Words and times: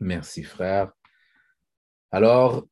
Merci, 0.00 0.42
frère. 0.42 0.92
Alors, 2.10 2.66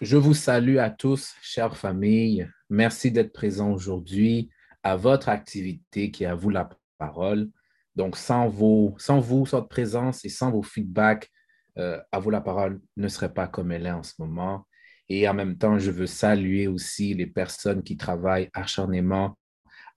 je 0.00 0.16
vous 0.16 0.34
salue 0.34 0.78
à 0.78 0.90
tous, 0.90 1.34
chères 1.42 1.76
familles. 1.76 2.48
Merci 2.70 3.12
d'être 3.12 3.32
présents 3.32 3.70
aujourd'hui 3.72 4.50
à 4.82 4.96
votre 4.96 5.28
activité 5.28 6.10
qui 6.10 6.24
est 6.24 6.28
à 6.28 6.34
vous 6.34 6.50
la 6.50 6.68
parole. 6.98 7.50
Donc, 7.94 8.16
sans, 8.16 8.48
vos, 8.48 8.94
sans 8.98 9.20
vous, 9.20 9.44
votre 9.44 9.68
présence 9.68 10.24
et 10.24 10.28
sans 10.28 10.50
vos 10.50 10.62
feedbacks, 10.62 11.30
euh, 11.78 12.00
à 12.10 12.18
vous 12.18 12.30
la 12.30 12.40
parole 12.40 12.80
ne 12.96 13.08
serait 13.08 13.32
pas 13.32 13.46
comme 13.46 13.70
elle 13.72 13.86
est 13.86 13.92
en 13.92 14.02
ce 14.02 14.14
moment. 14.18 14.66
Et 15.08 15.28
en 15.28 15.34
même 15.34 15.58
temps, 15.58 15.78
je 15.78 15.90
veux 15.90 16.06
saluer 16.06 16.66
aussi 16.66 17.14
les 17.14 17.26
personnes 17.26 17.82
qui 17.82 17.96
travaillent 17.96 18.48
acharnément 18.54 19.36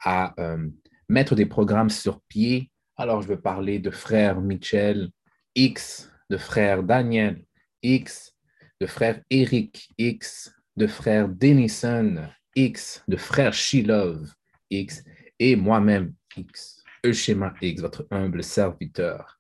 à 0.04 0.34
euh, 0.40 0.68
mettre 1.08 1.36
des 1.36 1.46
programmes 1.46 1.90
sur 1.90 2.22
pied. 2.24 2.72
Alors, 3.04 3.22
je 3.22 3.28
veux 3.28 3.42
parler 3.42 3.80
de 3.80 3.92
frère 3.92 4.40
Michel 4.40 5.10
X, 5.56 6.10
de 6.30 6.38
frère 6.38 6.84
Daniel 6.84 7.44
X, 7.82 8.34
de 8.80 8.88
frère 8.88 9.22
Eric 9.30 9.90
X, 9.98 10.56
de 10.78 10.88
frère 10.88 11.28
Denison 11.28 12.30
X, 12.56 13.04
de 13.10 13.18
frère 13.18 13.54
Shilov 13.54 14.34
X 14.70 15.04
et 15.38 15.58
moi-même 15.58 16.14
X, 16.38 16.82
Euschema 17.06 17.54
X, 17.62 17.82
votre 17.82 18.08
humble 18.10 18.42
serviteur. 18.42 19.38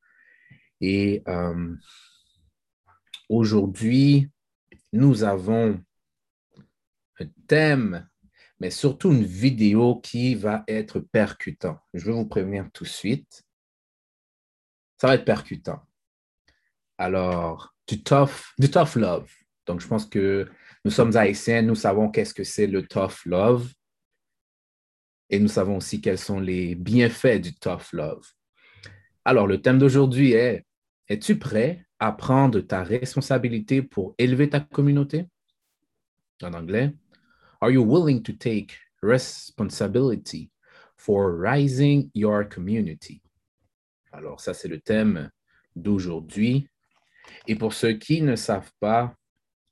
Et 0.81 1.23
euh, 1.29 1.73
aujourd'hui, 3.29 4.29
nous 4.91 5.23
avons 5.23 5.81
un 7.17 7.25
thème, 7.47 8.09
mais 8.59 8.71
surtout 8.71 9.13
une 9.13 9.23
vidéo 9.23 10.01
qui 10.01 10.35
va 10.35 10.65
être 10.67 10.99
percutant. 10.99 11.79
Je 11.93 12.07
vais 12.07 12.11
vous 12.11 12.27
prévenir 12.27 12.69
tout 12.73 12.83
de 12.83 12.89
suite. 12.89 13.45
Ça 15.03 15.07
va 15.07 15.15
être 15.15 15.25
percutant. 15.25 15.81
Alors, 16.97 17.75
du 17.85 18.01
tough, 18.01 18.53
du 18.57 18.71
tough 18.71 18.95
love. 18.95 19.29
Donc, 19.65 19.81
je 19.81 19.87
pense 19.89 20.05
que 20.05 20.49
nous 20.85 20.91
sommes 20.91 21.17
haïtiens, 21.17 21.61
nous 21.61 21.75
savons 21.75 22.09
qu'est-ce 22.09 22.33
que 22.33 22.45
c'est 22.45 22.67
le 22.67 22.87
tough 22.87 23.25
love. 23.25 23.69
Et 25.29 25.39
nous 25.39 25.49
savons 25.49 25.75
aussi 25.75 25.99
quels 25.99 26.17
sont 26.17 26.39
les 26.39 26.75
bienfaits 26.75 27.41
du 27.41 27.53
tough 27.53 27.91
love. 27.91 28.25
Alors, 29.25 29.45
le 29.45 29.61
thème 29.61 29.77
d'aujourd'hui 29.77 30.31
est 30.31 30.65
Es-tu 31.09 31.37
prêt 31.37 31.85
à 31.99 32.13
prendre 32.13 32.61
ta 32.61 32.81
responsabilité 32.81 33.81
pour 33.81 34.15
élever 34.17 34.49
ta 34.49 34.61
communauté? 34.61 35.27
En 36.41 36.53
anglais, 36.53 36.95
Are 37.61 37.71
you 37.71 37.83
willing 37.83 38.23
to 38.23 38.31
take 38.31 38.77
responsibility 39.01 40.49
for 40.95 41.35
rising 41.35 42.09
your 42.13 42.45
community? 42.45 43.22
Alors, 44.13 44.39
ça, 44.39 44.53
c'est 44.53 44.67
le 44.67 44.79
thème 44.79 45.31
d'aujourd'hui. 45.75 46.67
Et 47.47 47.55
pour 47.55 47.73
ceux 47.73 47.93
qui 47.93 48.21
ne 48.21 48.35
savent 48.35 48.71
pas, 48.79 49.15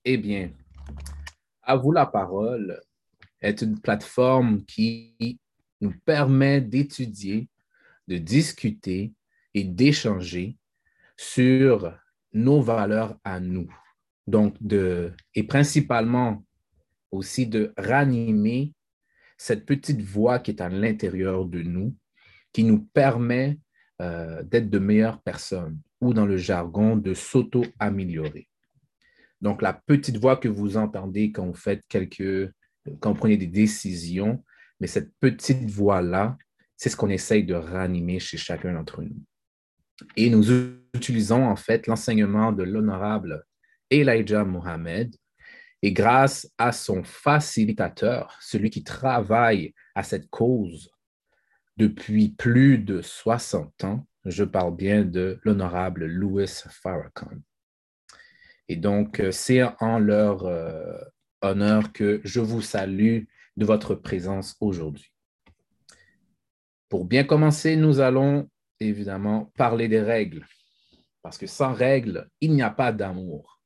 eh 0.03 0.17
bien, 0.17 0.51
À 1.61 1.75
vous 1.75 1.91
la 1.91 2.07
parole 2.07 2.81
est 3.39 3.61
une 3.61 3.79
plateforme 3.79 4.65
qui 4.65 5.39
nous 5.79 5.93
permet 6.05 6.59
d'étudier, 6.59 7.47
de 8.07 8.17
discuter 8.17 9.13
et 9.53 9.63
d'échanger 9.63 10.57
sur 11.15 11.95
nos 12.33 12.61
valeurs 12.61 13.15
à 13.23 13.39
nous. 13.39 13.71
Donc, 14.25 14.55
de, 14.59 15.13
et 15.35 15.43
principalement 15.43 16.43
aussi 17.11 17.45
de 17.45 17.73
ranimer 17.77 18.73
cette 19.37 19.67
petite 19.67 20.01
voix 20.01 20.39
qui 20.39 20.49
est 20.51 20.61
à 20.61 20.69
l'intérieur 20.69 21.45
de 21.45 21.61
nous, 21.61 21.95
qui 22.51 22.63
nous 22.63 22.79
permet 22.79 23.59
euh, 24.01 24.41
d'être 24.43 24.69
de 24.69 24.79
meilleures 24.79 25.21
personnes 25.21 25.79
ou 26.01 26.13
dans 26.13 26.25
le 26.25 26.35
jargon 26.35 26.97
de 26.97 27.13
s'auto-améliorer. 27.13 28.47
Donc, 29.41 29.61
la 29.61 29.73
petite 29.73 30.17
voix 30.17 30.37
que 30.37 30.47
vous 30.47 30.75
entendez 30.75 31.31
quand 31.31 31.45
vous 31.45 31.53
faites 31.53 31.83
quelques, 31.87 32.51
quand 32.99 33.11
vous 33.11 33.19
prenez 33.19 33.37
des 33.37 33.47
décisions, 33.47 34.43
mais 34.79 34.87
cette 34.87 35.11
petite 35.19 35.69
voix-là, 35.69 36.35
c'est 36.77 36.89
ce 36.89 36.97
qu'on 36.97 37.09
essaye 37.09 37.43
de 37.43 37.53
ranimer 37.53 38.19
chez 38.19 38.37
chacun 38.37 38.73
d'entre 38.73 39.03
nous. 39.03 39.21
Et 40.17 40.31
nous 40.31 40.51
utilisons 40.95 41.45
en 41.45 41.55
fait 41.55 41.85
l'enseignement 41.85 42.51
de 42.51 42.63
l'honorable 42.63 43.45
Elijah 43.91 44.43
Mohamed. 44.43 45.15
Et 45.83 45.93
grâce 45.93 46.49
à 46.57 46.71
son 46.71 47.03
facilitateur, 47.03 48.37
celui 48.41 48.71
qui 48.71 48.83
travaille 48.83 49.73
à 49.93 50.01
cette 50.03 50.29
cause 50.29 50.91
depuis 51.77 52.29
plus 52.29 52.77
de 52.77 53.01
60 53.01 53.83
ans, 53.83 54.07
je 54.25 54.43
parle 54.43 54.75
bien 54.75 55.03
de 55.03 55.39
l'honorable 55.43 56.05
Louis 56.05 56.47
Farrakhan. 56.47 57.31
Et 58.67 58.75
donc, 58.75 59.19
euh, 59.19 59.31
c'est 59.31 59.63
en 59.79 59.99
leur 59.99 60.45
euh, 60.45 60.97
honneur 61.41 61.91
que 61.91 62.21
je 62.23 62.39
vous 62.39 62.61
salue 62.61 63.23
de 63.57 63.65
votre 63.65 63.95
présence 63.95 64.55
aujourd'hui. 64.61 65.11
Pour 66.87 67.05
bien 67.05 67.23
commencer, 67.23 67.75
nous 67.75 67.99
allons 67.99 68.49
évidemment 68.79 69.51
parler 69.57 69.87
des 69.87 70.01
règles, 70.01 70.45
parce 71.21 71.37
que 71.37 71.47
sans 71.47 71.73
règles, 71.73 72.29
il 72.41 72.53
n'y 72.53 72.61
a 72.61 72.69
pas 72.69 72.91
d'amour. 72.91 73.61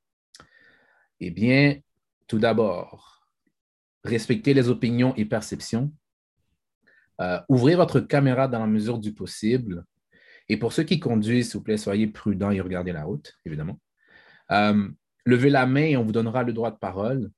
Eh 1.19 1.31
bien, 1.31 1.79
tout 2.27 2.39
d'abord, 2.39 3.27
respectez 4.03 4.53
les 4.53 4.69
opinions 4.69 5.13
et 5.15 5.25
perceptions. 5.25 5.91
Euh, 7.21 7.39
ouvrez 7.49 7.75
votre 7.75 7.99
caméra 7.99 8.47
dans 8.47 8.59
la 8.59 8.67
mesure 8.67 8.99
du 8.99 9.13
possible. 9.13 9.85
Et 10.49 10.57
pour 10.57 10.73
ceux 10.73 10.83
qui 10.83 10.99
conduisent, 10.99 11.51
s'il 11.51 11.57
vous 11.57 11.63
plaît, 11.63 11.77
soyez 11.77 12.07
prudents 12.07 12.51
et 12.51 12.61
regardez 12.61 12.91
la 12.91 13.03
route, 13.03 13.33
évidemment. 13.45 13.79
Euh, 14.51 14.87
levez 15.25 15.49
la 15.49 15.65
main 15.65 15.85
et 15.85 15.97
on 15.97 16.03
vous 16.03 16.11
donnera 16.11 16.43
le 16.43 16.53
droit 16.53 16.71
de 16.71 16.77
parole. 16.77 17.31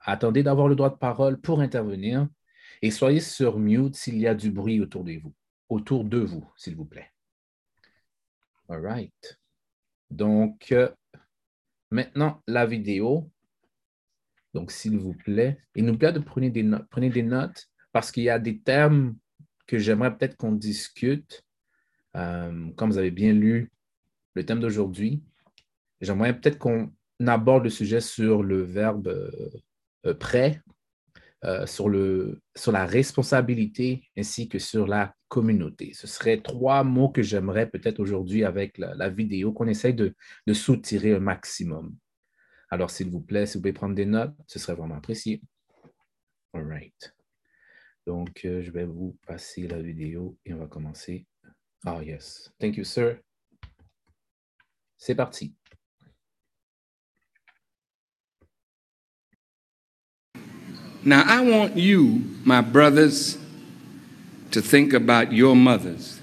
Attendez 0.00 0.42
d'avoir 0.42 0.68
le 0.68 0.76
droit 0.76 0.90
de 0.90 0.96
parole 0.96 1.40
pour 1.40 1.60
intervenir 1.60 2.28
et 2.82 2.90
soyez 2.90 3.20
sur 3.20 3.58
mute 3.58 3.96
s'il 3.96 4.18
y 4.18 4.26
a 4.26 4.34
du 4.34 4.50
bruit 4.50 4.80
autour 4.80 5.02
de 5.02 5.18
vous, 5.18 5.34
autour 5.68 6.04
de 6.04 6.18
vous, 6.18 6.48
s'il 6.56 6.76
vous 6.76 6.84
plaît. 6.84 7.10
All 8.68 8.80
right. 8.80 9.38
Donc, 10.10 10.70
euh, 10.72 10.88
maintenant, 11.90 12.42
la 12.46 12.66
vidéo. 12.66 13.30
Donc, 14.54 14.70
s'il 14.70 14.98
vous 14.98 15.14
plaît, 15.14 15.58
il 15.74 15.84
nous 15.84 15.96
plaît 15.98 16.12
de 16.12 16.18
prendre 16.18 16.48
des 16.48 16.62
notes, 16.62 16.86
prenez 16.90 17.10
des 17.10 17.22
notes 17.22 17.68
parce 17.96 18.12
qu'il 18.12 18.24
y 18.24 18.28
a 18.28 18.38
des 18.38 18.58
termes 18.58 19.16
que 19.66 19.78
j'aimerais 19.78 20.14
peut-être 20.14 20.36
qu'on 20.36 20.52
discute. 20.52 21.42
Euh, 22.14 22.70
comme 22.76 22.90
vous 22.90 22.98
avez 22.98 23.10
bien 23.10 23.32
lu 23.32 23.72
le 24.34 24.44
thème 24.44 24.60
d'aujourd'hui, 24.60 25.22
J'aimerais 26.02 26.38
peut-être 26.38 26.58
qu'on 26.58 26.92
aborde 27.26 27.64
le 27.64 27.70
sujet 27.70 28.02
sur 28.02 28.42
le 28.42 28.60
verbe 28.60 29.08
euh, 29.08 29.48
euh, 30.04 30.12
prêt, 30.12 30.60
sur, 31.64 31.88
le, 31.88 32.42
sur 32.54 32.70
la 32.70 32.84
responsabilité 32.84 34.02
ainsi 34.18 34.46
que 34.46 34.58
sur 34.58 34.86
la 34.86 35.14
communauté. 35.28 35.92
Ce 35.94 36.06
seraient 36.06 36.42
trois 36.42 36.84
mots 36.84 37.08
que 37.08 37.22
j'aimerais 37.22 37.70
peut-être 37.70 37.98
aujourd'hui 37.98 38.44
avec 38.44 38.76
la, 38.76 39.08
vidéo 39.08 39.52
qu'on 39.52 39.68
essaye 39.68 39.94
de, 39.94 40.14
de 40.46 40.52
soutirer 40.52 41.14
un 41.14 41.20
maximum. 41.20 41.96
Alors, 42.68 42.90
s'il 42.90 43.08
vous 43.08 43.22
plaît, 43.22 43.46
si 43.46 43.56
vous 43.56 43.62
pouvez 43.62 43.72
prendre 43.72 43.94
des 43.94 44.04
notes, 44.04 44.34
ce 44.46 44.58
serait 44.58 44.74
vraiment 44.74 44.96
apprécié. 44.96 45.40
All 46.52 46.66
right. 46.66 47.15
Donc, 48.06 48.40
je 48.44 48.70
vais 48.70 48.84
vous 48.84 49.16
passer 49.26 49.66
la 49.66 49.82
vidéo 49.82 50.36
et 50.44 50.54
on 50.54 50.58
va 50.58 50.66
commencer. 50.66 51.26
Ah, 51.84 52.00
yes. 52.02 52.52
Thank 52.60 52.76
you, 52.76 52.84
sir. 52.84 53.18
C'est 54.96 55.16
parti. 55.16 55.52
Now, 61.04 61.22
I 61.24 61.40
want 61.40 61.76
you, 61.76 62.22
my 62.44 62.60
brothers, 62.60 63.38
to 64.50 64.60
think 64.60 64.92
about 64.92 65.32
your 65.32 65.54
mothers. 65.54 66.20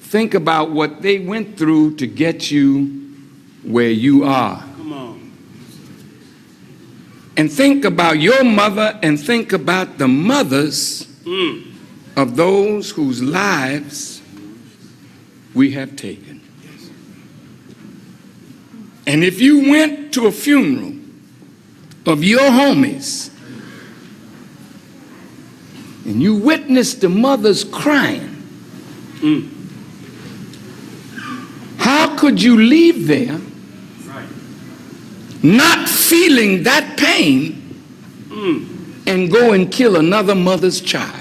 Think 0.00 0.34
about 0.34 0.70
what 0.70 1.02
they 1.02 1.18
went 1.18 1.56
through 1.56 1.96
to 1.96 2.06
get 2.06 2.50
you 2.50 2.86
where 3.64 3.90
you 3.90 4.24
are. 4.24 4.64
And 7.36 7.50
think 7.52 7.84
about 7.84 8.20
your 8.20 8.44
mother 8.44 8.98
and 9.02 9.18
think 9.18 9.52
about 9.52 9.98
the 9.98 10.06
mothers 10.06 11.06
mm. 11.24 11.72
of 12.16 12.36
those 12.36 12.90
whose 12.90 13.22
lives 13.22 14.22
we 15.52 15.72
have 15.72 15.96
taken. 15.96 16.40
And 19.06 19.22
if 19.24 19.40
you 19.40 19.70
went 19.70 20.14
to 20.14 20.26
a 20.26 20.32
funeral 20.32 20.94
of 22.06 22.22
your 22.22 22.40
homies 22.40 23.30
and 26.04 26.22
you 26.22 26.36
witnessed 26.36 27.00
the 27.00 27.08
mothers 27.08 27.64
crying, 27.64 28.42
mm. 29.20 29.50
how 31.78 32.16
could 32.16 32.40
you 32.40 32.56
leave 32.56 33.06
there 33.08 33.40
not 35.44 35.86
feeling 35.88 36.62
that 36.62 36.98
pain 36.98 37.52
mm. 38.28 39.06
and 39.06 39.30
go 39.30 39.52
and 39.52 39.70
kill 39.70 39.96
another 39.96 40.34
mother's 40.34 40.80
child. 40.80 41.20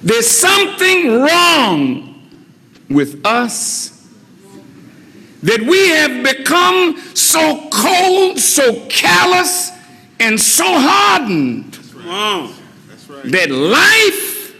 There's 0.00 0.30
something 0.30 1.20
wrong 1.22 2.30
with 2.88 3.26
us 3.26 4.08
that 5.42 5.60
we 5.60 5.88
have 5.88 6.22
become 6.22 6.96
so 7.14 7.68
cold, 7.70 8.38
so 8.38 8.86
callous, 8.88 9.72
and 10.20 10.40
so 10.40 10.64
hardened 10.66 11.74
that 13.24 13.50
life 13.50 14.54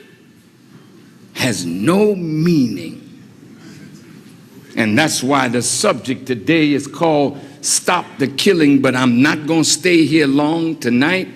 has 1.34 1.64
no 1.64 2.16
meaning. 2.16 2.97
And 4.78 4.96
that's 4.96 5.24
why 5.24 5.48
the 5.48 5.60
subject 5.60 6.24
today 6.24 6.72
is 6.72 6.86
called 6.86 7.36
Stop 7.62 8.06
the 8.18 8.28
Killing, 8.28 8.80
but 8.80 8.94
I'm 8.94 9.20
not 9.20 9.44
going 9.48 9.64
to 9.64 9.68
stay 9.68 10.06
here 10.06 10.28
long 10.28 10.76
tonight. 10.76 11.26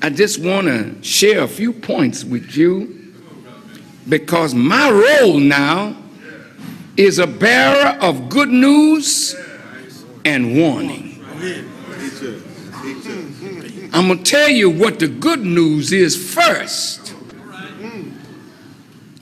I 0.00 0.10
just 0.10 0.38
want 0.38 0.68
to 0.68 1.02
share 1.02 1.42
a 1.42 1.48
few 1.48 1.72
points 1.72 2.22
with 2.22 2.56
you 2.56 3.14
because 4.08 4.54
my 4.54 4.88
role 4.92 5.40
now 5.40 5.96
is 6.96 7.18
a 7.18 7.26
bearer 7.26 7.98
of 8.00 8.28
good 8.28 8.50
news 8.50 9.34
and 10.24 10.56
warning. 10.56 11.20
I'm 13.92 14.06
going 14.06 14.22
to 14.22 14.24
tell 14.24 14.48
you 14.48 14.70
what 14.70 15.00
the 15.00 15.08
good 15.08 15.40
news 15.40 15.90
is 15.90 16.32
first. 16.32 17.12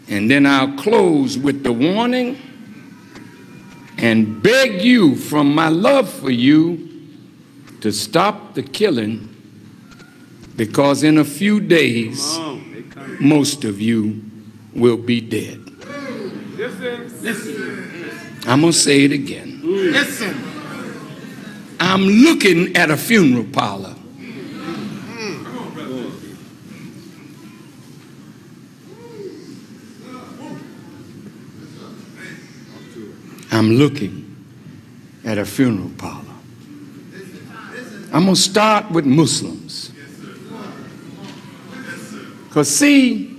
And 0.08 0.30
then 0.30 0.44
I'll 0.44 0.76
close 0.76 1.38
with 1.38 1.64
the 1.64 1.72
warning 1.72 2.36
and 4.00 4.42
beg 4.42 4.82
you 4.82 5.14
from 5.14 5.54
my 5.54 5.68
love 5.68 6.08
for 6.10 6.30
you 6.30 6.88
to 7.80 7.92
stop 7.92 8.54
the 8.54 8.62
killing 8.62 9.26
because 10.56 11.02
in 11.02 11.18
a 11.18 11.24
few 11.24 11.60
days, 11.60 12.38
most 13.18 13.64
of 13.64 13.80
you 13.80 14.22
will 14.74 14.96
be 14.96 15.20
dead. 15.20 15.58
Listen. 16.56 17.22
Listen. 17.22 18.40
I'm 18.46 18.60
going 18.60 18.72
to 18.72 18.78
say 18.78 19.04
it 19.04 19.12
again. 19.12 19.60
Listen. 19.62 20.36
I'm 21.78 22.02
looking 22.02 22.76
at 22.76 22.90
a 22.90 22.96
funeral 22.96 23.46
parlor. 23.52 23.96
I'm 33.60 33.72
looking 33.72 34.24
at 35.22 35.36
a 35.36 35.44
funeral 35.44 35.90
parlor. 35.98 36.24
I'm 38.10 38.24
going 38.24 38.34
to 38.34 38.40
start 38.40 38.90
with 38.90 39.04
Muslims. 39.04 39.92
Because, 42.48 42.74
see, 42.74 43.38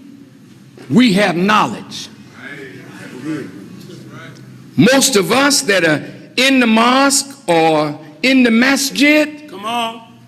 we 0.92 1.14
have 1.14 1.36
knowledge. 1.36 2.08
Most 4.78 5.16
of 5.16 5.32
us 5.32 5.64
that 5.64 5.84
are 5.86 6.06
in 6.38 6.60
the 6.60 6.68
mosque 6.68 7.50
or 7.50 8.00
in 8.22 8.44
the 8.44 8.52
masjid 8.52 9.50
Come 9.50 9.66
on. 9.66 10.20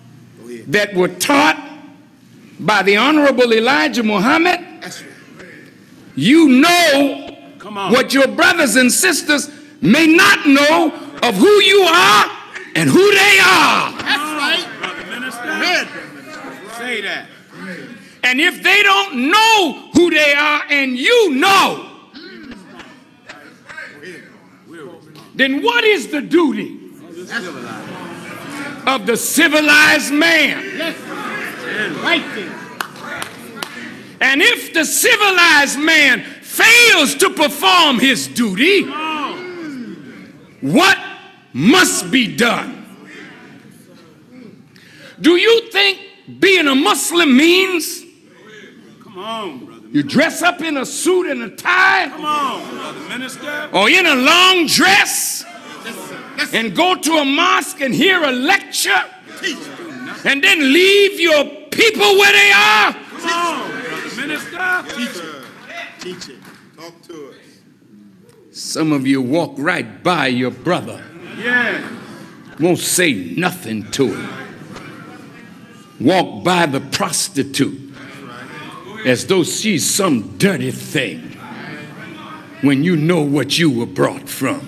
that 0.66 0.92
were 0.94 1.06
taught 1.06 1.70
by 2.58 2.82
the 2.82 2.96
Honorable 2.96 3.52
Elijah 3.52 4.02
Muhammad, 4.02 4.58
you 6.16 6.48
know 6.48 7.28
what 7.90 8.12
your 8.12 8.26
brothers 8.26 8.74
and 8.74 8.90
sisters 8.90 9.48
may 9.84 10.06
not 10.06 10.46
know 10.46 10.92
of 11.22 11.34
who 11.36 11.60
you 11.62 11.82
are 11.82 12.26
and 12.74 12.88
who 12.88 13.10
they 13.12 13.38
are. 13.38 13.92
That's 13.92 14.32
right. 14.40 14.66
Brother 14.80 15.10
Minister. 15.10 15.42
Go 15.42 15.50
ahead. 15.50 15.88
Say 16.78 17.00
that. 17.02 17.26
And 18.24 18.40
if 18.40 18.62
they 18.62 18.82
don't 18.82 19.30
know 19.30 19.90
who 19.92 20.10
they 20.10 20.32
are 20.34 20.62
and 20.70 20.96
you 20.96 21.34
know, 21.34 21.90
then 25.34 25.62
what 25.62 25.84
is 25.84 26.08
the 26.08 26.22
duty 26.22 26.80
of 28.86 29.06
the 29.06 29.16
civilized 29.16 30.12
man? 30.12 30.78
Right 32.02 32.24
there. 32.34 32.60
And 34.20 34.40
if 34.40 34.72
the 34.72 34.84
civilized 34.84 35.78
man 35.78 36.22
fails 36.22 37.14
to 37.16 37.30
perform 37.30 37.98
his 37.98 38.26
duty, 38.28 38.84
what 40.64 40.98
must 41.52 42.10
be 42.10 42.34
done? 42.36 42.80
Do 45.20 45.36
you 45.36 45.70
think 45.70 45.98
being 46.40 46.66
a 46.66 46.74
Muslim 46.74 47.36
means 47.36 48.02
Come 49.02 49.18
on, 49.18 49.64
brother. 49.66 49.86
you 49.92 50.02
dress 50.02 50.42
up 50.42 50.60
in 50.62 50.76
a 50.78 50.86
suit 50.86 51.30
and 51.30 51.42
a 51.42 51.50
tie 51.50 52.08
Come 52.08 52.24
on, 52.24 52.74
brother 52.74 53.00
Minister. 53.08 53.68
or 53.72 53.88
in 53.90 54.06
a 54.06 54.14
long 54.14 54.66
dress 54.66 55.44
and 56.52 56.74
go 56.74 56.94
to 56.96 57.12
a 57.18 57.24
mosque 57.24 57.80
and 57.80 57.94
hear 57.94 58.22
a 58.24 58.32
lecture 58.32 59.04
and 60.24 60.42
then 60.42 60.72
leave 60.72 61.20
your 61.20 61.44
people 61.70 62.16
where 62.18 62.32
they 62.32 62.50
are? 62.52 62.92
Come 62.94 63.30
on, 63.30 63.70
brother 63.70 64.16
Minister. 64.16 64.84
Teach 64.96 65.16
it. 65.16 65.44
Teach 66.00 66.28
it. 66.30 66.38
Talk 66.76 67.00
to 67.02 67.28
us. 67.28 67.33
Some 68.54 68.92
of 68.92 69.04
you 69.04 69.20
walk 69.20 69.54
right 69.58 70.00
by 70.04 70.28
your 70.28 70.52
brother, 70.52 71.02
Yeah. 71.42 71.80
won't 72.60 72.78
say 72.78 73.12
nothing 73.36 73.90
to 73.90 74.14
him. 74.14 74.28
Walk 75.98 76.44
by 76.44 76.66
the 76.66 76.80
prostitute 76.80 77.80
as 79.04 79.26
though 79.26 79.42
she's 79.42 79.84
some 79.92 80.36
dirty 80.38 80.70
thing 80.70 81.36
when 82.62 82.84
you 82.84 82.94
know 82.96 83.22
what 83.22 83.58
you 83.58 83.70
were 83.70 83.86
brought 83.86 84.28
from. 84.28 84.60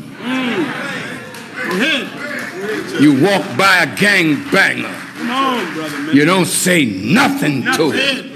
You 3.00 3.22
walk 3.22 3.44
by 3.56 3.84
a 3.84 3.86
gangbanger, 3.86 4.92
Come 5.18 5.30
on, 5.30 5.74
brother 5.74 5.90
Minister. 5.98 6.16
you 6.16 6.24
don't 6.24 6.46
say 6.46 6.84
nothing 6.86 7.62
to 7.74 7.90
him 7.92 8.32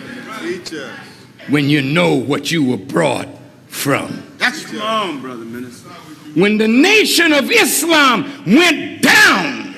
when 1.49 1.69
you 1.69 1.83
know 1.83 2.15
what 2.15 2.53
you 2.53 2.63
were 2.63 2.77
brought 2.77 3.27
from. 3.67 4.23
That's 4.41 4.75
on, 4.81 5.21
brother 5.21 5.45
Minister. 5.45 5.91
when 6.35 6.57
the 6.59 6.67
nation 6.67 7.33
of 7.33 7.51
Islam 7.51 8.25
went 8.47 9.03
down, 9.03 9.75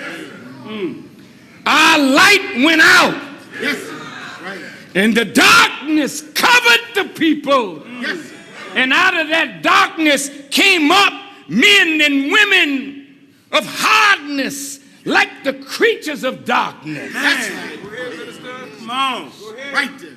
our 1.66 1.98
light 1.98 2.52
went 2.64 2.80
out, 2.80 3.20
Yes. 3.60 3.76
Right. 4.42 4.60
and 4.94 5.14
the 5.16 5.24
darkness 5.24 6.22
covered 6.34 6.80
the 6.94 7.04
people. 7.14 7.84
Yes. 8.00 8.32
And 8.74 8.92
out 8.92 9.18
of 9.20 9.28
that 9.28 9.62
darkness 9.62 10.30
came 10.50 10.90
up 10.90 11.12
men 11.48 12.00
and 12.00 12.32
women 12.32 13.06
of 13.52 13.64
hardness, 13.66 14.80
like 15.04 15.44
the 15.44 15.52
creatures 15.54 16.24
of 16.24 16.44
darkness. 16.44 17.12
That's 17.12 17.50
right. 17.50 17.78
Come 18.78 18.90
on. 18.90 19.32
Right 19.72 19.98
there. 19.98 20.16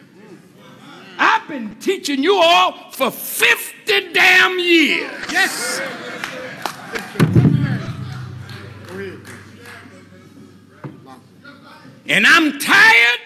I've 1.17 1.47
been 1.47 1.75
teaching 1.79 2.21
you 2.23 2.35
all 2.37 2.91
for 2.91 3.09
50 3.11 3.75
damn 3.85 4.59
years. 4.59 5.11
Yes. 5.31 5.81
And 12.07 12.27
I'm 12.27 12.59
tired 12.59 13.19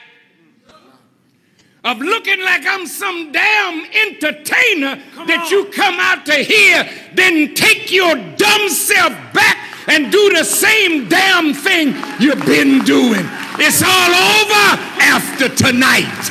of 1.84 2.00
looking 2.00 2.42
like 2.42 2.66
I'm 2.66 2.86
some 2.88 3.32
damn 3.32 3.86
entertainer 3.86 5.02
that 5.28 5.50
you 5.52 5.66
come 5.66 6.00
out 6.00 6.26
to 6.26 6.34
hear, 6.36 6.90
then 7.14 7.54
take 7.56 7.92
your 7.92 8.16
dumb 8.36 8.70
self 8.70 9.12
back 9.34 9.58
and 9.88 10.12
do 10.12 10.34
the 10.34 10.44
same 10.44 11.10
damn 11.10 11.54
thing 11.54 11.96
you've 12.20 12.46
been 12.46 12.84
doing. 12.84 13.26
It's 13.60 13.82
all 13.84 14.12
over 14.12 14.82
after 15.02 15.50
tonight. 15.50 16.30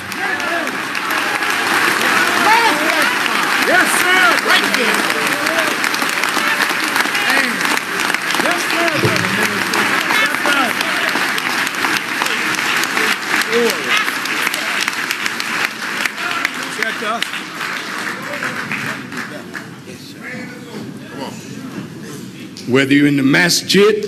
Yes, 3.69 3.87
sir. 4.01 4.23
Right 4.49 4.69
there. 4.77 4.99
Yes, 8.45 8.61
sir, 8.73 8.89
brother 9.05 9.31
Minister. 9.37 9.85
Yes, 10.23 10.35
sir. 10.45 11.69
Check 16.77 17.03
us. 17.03 17.25
Whether 22.69 22.93
you're 22.93 23.07
in 23.07 23.17
the 23.17 23.23
masjid 23.23 24.05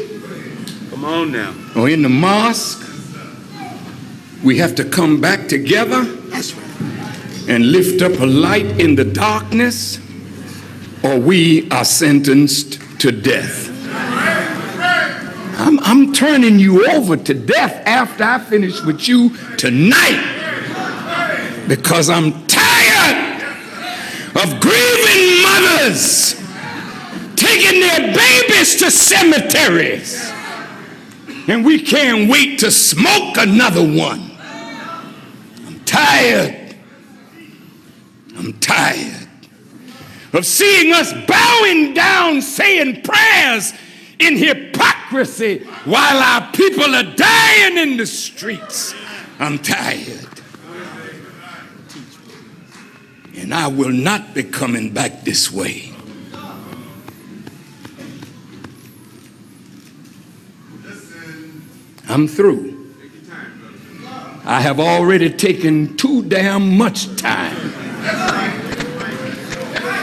Come 0.91 1.05
on 1.05 1.33
now. 1.33 1.55
or 1.75 1.89
in 1.89 2.03
the 2.03 2.09
mosque, 2.11 2.87
we 4.45 4.59
have 4.59 4.75
to 4.77 4.85
come 4.85 5.21
back 5.21 5.49
together 5.49 6.03
That's 6.05 6.53
right. 6.55 6.70
And 7.51 7.73
lift 7.73 8.01
up 8.01 8.13
a 8.21 8.25
light 8.25 8.81
in 8.81 8.95
the 8.95 9.05
darkness, 9.05 9.99
or 11.03 11.19
we 11.19 11.69
are 11.71 11.85
sentenced 11.85 12.81
to 13.01 13.11
death. 13.11 13.69
I'm, 15.59 15.81
I'm 15.81 16.13
turning 16.13 16.61
you 16.61 16.87
over 16.87 17.17
to 17.17 17.35
death 17.35 17.85
after 17.87 18.23
I 18.23 18.39
finish 18.39 18.81
with 18.83 19.09
you 19.09 19.37
tonight 19.57 20.39
because 21.67 22.09
I'm 22.09 22.47
tired 22.47 23.43
of 24.37 24.61
grieving 24.61 25.43
mothers 25.43 26.41
taking 27.35 27.81
their 27.81 28.15
babies 28.15 28.77
to 28.77 28.93
cemeteries. 28.93 30.31
And 31.49 31.65
we 31.65 31.83
can't 31.83 32.31
wait 32.31 32.61
to 32.61 32.71
smoke 32.71 33.39
another 33.39 33.83
one. 33.83 34.31
I'm 35.67 35.81
tired. 35.85 36.60
I'm 38.41 38.55
tired 38.55 39.29
of 40.33 40.47
seeing 40.47 40.95
us 40.95 41.13
bowing 41.29 41.93
down 41.93 42.41
saying 42.41 43.03
prayers 43.03 43.75
in 44.19 44.39
hypocrisy 44.39 45.59
while 45.85 46.17
our 46.17 46.51
people 46.53 46.95
are 46.95 47.15
dying 47.17 47.77
in 47.77 47.99
the 47.99 48.07
streets. 48.07 48.95
I'm 49.39 49.59
tired. 49.59 50.27
And 53.37 53.53
I 53.53 53.67
will 53.67 53.93
not 53.93 54.33
be 54.33 54.45
coming 54.45 54.95
back 54.95 55.21
this 55.23 55.53
way. 55.53 55.93
I'm 62.09 62.27
through. 62.27 62.95
I 64.47 64.63
have 64.63 64.81
already 64.81 65.29
taken 65.29 65.95
too 65.99 66.23
damn 66.23 66.79
much 66.79 67.15
time. 67.17 67.80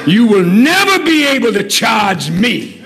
You 0.08 0.28
will 0.28 0.46
never 0.46 1.04
be 1.04 1.26
able 1.28 1.52
to 1.54 1.68
charge 1.68 2.32
me 2.32 2.82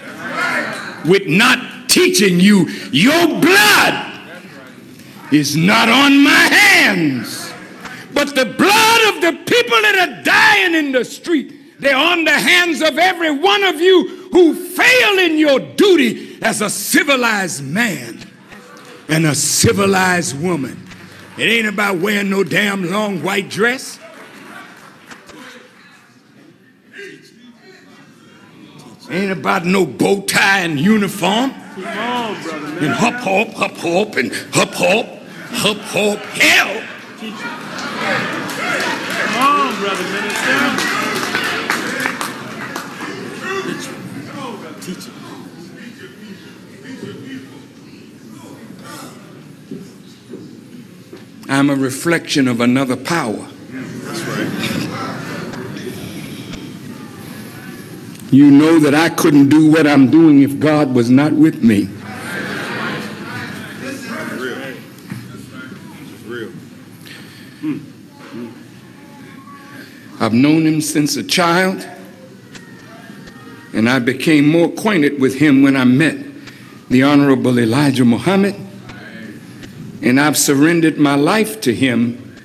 with 1.05 1.27
not 1.27 1.89
teaching 1.89 2.39
you 2.39 2.67
your 2.91 3.27
blood 3.27 4.07
is 5.31 5.55
not 5.55 5.87
on 5.87 6.23
my 6.23 6.29
hands, 6.29 7.53
but 8.13 8.35
the 8.35 8.45
blood 8.45 9.15
of 9.15 9.21
the 9.21 9.31
people 9.45 9.81
that 9.81 10.09
are 10.09 10.23
dying 10.23 10.75
in 10.75 10.91
the 10.91 11.05
street. 11.05 11.53
They're 11.79 11.95
on 11.95 12.25
the 12.25 12.31
hands 12.31 12.81
of 12.81 12.97
every 12.97 13.31
one 13.31 13.63
of 13.63 13.79
you 13.81 14.29
who 14.31 14.53
fail 14.53 15.19
in 15.19 15.37
your 15.37 15.59
duty 15.59 16.37
as 16.41 16.61
a 16.61 16.69
civilized 16.69 17.63
man 17.63 18.19
and 19.07 19.25
a 19.25 19.33
civilized 19.33 20.39
woman. 20.39 20.87
It 21.37 21.43
ain't 21.43 21.67
about 21.67 21.99
wearing 21.99 22.29
no 22.29 22.43
damn 22.43 22.91
long 22.91 23.23
white 23.23 23.49
dress. 23.49 23.99
Ain't 29.11 29.29
about 29.29 29.65
no 29.65 29.85
bow 29.85 30.21
tie 30.21 30.61
and 30.61 30.79
uniform. 30.79 31.51
Come 31.51 31.85
on, 31.85 32.41
brother. 32.43 32.67
And 32.79 32.93
hop 32.93 33.15
hop, 33.15 33.49
hop 33.49 33.75
hop, 33.75 34.15
and 34.15 34.31
hop 34.53 34.69
hop, 34.69 35.05
hop 35.51 35.77
hop, 35.77 36.17
hell. 36.39 36.81
Come 39.27 39.35
on, 39.35 39.75
brother 39.81 40.03
minister. 40.13 41.01
I'm 51.49 51.69
a 51.69 51.75
reflection 51.75 52.47
of 52.47 52.61
another 52.61 52.95
power. 52.95 53.49
That's 53.71 54.21
right. 54.21 54.71
You 58.31 58.49
know 58.49 58.79
that 58.79 58.95
I 58.95 59.09
couldn't 59.09 59.49
do 59.49 59.69
what 59.69 59.85
I'm 59.85 60.09
doing 60.09 60.41
if 60.41 60.57
God 60.57 60.95
was 60.95 61.09
not 61.09 61.33
with 61.33 61.61
me. 61.61 61.89
I've 70.21 70.33
known 70.33 70.65
him 70.65 70.81
since 70.81 71.17
a 71.17 71.23
child, 71.23 71.85
and 73.73 73.89
I 73.89 73.99
became 73.99 74.47
more 74.47 74.67
acquainted 74.67 75.19
with 75.19 75.35
him 75.35 75.61
when 75.61 75.75
I 75.75 75.83
met 75.83 76.15
the 76.89 77.03
Honorable 77.03 77.59
Elijah 77.59 78.05
Muhammad. 78.05 78.55
And 80.01 80.19
I've 80.19 80.37
surrendered 80.37 80.97
my 80.97 81.15
life 81.15 81.59
to 81.61 81.73
him, 81.73 82.37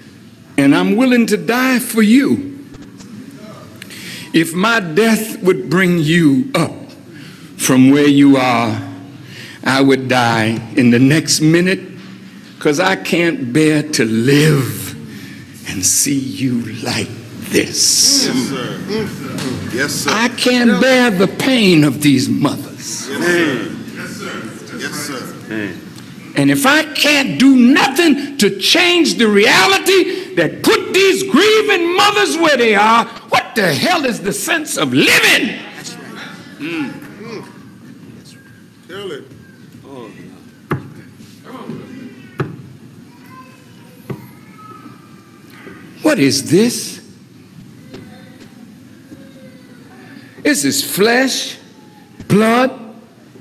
and 0.58 0.74
I'm 0.74 0.96
willing 0.96 1.26
to 1.26 1.36
die 1.36 1.78
for 1.78 2.02
you. 2.02 2.45
If 4.36 4.52
my 4.52 4.80
death 4.80 5.42
would 5.42 5.70
bring 5.70 5.98
you 5.98 6.50
up 6.54 6.92
from 7.56 7.90
where 7.90 8.06
you 8.06 8.36
are, 8.36 8.86
I 9.64 9.80
would 9.80 10.08
die 10.08 10.60
in 10.76 10.90
the 10.90 10.98
next 10.98 11.40
minute 11.40 11.80
because 12.54 12.78
I 12.78 12.96
can't 12.96 13.50
bear 13.54 13.82
to 13.82 14.04
live 14.04 14.92
and 15.70 15.82
see 15.84 16.18
you 16.18 16.60
like 16.82 17.08
this. 17.48 18.26
Yes, 18.26 18.48
sir. 18.50 18.78
Yes, 19.72 19.92
sir. 19.92 20.10
I 20.12 20.28
can't 20.28 20.82
bear 20.82 21.10
the 21.10 21.28
pain 21.28 21.82
of 21.82 22.02
these 22.02 22.28
mothers. 22.28 23.08
Yes 23.08 24.10
sir 24.18 24.78
Yes, 24.78 24.92
sir. 24.92 25.85
And 26.36 26.50
if 26.50 26.66
I 26.66 26.84
can't 26.92 27.40
do 27.40 27.56
nothing 27.56 28.36
to 28.38 28.58
change 28.58 29.14
the 29.14 29.26
reality 29.26 30.34
that 30.34 30.62
put 30.62 30.92
these 30.92 31.22
grieving 31.22 31.96
mothers 31.96 32.36
where 32.36 32.58
they 32.58 32.74
are, 32.74 33.06
what 33.30 33.54
the 33.54 33.72
hell 33.72 34.04
is 34.04 34.20
the 34.20 34.34
sense 34.34 34.76
of 34.76 34.92
living? 34.92 35.58
Mm. 36.58 36.90
Mm. 36.90 37.44
Tell 38.86 39.12
it. 39.12 39.24
What 46.02 46.18
is 46.18 46.50
this? 46.50 46.98
Is 50.44 50.62
this 50.62 50.64
is 50.64 50.94
flesh, 50.96 51.58
blood, 52.28 52.70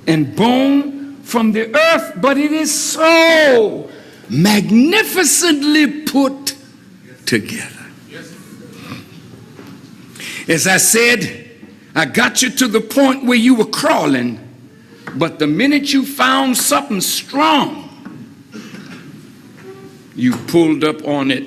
and 0.07 0.35
bone 0.35 0.94
from 1.25 1.51
the 1.51 1.75
earth, 1.75 2.21
but 2.21 2.37
it 2.37 2.51
is 2.51 2.93
so 2.93 3.89
magnificently 4.29 6.03
put 6.03 6.55
together. 7.25 7.71
As 10.47 10.67
I 10.67 10.77
said, 10.77 11.49
I 11.95 12.05
got 12.05 12.43
you 12.43 12.51
to 12.51 12.67
the 12.67 12.79
point 12.79 13.25
where 13.25 13.37
you 13.37 13.55
were 13.55 13.65
crawling, 13.65 14.39
but 15.15 15.39
the 15.39 15.47
minute 15.47 15.91
you 15.91 16.05
found 16.05 16.55
something 16.55 17.01
strong, 17.01 17.89
you 20.15 20.35
pulled 20.35 20.83
up 20.83 21.07
on 21.07 21.31
it 21.31 21.43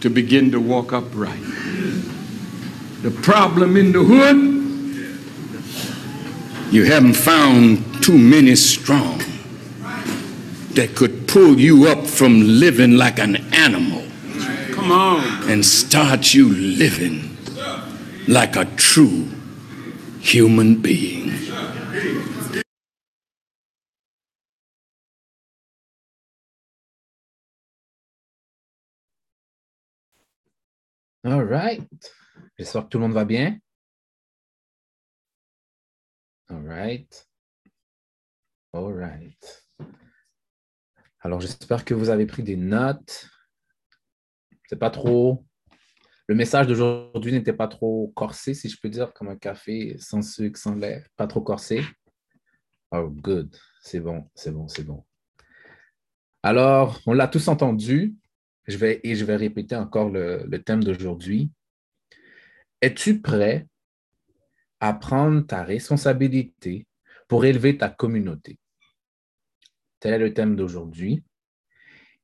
to 0.00 0.10
begin 0.10 0.50
to 0.50 0.60
walk 0.60 0.92
upright. 0.92 1.40
The 3.02 3.12
problem 3.22 3.76
in 3.76 3.92
the 3.92 4.02
hood, 4.02 4.64
you 6.72 6.84
haven't 6.84 7.14
found 7.14 7.93
too 8.04 8.18
many 8.18 8.54
strong 8.54 9.16
that 10.74 10.94
could 10.94 11.26
pull 11.26 11.58
you 11.58 11.88
up 11.88 12.06
from 12.06 12.38
living 12.60 12.98
like 12.98 13.18
an 13.18 13.36
animal 13.54 14.04
Come 14.74 14.92
on. 14.92 15.22
and 15.50 15.64
start 15.64 16.34
you 16.34 16.50
living 16.52 17.34
like 18.28 18.56
a 18.56 18.66
true 18.76 19.26
human 20.20 20.82
being. 20.82 21.32
All 31.24 31.42
right. 31.42 31.82
J'espère 32.58 32.82
que 32.84 32.88
tout 32.88 32.98
le 32.98 33.04
monde 33.06 33.14
va 33.14 33.24
bien. 33.24 33.58
All 36.50 36.60
right. 36.60 37.26
All 38.74 38.92
right. 38.92 39.64
Alors, 41.20 41.40
j'espère 41.40 41.84
que 41.84 41.94
vous 41.94 42.10
avez 42.10 42.26
pris 42.26 42.42
des 42.42 42.56
notes. 42.56 43.28
C'est 44.68 44.80
pas 44.80 44.90
trop. 44.90 45.46
Le 46.26 46.34
message 46.34 46.66
d'aujourd'hui 46.66 47.30
n'était 47.30 47.52
pas 47.52 47.68
trop 47.68 48.10
corsé, 48.16 48.52
si 48.52 48.68
je 48.68 48.76
peux 48.80 48.88
dire, 48.88 49.12
comme 49.12 49.28
un 49.28 49.36
café 49.36 49.96
sans 50.00 50.22
sucre, 50.22 50.58
sans 50.58 50.74
lait, 50.74 51.04
pas 51.14 51.28
trop 51.28 51.40
corsé. 51.40 51.84
Oh, 52.90 53.08
good. 53.08 53.56
C'est 53.80 54.00
bon, 54.00 54.28
c'est 54.34 54.50
bon, 54.50 54.66
c'est 54.66 54.82
bon. 54.82 55.04
Alors, 56.42 57.00
on 57.06 57.12
l'a 57.12 57.28
tous 57.28 57.46
entendu. 57.46 58.16
Je 58.66 58.76
vais, 58.76 58.98
et 59.04 59.14
je 59.14 59.24
vais 59.24 59.36
répéter 59.36 59.76
encore 59.76 60.10
le, 60.10 60.44
le 60.48 60.62
thème 60.64 60.82
d'aujourd'hui. 60.82 61.52
Es-tu 62.80 63.20
prêt 63.20 63.68
à 64.80 64.94
prendre 64.94 65.42
ta 65.46 65.62
responsabilité 65.62 66.88
pour 67.28 67.44
élever 67.44 67.78
ta 67.78 67.88
communauté? 67.88 68.58
Tel 70.04 70.12
est 70.12 70.18
le 70.18 70.34
thème 70.34 70.54
d'aujourd'hui. 70.54 71.24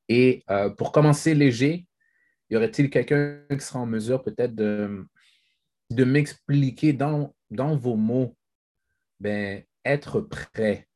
Et 0.06 0.44
euh, 0.50 0.68
pour 0.68 0.92
commencer 0.92 1.34
léger, 1.34 1.86
y 2.50 2.56
aurait-il 2.56 2.90
quelqu'un 2.90 3.42
qui 3.50 3.60
sera 3.60 3.78
en 3.78 3.86
mesure 3.86 4.22
peut-être 4.22 4.54
de, 4.54 5.06
m'expliquer 5.90 6.92
dans, 6.92 7.34
dans 7.50 7.74
vos 7.78 7.96
mots, 7.96 8.36
ben, 9.18 9.64
être 9.82 10.20
prêt, 10.20 10.88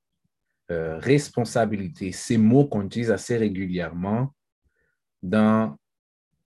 euh, 0.71 0.99
responsabilité, 0.99 2.13
ces 2.13 2.37
mots 2.37 2.67
qu'on 2.67 2.85
utilise 2.85 3.11
assez 3.11 3.39
régulièrement 3.39 4.35
dans 5.23 5.79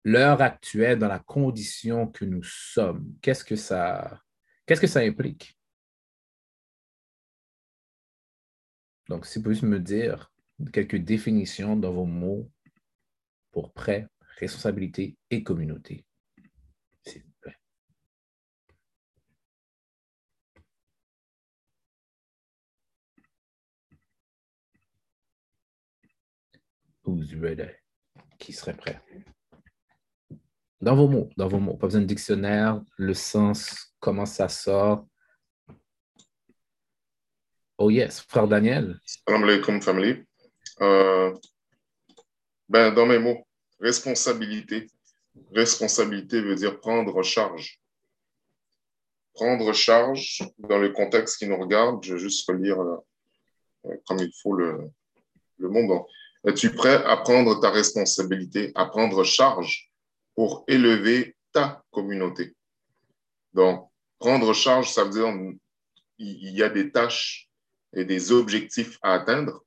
l'heure 0.05 0.41
actuelle, 0.41 0.97
dans 0.97 1.09
la 1.09 1.19
condition 1.19 2.07
que 2.07 2.23
nous 2.23 2.43
sommes, 2.43 3.15
qu'est-ce 3.21 3.43
que 3.43 3.57
ça, 3.57 4.21
qu'est-ce 4.65 4.79
que 4.79 4.88
ça 4.88 5.01
implique? 5.01 5.57
Donc, 9.12 9.25
si 9.25 9.39
vous 9.39 9.44
pouvez 9.44 9.68
me 9.68 9.77
dire 9.77 10.32
quelques 10.72 10.96
définitions 10.96 11.75
dans 11.75 11.91
vos 11.91 12.06
mots 12.06 12.50
pour 13.51 13.74
prêt, 13.74 14.08
responsabilité 14.39 15.18
et 15.30 15.44
communauté, 15.44 16.06
s'il 17.06 17.22
vous 17.22 17.34
plaît. 17.41 17.58
Who's 27.03 27.36
ready? 27.36 27.63
Qui 28.39 28.53
serait 28.53 28.77
prêt? 28.77 29.01
Dans 30.80 30.96
vos 30.96 31.10
mots, 31.10 31.30
dans 31.36 31.50
vos 31.50 31.60
mots. 31.60 31.75
Pas 31.75 31.88
besoin 31.88 32.00
de 32.00 32.06
dictionnaire, 32.06 32.82
le 32.96 33.13
sens, 33.13 33.94
comment 34.00 34.25
ça 34.25 34.48
sort. 34.48 35.06
Oh 37.83 37.89
yes, 37.89 38.19
frère 38.19 38.47
Daniel. 38.47 39.01
Salam 39.05 39.41
alaikum, 39.41 39.81
family. 39.81 40.23
Euh, 40.81 41.33
ben, 42.69 42.91
dans 42.93 43.07
mes 43.07 43.17
mots, 43.17 43.43
responsabilité. 43.79 44.85
Responsabilité 45.51 46.41
veut 46.41 46.53
dire 46.53 46.79
prendre 46.79 47.23
charge. 47.23 47.81
Prendre 49.33 49.73
charge 49.73 50.43
dans 50.59 50.77
le 50.77 50.89
contexte 50.89 51.39
qui 51.39 51.47
nous 51.47 51.57
regarde, 51.57 52.03
je 52.03 52.13
vais 52.13 52.19
juste 52.19 52.47
relire 52.47 52.79
euh, 52.79 53.95
comme 54.05 54.19
il 54.19 54.31
faut 54.43 54.53
le, 54.53 54.91
le 55.57 55.67
mot. 55.67 56.07
Es-tu 56.45 56.75
prêt 56.75 57.03
à 57.03 57.17
prendre 57.17 57.59
ta 57.59 57.71
responsabilité, 57.71 58.71
à 58.75 58.85
prendre 58.85 59.23
charge 59.23 59.89
pour 60.35 60.65
élever 60.67 61.35
ta 61.51 61.83
communauté? 61.89 62.53
Donc, 63.55 63.89
prendre 64.19 64.53
charge, 64.53 64.91
ça 64.91 65.03
veut 65.03 65.09
dire 65.09 65.33
il 66.19 66.55
y 66.55 66.61
a 66.61 66.69
des 66.69 66.91
tâches 66.91 67.50
et 67.93 68.05
des 68.05 68.31
objectifs 68.31 68.98
à 69.01 69.13
atteindre. 69.13 69.63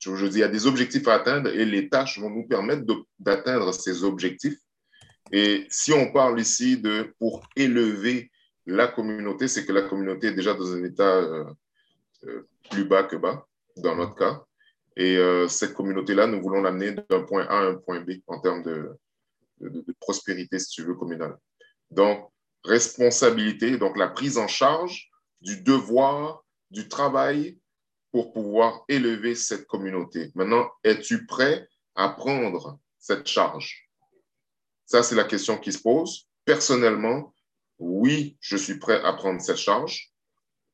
Je, 0.00 0.26
dis, 0.26 0.38
il 0.38 0.40
y 0.40 0.44
a 0.44 0.48
des 0.48 0.66
objectifs 0.66 1.06
à 1.06 1.14
atteindre 1.14 1.50
et 1.50 1.64
les 1.64 1.88
tâches 1.88 2.18
vont 2.18 2.30
nous 2.30 2.46
permettre 2.46 2.84
d'atteindre 3.20 3.72
ces 3.72 4.02
objectifs. 4.02 4.58
Et 5.30 5.66
si 5.70 5.92
on 5.92 6.12
parle 6.12 6.40
ici 6.40 6.76
de 6.78 7.14
pour 7.18 7.48
élever 7.54 8.30
la 8.66 8.88
communauté, 8.88 9.46
c'est 9.46 9.64
que 9.64 9.72
la 9.72 9.82
communauté 9.82 10.28
est 10.28 10.34
déjà 10.34 10.54
dans 10.54 10.72
un 10.72 10.82
état 10.82 11.16
euh, 11.18 11.44
euh, 12.24 12.48
plus 12.70 12.84
bas 12.84 13.04
que 13.04 13.16
bas, 13.16 13.46
dans 13.76 13.94
notre 13.94 14.16
cas. 14.16 14.44
Et 14.96 15.16
euh, 15.16 15.48
cette 15.48 15.74
communauté-là, 15.74 16.26
nous 16.26 16.42
voulons 16.42 16.60
l'amener 16.60 16.92
d'un 17.08 17.22
point 17.22 17.46
A 17.46 17.58
à 17.58 17.64
un 17.66 17.74
point 17.76 18.00
B 18.00 18.12
en 18.26 18.40
termes 18.40 18.62
de, 18.62 18.90
de, 19.60 19.94
prospérité, 20.00 20.58
si 20.58 20.68
tu 20.68 20.82
veux, 20.82 20.94
communale. 20.94 21.36
Donc, 21.90 22.30
responsabilité, 22.64 23.78
donc 23.78 23.96
la 23.96 24.08
prise 24.08 24.38
en 24.38 24.48
charge 24.48 25.08
du 25.40 25.62
devoir, 25.62 26.44
du 26.72 26.88
travail 26.88 27.58
pour 28.10 28.32
pouvoir 28.32 28.84
élever 28.88 29.34
cette 29.34 29.66
communauté. 29.66 30.32
Maintenant, 30.34 30.70
es-tu 30.82 31.26
prêt 31.26 31.68
à 31.94 32.08
prendre 32.08 32.78
cette 32.98 33.26
charge? 33.26 33.88
Ça, 34.86 35.02
c'est 35.02 35.14
la 35.14 35.24
question 35.24 35.58
qui 35.58 35.72
se 35.72 35.80
pose. 35.80 36.28
Personnellement, 36.44 37.34
oui, 37.78 38.36
je 38.40 38.56
suis 38.56 38.78
prêt 38.78 39.00
à 39.02 39.12
prendre 39.12 39.40
cette 39.40 39.56
charge. 39.56 40.10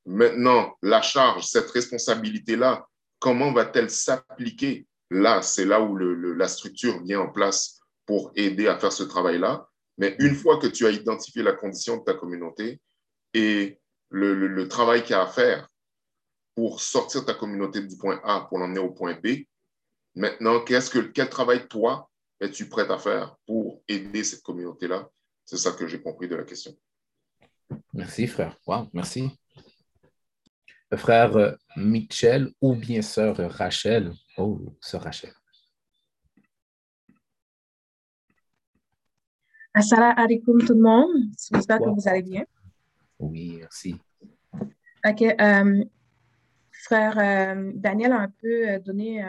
Maintenant, 0.06 0.76
la 0.82 1.02
charge, 1.02 1.44
cette 1.44 1.70
responsabilité-là, 1.70 2.86
comment 3.18 3.52
va-t-elle 3.52 3.90
s'appliquer? 3.90 4.86
Là, 5.10 5.42
c'est 5.42 5.64
là 5.64 5.80
où 5.80 5.96
la 5.96 6.48
structure 6.48 7.02
vient 7.02 7.20
en 7.20 7.32
place 7.32 7.80
pour 8.06 8.32
aider 8.34 8.68
à 8.68 8.78
faire 8.78 8.92
ce 8.92 9.04
travail-là. 9.04 9.68
Mais 9.96 10.16
une 10.20 10.34
fois 10.34 10.58
que 10.58 10.66
tu 10.66 10.86
as 10.86 10.90
identifié 10.90 11.42
la 11.42 11.52
condition 11.52 11.96
de 11.98 12.04
ta 12.04 12.14
communauté 12.14 12.80
et 13.34 13.80
le, 14.10 14.34
le 14.34 14.68
travail 14.68 15.02
qu'il 15.02 15.10
y 15.10 15.14
a 15.14 15.22
à 15.22 15.26
faire 15.26 15.68
pour 16.58 16.80
sortir 16.80 17.24
ta 17.24 17.34
communauté 17.34 17.80
du 17.80 17.96
point 17.96 18.20
A 18.24 18.40
pour 18.40 18.58
l'emmener 18.58 18.80
au 18.80 18.90
point 18.90 19.14
B, 19.14 19.44
maintenant, 20.16 20.58
qu'est-ce 20.64 20.90
que, 20.90 20.98
quel 20.98 21.28
travail, 21.28 21.68
toi, 21.68 22.10
es-tu 22.40 22.68
prêt 22.68 22.90
à 22.90 22.98
faire 22.98 23.36
pour 23.46 23.80
aider 23.86 24.24
cette 24.24 24.42
communauté-là? 24.42 25.08
C'est 25.44 25.56
ça 25.56 25.70
que 25.70 25.86
j'ai 25.86 26.02
compris 26.02 26.26
de 26.26 26.34
la 26.34 26.42
question. 26.42 26.76
Merci, 27.92 28.26
frère. 28.26 28.58
Wow, 28.66 28.88
merci 28.92 29.30
frère 30.96 31.36
euh, 31.36 31.52
Michel 31.76 32.52
ou 32.60 32.74
bien 32.74 33.02
sœur 33.02 33.36
Rachel? 33.36 34.10
Oh, 34.36 34.58
sœur 34.80 35.02
Rachel. 35.02 35.30
Assalamu 39.74 40.14
alaikum 40.16 40.60
tout 40.66 40.74
le 40.74 40.80
monde. 40.80 41.30
J'espère 41.54 41.78
que 41.78 41.88
vous 41.88 42.08
allez 42.08 42.22
bien. 42.22 42.44
Oui, 43.20 43.58
merci. 43.60 43.94
OK. 45.06 45.22
Euh, 45.22 45.84
frère 46.88 47.18
euh, 47.18 47.72
Daniel 47.74 48.12
a 48.12 48.20
un 48.20 48.32
peu 48.40 48.78
donné 48.80 49.22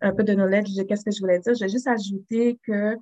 un 0.00 0.12
peu 0.12 0.22
de 0.22 0.34
knowledge 0.34 0.74
de 0.74 0.82
qu'est-ce 0.82 1.04
que 1.04 1.10
je 1.10 1.20
voulais 1.20 1.38
dire. 1.38 1.54
Je 1.54 1.64
vais 1.64 1.70
juste 1.70 1.88
ajouter 1.88 2.58
que 2.66 2.96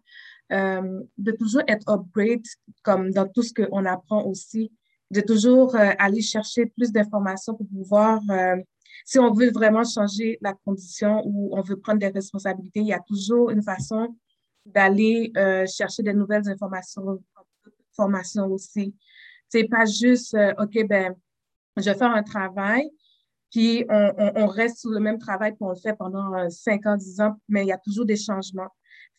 de 0.50 1.31
toujours 1.33 1.62
être 1.66 1.90
upgrade, 1.90 2.46
comme 2.83 3.11
dans 3.11 3.26
tout 3.26 3.42
ce 3.42 3.52
qu'on 3.52 3.85
apprend 3.85 4.22
aussi, 4.24 4.70
de 5.11 5.20
toujours 5.20 5.74
euh, 5.76 5.90
aller 5.98 6.22
chercher 6.22 6.66
plus 6.66 6.90
d'informations 6.90 7.55
pour 7.55 7.66
pouvoir, 7.68 8.20
euh, 8.31 8.57
si 9.05 9.18
on 9.18 9.33
veut 9.33 9.50
vraiment 9.50 9.85
changer 9.85 10.38
la 10.40 10.52
condition 10.64 11.22
ou 11.24 11.57
on 11.57 11.62
veut 11.62 11.76
prendre 11.76 12.00
des 12.00 12.09
responsabilités, 12.09 12.81
il 12.81 12.88
y 12.88 12.92
a 12.92 13.00
toujours 13.00 13.50
une 13.50 13.62
façon 13.62 14.16
d'aller 14.64 15.33
euh, 15.37 15.64
chercher 15.66 16.02
des 16.02 16.12
nouvelles 16.12 16.48
informations, 16.48 17.22
formations 17.94 18.46
aussi. 18.46 18.94
C'est 19.48 19.64
pas 19.64 19.85
juste, 19.85 20.37
OK, 20.59 20.87
ben, 20.88 21.14
je 21.76 21.85
vais 21.85 21.94
faire 21.94 22.11
un 22.11 22.24
travail, 22.24 22.90
puis 23.50 23.85
on, 23.88 24.12
on, 24.18 24.32
on, 24.37 24.46
reste 24.46 24.78
sur 24.78 24.90
le 24.90 25.00
même 25.00 25.18
travail 25.18 25.56
qu'on 25.56 25.70
le 25.70 25.76
fait 25.76 25.94
pendant 25.94 26.48
5 26.48 26.87
ans, 26.87 26.96
10 26.96 27.20
ans, 27.20 27.37
mais 27.48 27.64
il 27.64 27.68
y 27.68 27.72
a 27.72 27.78
toujours 27.78 28.04
des 28.04 28.16
changements. 28.16 28.68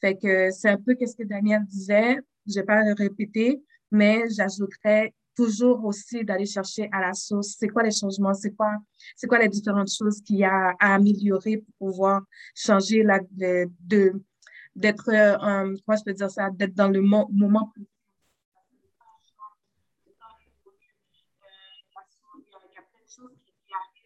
Fait 0.01 0.15
que 0.15 0.51
c'est 0.51 0.69
un 0.69 0.77
peu 0.77 0.95
ce 0.99 1.15
que 1.15 1.23
Daniel 1.23 1.63
disait, 1.65 2.17
je 2.45 2.55
vais 2.55 2.65
pas 2.65 2.83
le 2.83 2.93
répéter, 2.93 3.61
mais 3.91 4.29
j'ajouterais 4.29 5.13
toujours 5.35 5.85
aussi 5.85 6.25
d'aller 6.25 6.47
chercher 6.47 6.89
à 6.91 6.99
la 6.99 7.13
source, 7.13 7.55
c'est 7.59 7.67
quoi 7.67 7.83
les 7.83 7.91
changements, 7.91 8.33
c'est 8.33 8.55
quoi, 8.55 8.75
c'est 9.15 9.27
quoi 9.27 9.37
les 9.37 9.49
différentes 9.49 9.91
choses 9.91 10.19
qu'il 10.21 10.37
y 10.37 10.43
a 10.43 10.73
à 10.79 10.95
améliorer 10.95 11.57
pour 11.57 11.89
pouvoir 11.89 12.21
changer 12.55 13.03
la, 13.03 13.19
de, 13.31 13.69
d'être, 14.75 15.09
euh, 15.09 15.75
comment 15.85 15.97
je 15.97 16.03
peux 16.03 16.13
dire 16.13 16.31
ça, 16.31 16.49
d'être 16.49 16.73
dans 16.73 16.89
le 16.89 17.01
moment 17.01 17.71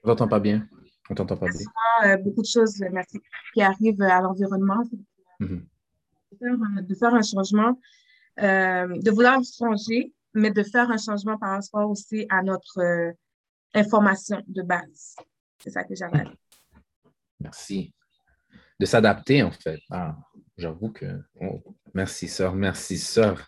On 0.04 0.10
t'entend 0.10 0.28
pas 0.28 0.40
bien. 0.40 0.68
On 1.10 1.16
t'entend 1.16 1.38
pas 1.38 1.48
bien. 1.48 1.66
Euh, 2.06 2.18
beaucoup 2.18 2.42
de 2.42 2.48
choses 2.48 2.84
merci, 2.92 3.20
qui 3.54 3.62
arrivent 3.62 4.02
à 4.02 4.22
l'environnement. 4.22 4.84
Mm-hmm. 5.40 6.86
de, 6.88 6.96
faire, 6.96 7.14
un 7.14 7.22
changement, 7.22 7.80
euh, 8.42 8.88
de 9.02 9.12
vouloir 9.12 9.42
changer, 9.44 10.14
mais 10.34 10.52
de 10.52 10.64
faire 10.64 10.90
un 10.92 10.98
changement 10.98 11.38
par 11.38 11.60
rapport 11.60 11.90
aussi 11.90 12.26
à 12.30 12.44
notre 12.44 12.80
euh, 12.80 13.12
information 13.74 14.42
de 14.48 14.62
base. 14.62 15.16
C'est 15.60 15.72
ça 15.72 15.84
que 15.84 15.96
j'avais. 15.96 16.24
Merci. 17.40 17.94
De 18.80 18.86
s'adapter, 18.86 19.44
en 19.44 19.52
fait. 19.52 19.80
Ah, 19.90 20.16
J'avoue 20.62 20.92
que. 20.92 21.24
Oh, 21.40 21.64
merci, 21.96 22.28
sœur. 22.28 22.54
Merci, 22.54 23.00
sœur. 23.00 23.48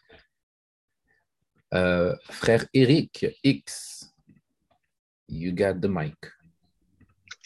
Euh, 1.76 2.16
frère 2.24 2.66
Eric 2.74 3.26
X, 3.44 4.12
you 5.28 5.52
got 5.54 5.76
the 5.76 5.88
mic. 5.88 6.16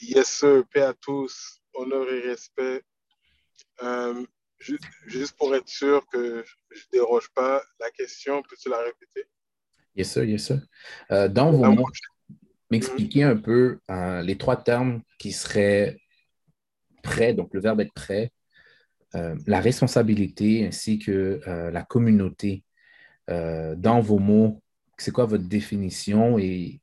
Yes, 0.02 0.28
sir. 0.28 0.64
Paix 0.72 0.82
à 0.82 0.94
tous. 0.94 1.62
Honneur 1.74 2.10
et 2.12 2.22
respect. 2.22 2.84
Euh, 3.84 4.26
Juste, 4.60 5.38
pour 5.38 5.56
être 5.56 5.68
sûr 5.68 6.06
que 6.12 6.44
je 6.72 6.78
ne 6.78 7.00
déroge 7.00 7.30
pas 7.34 7.62
la 7.80 7.90
question, 7.92 8.42
peux-tu 8.42 8.70
la 8.70 8.80
répéter? 8.80 9.26
Yes, 9.96 10.12
sir, 10.12 10.24
yes, 10.24 10.46
sir. 10.46 10.62
Euh, 11.12 11.28
dans 11.28 11.52
vos 11.52 11.72
mots, 11.72 11.88
m'expliquer 12.72 13.24
un 13.24 13.38
peu 13.38 13.80
euh, 13.90 14.22
les 14.22 14.38
trois 14.38 14.58
termes 14.58 15.02
qui 15.20 15.32
seraient 15.32 15.98
prêts, 17.04 17.34
donc 17.34 17.54
le 17.54 17.62
verbe 17.62 17.82
être 17.82 17.94
prêt, 17.94 18.32
euh, 19.16 19.36
la 19.46 19.62
responsabilité 19.62 20.66
ainsi 20.66 21.00
que 21.00 21.40
la 21.46 21.84
communauté. 21.84 22.64
dans 23.28 24.02
vos 24.02 24.20
mots, 24.20 24.62
c'est 24.98 25.12
quoi 25.12 25.26
votre 25.26 25.48
définition 25.48 26.40
et 26.40 26.82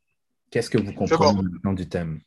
qu'est-ce 0.51 0.71
que 0.71 0.79
vous 0.79 0.93
comprenez 0.93 1.43
bon. 1.63 1.73
du 1.73 1.89
thème? 1.89 2.21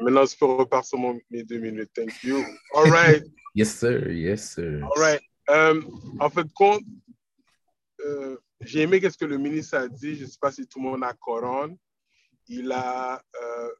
Maintenant, 0.00 0.24
je 0.26 0.36
peux 0.36 0.46
repartir 0.46 0.88
sur 0.88 0.98
mon, 0.98 1.20
mes 1.30 1.42
deux 1.42 1.58
minutes. 1.58 1.90
Thank 1.94 2.22
you. 2.22 2.44
All 2.74 2.90
right. 2.90 3.24
yes, 3.54 3.78
sir. 3.78 4.10
Yes, 4.10 4.54
sir. 4.54 4.82
All 4.82 5.02
right. 5.02 5.20
Um, 5.48 6.16
en 6.20 6.30
fait, 6.30 6.46
compte, 6.54 6.82
euh, 8.04 8.36
j'ai 8.60 8.82
aimé 8.82 9.00
ce 9.00 9.16
que 9.16 9.24
le 9.24 9.38
ministre 9.38 9.76
a 9.76 9.88
dit. 9.88 10.16
Je 10.16 10.24
ne 10.24 10.28
sais 10.28 10.38
pas 10.40 10.52
si 10.52 10.66
tout 10.66 10.78
le 10.80 10.90
monde 10.90 11.04
a 11.04 11.12
Coran. 11.14 11.76
Il 12.48 12.70
a, 12.72 13.22
euh, 13.40 13.70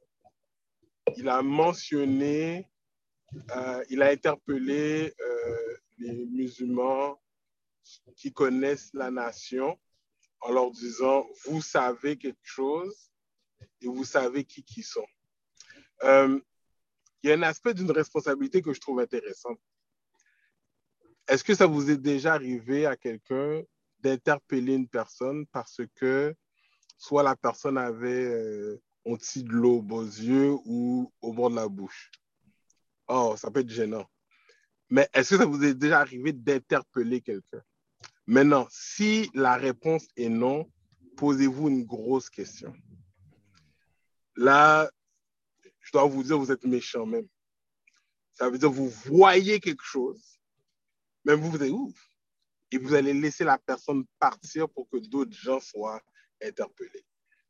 il 1.17 1.27
a 1.29 1.41
mentionné, 1.41 2.69
euh, 3.55 3.83
il 3.89 4.01
a 4.01 4.09
interpellé 4.09 5.13
euh, 5.19 5.77
les 5.99 6.25
musulmans 6.25 7.21
qui 8.15 8.31
connaissent 8.31 8.91
la 8.93 9.11
nation 9.11 9.77
en 10.41 10.51
leur 10.51 10.71
disant, 10.71 11.27
vous 11.45 11.61
savez 11.61 12.17
quelque 12.17 12.37
chose 12.43 13.11
et 13.81 13.87
vous 13.87 14.03
savez 14.03 14.43
qui 14.43 14.63
qui 14.63 14.83
sont. 14.83 15.05
Euh, 16.03 16.39
il 17.21 17.29
y 17.29 17.33
a 17.33 17.35
un 17.35 17.43
aspect 17.43 17.73
d'une 17.73 17.91
responsabilité 17.91 18.61
que 18.61 18.73
je 18.73 18.81
trouve 18.81 18.99
intéressant. 18.99 19.55
Est-ce 21.27 21.43
que 21.43 21.55
ça 21.55 21.65
vous 21.65 21.89
est 21.89 21.97
déjà 21.97 22.33
arrivé 22.33 22.85
à 22.85 22.97
quelqu'un 22.97 23.61
d'interpeller 23.99 24.73
une 24.73 24.89
personne 24.89 25.45
parce 25.47 25.79
que 25.95 26.35
soit 26.97 27.23
la 27.23 27.37
personne 27.37 27.77
avait 27.77 28.25
euh, 28.25 28.81
un 29.05 29.15
petit 29.15 29.43
de 29.43 29.53
l'eau 29.53 29.85
aux 29.89 30.03
yeux 30.03 30.55
ou 30.65 31.11
au 31.21 31.33
bord 31.33 31.49
de 31.49 31.55
la 31.55 31.69
bouche? 31.69 32.11
Oh, 33.07 33.35
ça 33.37 33.49
peut 33.51 33.61
être 33.61 33.69
gênant. 33.69 34.05
Mais 34.89 35.07
est-ce 35.13 35.31
que 35.31 35.37
ça 35.37 35.45
vous 35.45 35.63
est 35.63 35.73
déjà 35.73 36.01
arrivé 36.01 36.33
d'interpeller 36.33 37.21
quelqu'un? 37.21 37.61
Maintenant, 38.27 38.67
si 38.69 39.29
la 39.33 39.55
réponse 39.55 40.07
est 40.17 40.29
non, 40.29 40.69
posez-vous 41.17 41.69
une 41.69 41.85
grosse 41.85 42.29
question. 42.29 42.73
Là, 44.35 44.89
dois 45.93 46.05
vous 46.05 46.23
dire, 46.23 46.37
vous 46.37 46.51
êtes 46.51 46.65
méchant 46.65 47.05
même. 47.05 47.27
Ça 48.33 48.49
veut 48.49 48.57
dire 48.57 48.71
vous 48.71 48.89
voyez 48.89 49.59
quelque 49.59 49.83
chose, 49.83 50.39
même 51.23 51.39
vous, 51.39 51.51
vous 51.51 51.63
êtes 51.63 51.71
ouf. 51.71 51.93
Et 52.71 52.77
vous 52.79 52.95
allez 52.95 53.13
laisser 53.13 53.43
la 53.43 53.59
personne 53.59 54.03
partir 54.17 54.67
pour 54.67 54.89
que 54.89 54.97
d'autres 54.97 55.37
gens 55.37 55.59
soient 55.59 56.01
interpellés. 56.41 57.05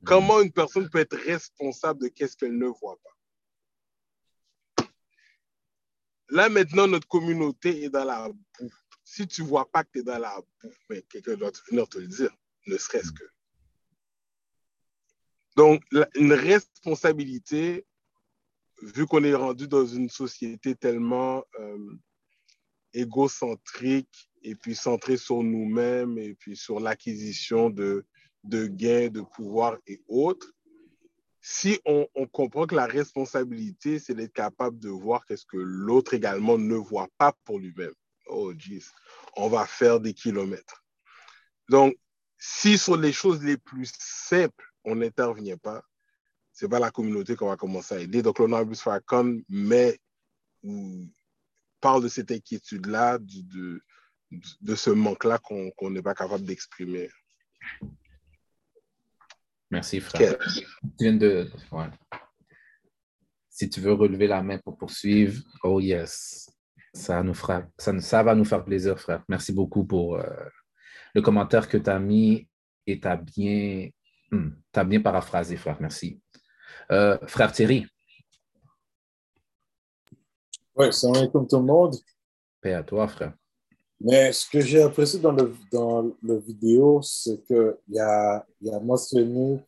Comment 0.06 0.41
une 0.41 0.51
personne 0.51 0.89
peut 0.89 0.99
être 0.99 1.15
responsable 1.15 2.01
de 2.01 2.08
qu'est-ce 2.10 2.36
qu'elle 2.36 2.58
ne 2.58 2.67
voit 2.67 2.99
pas? 3.01 4.86
Là, 6.29 6.49
maintenant, 6.49 6.88
notre 6.88 7.08
communauté 7.08 7.84
est 7.84 7.89
dans 7.89 8.03
la 8.03 8.27
boue. 8.27 8.73
Si 9.06 9.25
tu 9.25 9.43
ne 9.43 9.47
vois 9.47 9.69
pas 9.71 9.86
que 9.86 9.91
tu 9.93 9.99
es 9.99 10.03
dans 10.03 10.19
la 10.19 10.41
boue, 10.62 10.73
mais 10.89 11.01
quelqu'un 11.03 11.36
doit 11.36 11.51
venir 11.69 11.88
te 11.88 11.99
le 11.99 12.08
dire, 12.08 12.36
ne 12.67 12.77
serait-ce 12.77 13.13
que. 13.13 13.23
Donc, 15.56 15.84
une 16.15 16.34
responsabilité, 16.34 17.86
vu 18.84 19.06
qu'on 19.08 19.24
est 19.24 19.36
rendu 19.36 19.67
dans 19.67 19.86
une 19.86 20.10
société 20.10 20.76
tellement 20.76 21.43
euh, 21.60 21.98
égocentrique 22.93 24.30
et 24.43 24.56
puis 24.56 24.76
centrée 24.76 25.17
sur 25.17 25.41
nous-mêmes 25.41 26.17
et 26.17 26.36
puis 26.36 26.56
sur 26.56 26.80
l'acquisition 26.80 27.69
de, 27.69 28.06
de 28.43 28.67
gains, 28.67 29.10
de 29.10 29.22
pouvoir 29.22 29.78
et 29.88 30.02
autres, 30.08 30.52
si 31.46 31.80
on, 31.86 32.08
comprend 32.32 32.65
que 32.65 32.76
la 32.76 32.86
responsabilité, 32.86 34.00
c'est 34.00 34.13
d'être 34.13 34.32
capable 34.32 34.80
de 34.80 34.89
voir 34.89 35.26
qu'est-ce 35.26 35.46
que 35.46 35.58
l'autre 35.58 36.13
également 36.13 36.58
ne 36.58 36.76
voit 36.76 37.10
pas 37.17 37.34
pour 37.43 37.60
lui-même. 37.60 37.93
Oh, 38.28 38.54
jeez, 38.58 38.82
on 39.36 39.50
va 39.50 39.65
faire 39.65 40.00
des 40.00 40.13
kilomètres. 40.13 40.86
Donc, 41.67 41.98
si 42.38 42.78
sur 42.78 42.96
les 42.96 43.12
choses 43.12 43.43
les 43.43 43.58
plus 43.58 43.91
simples, 44.00 44.65
on 44.86 44.96
n'intervient 44.96 45.58
pas, 45.58 45.84
c'est 46.54 46.70
pas 46.70 46.80
la 46.80 46.92
communauté 46.92 47.36
qu'on 47.36 47.48
va 47.48 47.58
commencer 47.58 47.96
à 47.96 48.00
aider. 48.00 48.22
Donc, 48.22 48.39
l'honorable 48.39 48.76
Farrakhan 48.76 49.39
met 49.50 50.00
ou 50.62 51.10
parle 51.82 52.04
de 52.04 52.08
cette 52.08 52.32
inquiétude-là, 52.32 53.18
de, 53.18 53.42
de, 53.42 53.82
de, 54.62 54.76
ce 54.76 54.92
manque-là 54.92 55.39
qu'on 55.39 55.89
n'est 55.89 56.02
pas 56.02 56.13
capable 56.13 56.46
d'exprimer. 56.46 57.10
Merci, 59.70 60.00
frère. 60.00 60.38
Tu 60.39 60.66
viens 61.00 61.16
de... 61.16 61.50
Ouais. 61.72 61.89
Si 63.50 63.70
tu 63.70 63.82
veux 63.82 63.94
relever 63.94 64.28
la 64.28 64.42
main 64.42 64.60
pour 64.60 64.78
poursuivre, 64.78 65.44
oh 65.63 65.80
yes, 65.80 66.50
ça, 66.94 67.22
nous 67.24 67.34
fera, 67.34 67.63
ça, 67.78 68.00
ça 68.00 68.24
va 68.24 68.36
nous 68.36 68.46
faire 68.46 68.63
plaisir, 68.63 69.00
frère. 69.00 69.24
Merci 69.28 69.52
beaucoup 69.52 69.86
pour 69.86 70.16
euh, 70.16 70.24
le 71.13 71.22
commentaire 71.22 71.68
que 71.68 71.78
tu 71.78 71.89
as 71.89 72.00
mis 72.00 72.48
et 72.88 73.00
tu 73.00 73.08
as 73.08 73.18
bien, 73.18 73.89
hmm, 74.32 74.50
as 74.74 74.84
bien 74.84 75.02
paraphrasé, 75.02 75.58
frère. 75.58 75.78
Merci. 75.82 76.23
Euh, 76.92 77.18
frère 77.28 77.52
Thierry. 77.52 77.86
Oui, 80.76 80.92
salam 80.92 81.18
alaikum 81.18 81.48
tout 81.48 81.58
le 81.58 81.64
monde. 81.64 81.96
Paix 82.62 82.74
à 82.74 82.84
toi, 82.84 83.08
frère. 83.08 83.34
Mais 84.00 84.34
ce 84.34 84.50
que 84.50 84.60
j'ai 84.60 84.82
apprécié 84.82 85.20
dans 85.20 85.32
le, 85.32 85.56
dans 85.72 86.12
le 86.22 86.38
vidéo, 86.40 87.02
c'est 87.02 87.42
qu'il 87.46 87.76
y 87.90 88.00
a, 88.00 88.46
y 88.62 88.70
a 88.70 88.80
mentionné, 88.80 89.60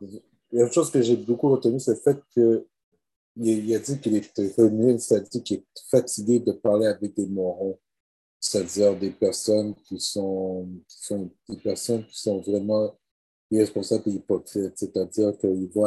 il 0.00 0.20
y 0.52 0.60
a 0.60 0.66
une 0.66 0.72
chose 0.72 0.90
que 0.90 1.02
j'ai 1.02 1.16
beaucoup 1.16 1.50
retenu, 1.50 1.80
c'est 1.80 1.92
le 1.92 2.00
fait 2.00 2.22
que 2.34 2.66
il, 3.36 3.74
a 3.74 3.78
dit 3.78 3.98
qu'il 3.98 4.16
était 4.16 4.52
revenu, 4.56 4.98
c'est-à-dire 4.98 5.42
qu'il 5.42 5.56
est 5.58 5.64
fatigué 5.90 6.38
de 6.38 6.52
parler 6.52 6.86
avec 6.86 7.14
des 7.14 7.26
morons, 7.26 7.78
c'est-à-dire 8.38 8.96
des 8.96 9.10
personnes 9.10 9.74
qui 9.84 9.98
sont, 9.98 10.68
qui 10.86 11.04
sont, 11.04 11.30
des 11.48 11.56
personnes 11.56 12.06
qui 12.06 12.20
sont 12.20 12.40
vraiment 12.40 12.94
hypocrites, 13.60 14.72
c'est-à-dire 14.76 15.36
qu'ils 15.38 15.68
vont 15.68 15.84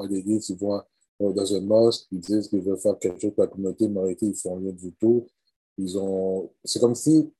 à 0.00 0.06
l'église, 0.06 0.50
ils 0.50 0.58
vont 0.58 0.82
dans 1.18 1.54
un 1.54 1.60
mosque, 1.60 2.06
ils 2.12 2.20
disent 2.20 2.48
qu'ils 2.48 2.62
veulent 2.62 2.78
faire 2.78 2.98
quelque 2.98 3.20
chose 3.20 3.34
pour 3.34 3.44
la 3.44 3.48
communauté, 3.48 3.88
mais 3.88 4.00
en 4.00 4.02
réalité, 4.02 4.26
ils 4.26 4.36
font 4.36 4.56
rien 4.56 4.72
du 4.72 4.92
tout. 4.94 5.26
Ils 5.78 5.98
ont, 5.98 6.50
c'est 6.64 6.80
comme 6.80 6.94
si 6.94 7.32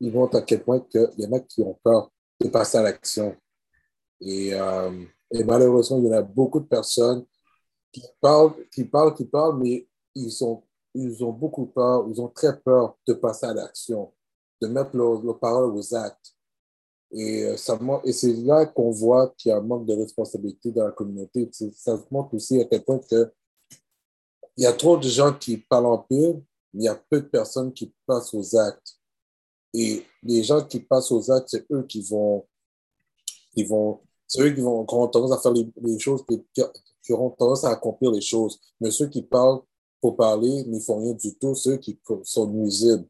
ils 0.00 0.12
vont 0.12 0.26
à 0.26 0.42
quel 0.42 0.62
point 0.62 0.84
y 0.94 1.26
en 1.26 1.32
a 1.32 1.40
qui 1.40 1.62
ont 1.62 1.78
peur 1.82 2.10
de 2.40 2.48
passer 2.48 2.78
à 2.78 2.82
l'action. 2.82 3.34
Et, 4.20 4.54
euh, 4.54 5.04
et 5.30 5.44
malheureusement, 5.44 5.98
il 5.98 6.06
y 6.06 6.08
en 6.08 6.18
a 6.18 6.22
beaucoup 6.22 6.60
de 6.60 6.66
personnes 6.66 7.24
qui 7.92 8.02
parlent, 8.20 8.54
qui 8.70 8.84
parlent, 8.84 9.14
qui 9.14 9.24
parlent, 9.24 9.58
mais 9.58 9.88
ils, 10.14 10.30
sont, 10.30 10.62
ils 10.94 11.24
ont 11.24 11.32
beaucoup 11.32 11.66
peur, 11.66 12.06
ils 12.10 12.20
ont 12.20 12.28
très 12.28 12.58
peur 12.60 12.98
de 13.06 13.14
passer 13.14 13.46
à 13.46 13.54
l'action, 13.54 14.12
de 14.60 14.68
mettre 14.68 14.96
leurs 14.96 15.38
paroles 15.38 15.74
aux 15.74 15.94
actes. 15.94 16.35
Et, 17.12 17.44
euh, 17.44 18.00
et 18.04 18.12
c'est 18.12 18.32
là 18.32 18.66
qu'on 18.66 18.90
voit 18.90 19.32
qu'il 19.36 19.50
y 19.50 19.52
a 19.52 19.58
un 19.58 19.62
manque 19.62 19.86
de 19.86 19.94
responsabilité 19.94 20.72
dans 20.72 20.84
la 20.84 20.92
communauté. 20.92 21.48
Ça 21.74 21.98
montre 22.10 22.34
aussi 22.34 22.60
à 22.60 22.64
quel 22.64 22.84
point 22.84 22.98
que 22.98 23.32
il 24.56 24.64
y 24.64 24.66
a 24.66 24.72
trop 24.72 24.96
de 24.96 25.08
gens 25.08 25.34
qui 25.34 25.58
parlent 25.58 25.86
en 25.86 25.98
pile, 25.98 26.42
mais 26.72 26.84
il 26.84 26.86
y 26.86 26.88
a 26.88 26.94
peu 26.94 27.20
de 27.20 27.26
personnes 27.26 27.72
qui 27.72 27.92
passent 28.06 28.32
aux 28.32 28.56
actes. 28.56 28.98
Et 29.74 30.02
les 30.22 30.42
gens 30.42 30.64
qui 30.64 30.80
passent 30.80 31.12
aux 31.12 31.30
actes, 31.30 31.48
c'est 31.50 31.70
eux 31.70 31.82
qui 31.82 32.00
vont, 32.00 32.46
qui 33.52 33.64
vont 33.64 34.00
c'est 34.26 34.42
eux 34.42 34.50
qui, 34.52 34.60
vont, 34.60 34.84
qui 34.84 34.94
auront 34.94 35.08
tendance 35.08 35.32
à 35.32 35.38
faire 35.38 35.52
les, 35.52 35.98
choses, 35.98 36.24
qui, 36.26 36.42
qui, 37.02 37.12
auront 37.12 37.30
tendance 37.30 37.64
à 37.64 37.70
accomplir 37.70 38.10
les 38.10 38.20
choses. 38.20 38.60
Mais 38.80 38.90
ceux 38.90 39.08
qui 39.08 39.22
parlent 39.22 39.60
pour 40.00 40.16
parler 40.16 40.64
n'y 40.64 40.80
font 40.80 40.98
rien 40.98 41.12
du 41.12 41.36
tout, 41.36 41.54
ceux 41.54 41.76
qui 41.76 41.98
sont 42.24 42.48
nuisibles. 42.48 43.06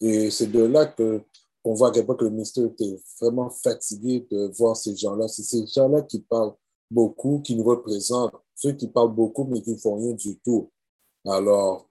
Et 0.00 0.30
c'est 0.30 0.46
de 0.46 0.62
là 0.62 0.86
que 0.86 1.22
on 1.66 1.74
voit 1.74 1.88
à 1.88 1.90
quel 1.90 2.06
point 2.06 2.14
que 2.14 2.24
le 2.24 2.30
ministère 2.30 2.66
était 2.66 2.98
vraiment 3.20 3.50
fatigué 3.50 4.26
de 4.30 4.50
voir 4.56 4.76
ces 4.76 4.94
gens-là. 4.96 5.28
C'est 5.28 5.42
ces 5.42 5.66
gens-là 5.66 6.02
qui 6.02 6.20
parlent 6.20 6.54
beaucoup, 6.90 7.40
qui 7.40 7.56
nous 7.56 7.64
représentent, 7.64 8.34
ceux 8.54 8.72
qui 8.72 8.88
parlent 8.88 9.14
beaucoup 9.14 9.44
mais 9.44 9.60
qui 9.60 9.72
ne 9.72 9.76
font 9.76 9.96
rien 9.96 10.12
du 10.12 10.38
tout. 10.38 10.70
Alors, 11.26 11.88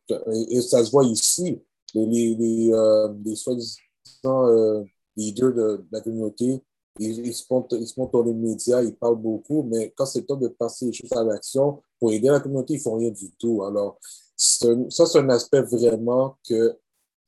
et, 0.50 0.62
ça 0.62 0.84
se 0.84 0.92
voit 0.92 1.04
ici, 1.04 1.62
les, 1.94 2.72
euh, 2.72 3.36
soi-disant 3.36 4.48
euh, 4.48 4.84
leaders 5.18 5.54
de, 5.54 5.86
la 5.92 6.02
communauté 6.02 6.62
ils, 7.00 7.34
se 7.34 7.44
montent, 7.50 7.74
ils 7.74 7.88
se 7.88 7.96
dans 8.00 8.24
les 8.24 8.34
médias, 8.34 8.82
ils 8.82 8.96
parlent 8.96 9.22
beaucoup, 9.22 9.64
mais 9.64 9.94
quand 9.96 10.06
c'est 10.06 10.24
temps 10.24 10.38
de 10.38 10.48
passer 10.48 10.86
les 10.86 10.94
choses 10.94 11.12
à 11.14 11.24
l'action 11.24 11.82
pour 12.00 12.12
aider 12.12 12.30
la 12.30 12.40
communauté, 12.40 12.74
ils 12.74 12.78
ne 12.78 12.82
font 12.82 12.96
rien 12.96 13.12
du 13.12 13.32
tout. 13.34 13.64
Alors, 13.64 14.00
ça, 14.38 15.06
c'est 15.06 15.20
un 15.20 15.30
aspect 15.30 15.62
vraiment 15.62 16.38
que 16.48 16.78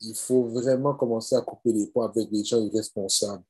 il 0.00 0.14
faut 0.14 0.44
vraiment 0.44 0.94
commencer 0.94 1.34
à 1.34 1.40
couper 1.40 1.72
les 1.72 1.86
ponts 1.86 2.02
avec 2.02 2.28
les 2.30 2.44
gens 2.44 2.60
irresponsables. 2.60 3.42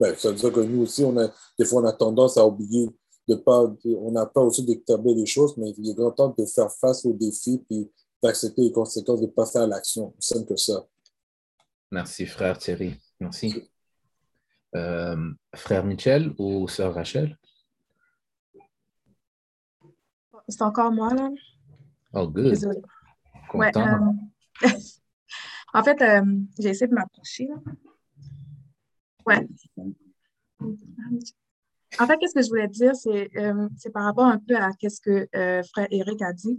Ben, 0.00 0.16
ça 0.16 0.30
veut 0.30 0.34
dire 0.34 0.52
que 0.52 0.60
nous 0.60 0.82
aussi, 0.82 1.04
on 1.04 1.16
a, 1.16 1.28
des 1.58 1.64
fois, 1.64 1.82
on 1.82 1.86
a 1.86 1.92
tendance 1.92 2.36
à 2.36 2.46
oublier 2.46 2.88
de 3.28 3.36
pas, 3.36 3.72
on 3.84 4.10
n'a 4.10 4.26
pas 4.26 4.40
aussi 4.40 4.64
d'établir 4.64 5.14
les 5.14 5.26
choses, 5.26 5.56
mais 5.56 5.70
il 5.78 5.90
est 5.90 5.94
grand 5.94 6.10
temps 6.10 6.34
de 6.36 6.44
faire 6.44 6.70
face 6.72 7.04
aux 7.04 7.12
défis 7.12 7.64
et 7.70 7.88
d'accepter 8.22 8.62
les 8.62 8.72
conséquences, 8.72 9.20
de 9.20 9.26
passer 9.26 9.58
à 9.58 9.66
l'action. 9.66 10.14
Simple 10.18 10.46
que 10.46 10.56
ça. 10.56 10.84
Merci, 11.90 12.26
frère 12.26 12.58
Thierry. 12.58 12.94
Merci. 13.20 13.70
Euh, 14.74 15.30
frère 15.54 15.84
Michel 15.84 16.34
ou 16.38 16.66
sœur 16.66 16.94
Rachel? 16.94 17.38
C'est 20.48 20.62
encore 20.62 20.90
moi, 20.90 21.14
là. 21.14 21.30
Oh, 22.14 22.26
good. 22.26 22.48
Désolée. 22.48 22.82
Ouais, 23.54 23.70
euh... 23.76 24.68
en 25.74 25.82
fait, 25.82 26.00
euh, 26.02 26.22
j'ai 26.58 26.70
essayé 26.70 26.88
de 26.88 26.94
m'approcher. 26.94 27.48
Ouais. 29.26 29.46
En 31.98 32.06
fait, 32.06 32.16
qu'est-ce 32.18 32.34
que 32.34 32.42
je 32.42 32.48
voulais 32.48 32.68
dire, 32.68 32.94
c'est 32.94 33.30
euh, 33.36 33.68
par 33.92 34.04
rapport 34.04 34.24
un 34.26 34.38
peu 34.38 34.56
à 34.56 34.70
ce 34.80 35.00
que 35.00 35.28
euh, 35.34 35.62
frère 35.62 35.88
Eric 35.90 36.22
a 36.22 36.32
dit. 36.32 36.58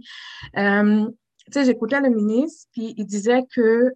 Tu 1.46 1.52
sais, 1.52 1.64
j'écoutais 1.64 2.00
le 2.00 2.08
ministre, 2.08 2.68
puis 2.72 2.94
il 2.96 3.04
disait 3.04 3.42
que 3.54 3.92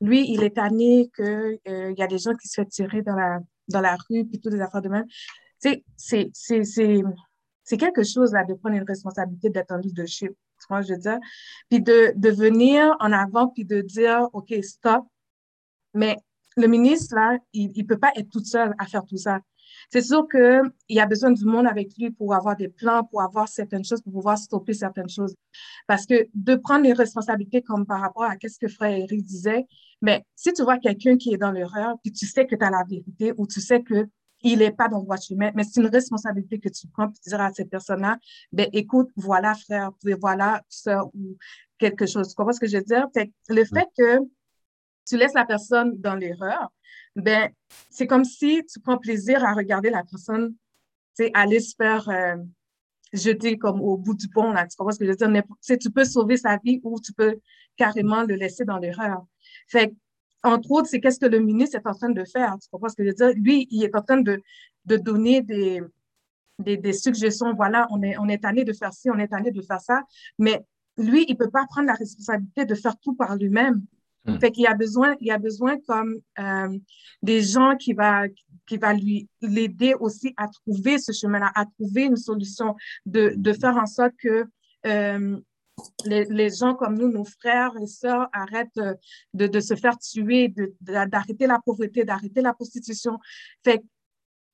lui, 0.00 0.30
il 0.30 0.42
est 0.42 0.56
tanné 0.56 1.10
qu'il 1.14 1.58
y 1.66 2.02
a 2.02 2.06
des 2.06 2.18
gens 2.18 2.34
qui 2.34 2.48
se 2.48 2.60
font 2.60 2.66
tirer 2.66 3.02
dans 3.02 3.16
la, 3.16 3.40
dans 3.68 3.80
la 3.80 3.96
rue, 4.08 4.24
puis 4.24 4.40
toutes 4.40 4.52
des 4.52 4.60
affaires 4.60 4.82
de 4.82 4.88
même. 4.88 5.06
C'est 5.58 5.82
quelque 7.76 8.02
chose 8.02 8.30
de 8.30 8.54
prendre 8.54 8.76
une 8.76 8.84
responsabilité 8.84 9.50
d'être 9.50 9.72
en 9.72 9.76
leadership. 9.76 10.32
Je 10.82 10.94
veux 10.94 10.98
dire. 10.98 11.18
Puis 11.68 11.80
de, 11.80 12.12
de 12.16 12.30
venir 12.30 12.96
en 13.00 13.12
avant, 13.12 13.48
puis 13.48 13.64
de 13.64 13.80
dire, 13.80 14.28
OK, 14.32 14.54
stop. 14.62 15.04
Mais 15.94 16.16
le 16.56 16.66
ministre, 16.66 17.14
là, 17.14 17.38
il 17.52 17.72
ne 17.76 17.82
peut 17.82 17.98
pas 17.98 18.12
être 18.16 18.30
tout 18.30 18.44
seul 18.44 18.74
à 18.78 18.86
faire 18.86 19.04
tout 19.04 19.16
ça. 19.16 19.40
C'est 19.90 20.02
sûr 20.02 20.26
qu'il 20.28 20.72
y 20.88 21.00
a 21.00 21.06
besoin 21.06 21.30
du 21.30 21.44
monde 21.44 21.66
avec 21.66 21.96
lui 21.98 22.10
pour 22.10 22.34
avoir 22.34 22.56
des 22.56 22.68
plans, 22.68 23.04
pour 23.04 23.22
avoir 23.22 23.48
certaines 23.48 23.84
choses, 23.84 24.02
pour 24.02 24.12
pouvoir 24.12 24.38
stopper 24.38 24.74
certaines 24.74 25.08
choses. 25.08 25.34
Parce 25.86 26.06
que 26.06 26.28
de 26.34 26.54
prendre 26.56 26.84
les 26.84 26.92
responsabilités 26.92 27.62
comme 27.62 27.86
par 27.86 28.00
rapport 28.00 28.24
à 28.24 28.34
ce 28.42 28.58
que 28.58 28.68
frère 28.68 28.96
Eric 28.96 29.24
disait, 29.24 29.66
mais 30.02 30.24
si 30.34 30.52
tu 30.52 30.62
vois 30.62 30.78
quelqu'un 30.78 31.16
qui 31.16 31.34
est 31.34 31.38
dans 31.38 31.52
l'erreur, 31.52 31.96
puis 32.02 32.12
tu 32.12 32.26
sais 32.26 32.46
que 32.46 32.56
tu 32.56 32.64
as 32.64 32.70
la 32.70 32.84
vérité 32.88 33.32
ou 33.36 33.46
tu 33.46 33.60
sais 33.60 33.82
que 33.82 34.08
il 34.42 34.58
n'est 34.60 34.72
pas 34.72 34.88
dans 34.88 34.98
le 34.98 35.04
droit 35.04 35.16
mais 35.54 35.64
c'est 35.64 35.80
une 35.80 35.88
responsabilité 35.88 36.58
que 36.58 36.68
tu 36.68 36.86
prends 36.88 37.08
pour 37.08 37.18
dire 37.26 37.40
à 37.40 37.52
cette 37.52 37.70
personne-là, 37.70 38.18
ben, 38.52 38.68
écoute, 38.72 39.10
voilà, 39.16 39.54
frère, 39.54 39.90
voilà, 40.20 40.62
soeur, 40.68 41.06
ou 41.14 41.36
quelque 41.78 42.06
chose. 42.06 42.28
Tu 42.28 42.34
comprends 42.34 42.52
ce 42.52 42.60
que 42.60 42.66
je 42.66 42.78
veux 42.78 42.84
dire? 42.84 43.06
le 43.48 43.64
fait 43.64 43.88
que 43.96 44.18
tu 45.06 45.16
laisses 45.16 45.34
la 45.34 45.44
personne 45.44 46.00
dans 46.00 46.14
l'erreur, 46.14 46.72
ben, 47.16 47.50
c'est 47.90 48.06
comme 48.06 48.24
si 48.24 48.64
tu 48.66 48.80
prends 48.80 48.98
plaisir 48.98 49.44
à 49.44 49.52
regarder 49.52 49.90
la 49.90 50.04
personne, 50.04 50.54
aller 51.34 51.60
se 51.60 51.74
faire 51.76 52.08
euh, 52.08 52.36
jeter 53.12 53.58
comme 53.58 53.80
au 53.80 53.96
bout 53.96 54.14
du 54.14 54.28
pont, 54.28 54.52
là. 54.52 54.66
Tu 54.66 54.76
comprends 54.76 54.92
ce 54.92 54.98
que 54.98 55.04
je 55.04 55.10
veux 55.10 55.16
dire? 55.16 55.44
Tu 55.78 55.90
peux 55.90 56.04
sauver 56.04 56.36
sa 56.36 56.56
vie 56.64 56.80
ou 56.82 56.98
tu 57.00 57.12
peux 57.12 57.40
carrément 57.76 58.22
le 58.22 58.36
laisser 58.36 58.64
dans 58.64 58.78
l'erreur. 58.78 59.26
Fait 59.68 59.94
entre 60.42 60.70
autres, 60.70 60.88
c'est 60.88 61.00
qu'est-ce 61.00 61.20
que 61.20 61.26
le 61.26 61.40
ministre 61.40 61.76
est 61.76 61.86
en 61.86 61.94
train 61.94 62.10
de 62.10 62.24
faire. 62.24 62.56
Tu 62.60 62.68
comprends 62.70 62.88
ce 62.88 62.96
que 62.96 63.04
je 63.04 63.08
veux 63.08 63.14
dire? 63.14 63.32
Lui, 63.36 63.68
il 63.70 63.84
est 63.84 63.94
en 63.94 64.02
train 64.02 64.20
de, 64.20 64.40
de 64.86 64.96
donner 64.96 65.42
des, 65.42 65.82
des, 66.58 66.76
des, 66.76 66.92
suggestions. 66.92 67.54
Voilà, 67.54 67.86
on 67.90 68.02
est, 68.02 68.16
on 68.18 68.28
est 68.28 68.44
allé 68.44 68.64
de 68.64 68.72
faire 68.72 68.92
ci, 68.92 69.10
on 69.10 69.18
est 69.18 69.32
allé 69.32 69.50
de 69.50 69.60
faire 69.62 69.80
ça. 69.80 70.02
Mais 70.38 70.64
lui, 70.96 71.24
il 71.28 71.32
ne 71.32 71.38
peut 71.38 71.50
pas 71.50 71.66
prendre 71.66 71.86
la 71.86 71.94
responsabilité 71.94 72.64
de 72.64 72.74
faire 72.74 72.96
tout 72.98 73.14
par 73.14 73.36
lui-même. 73.36 73.82
Hmm. 74.24 74.38
Fait 74.38 74.50
qu'il 74.50 74.64
y 74.64 74.66
a 74.66 74.74
besoin, 74.74 75.16
il 75.20 75.28
y 75.28 75.30
a 75.30 75.38
besoin 75.38 75.78
comme 75.86 76.16
euh, 76.38 76.78
des 77.22 77.42
gens 77.42 77.76
qui 77.76 77.92
va, 77.94 78.24
qui 78.66 78.76
va 78.76 78.92
lui 78.92 79.28
l'aider 79.40 79.94
aussi 79.98 80.34
à 80.36 80.48
trouver 80.48 80.98
ce 80.98 81.12
chemin-là, 81.12 81.50
à 81.54 81.64
trouver 81.64 82.04
une 82.04 82.16
solution, 82.16 82.76
de, 83.06 83.32
de 83.36 83.52
faire 83.52 83.76
en 83.76 83.86
sorte 83.86 84.12
que 84.18 84.44
euh, 84.86 85.38
les, 86.04 86.50
gens 86.50 86.74
comme 86.74 86.96
nous, 86.96 87.08
nos 87.08 87.24
frères 87.24 87.72
et 87.82 87.86
sœurs, 87.86 88.28
arrêtent 88.32 88.80
de, 89.34 89.46
de, 89.46 89.60
se 89.60 89.74
faire 89.74 89.98
tuer, 89.98 90.54
d'arrêter 90.80 91.46
la 91.46 91.60
pauvreté, 91.64 92.04
d'arrêter 92.04 92.40
la 92.40 92.54
prostitution. 92.54 93.18
Fait 93.64 93.82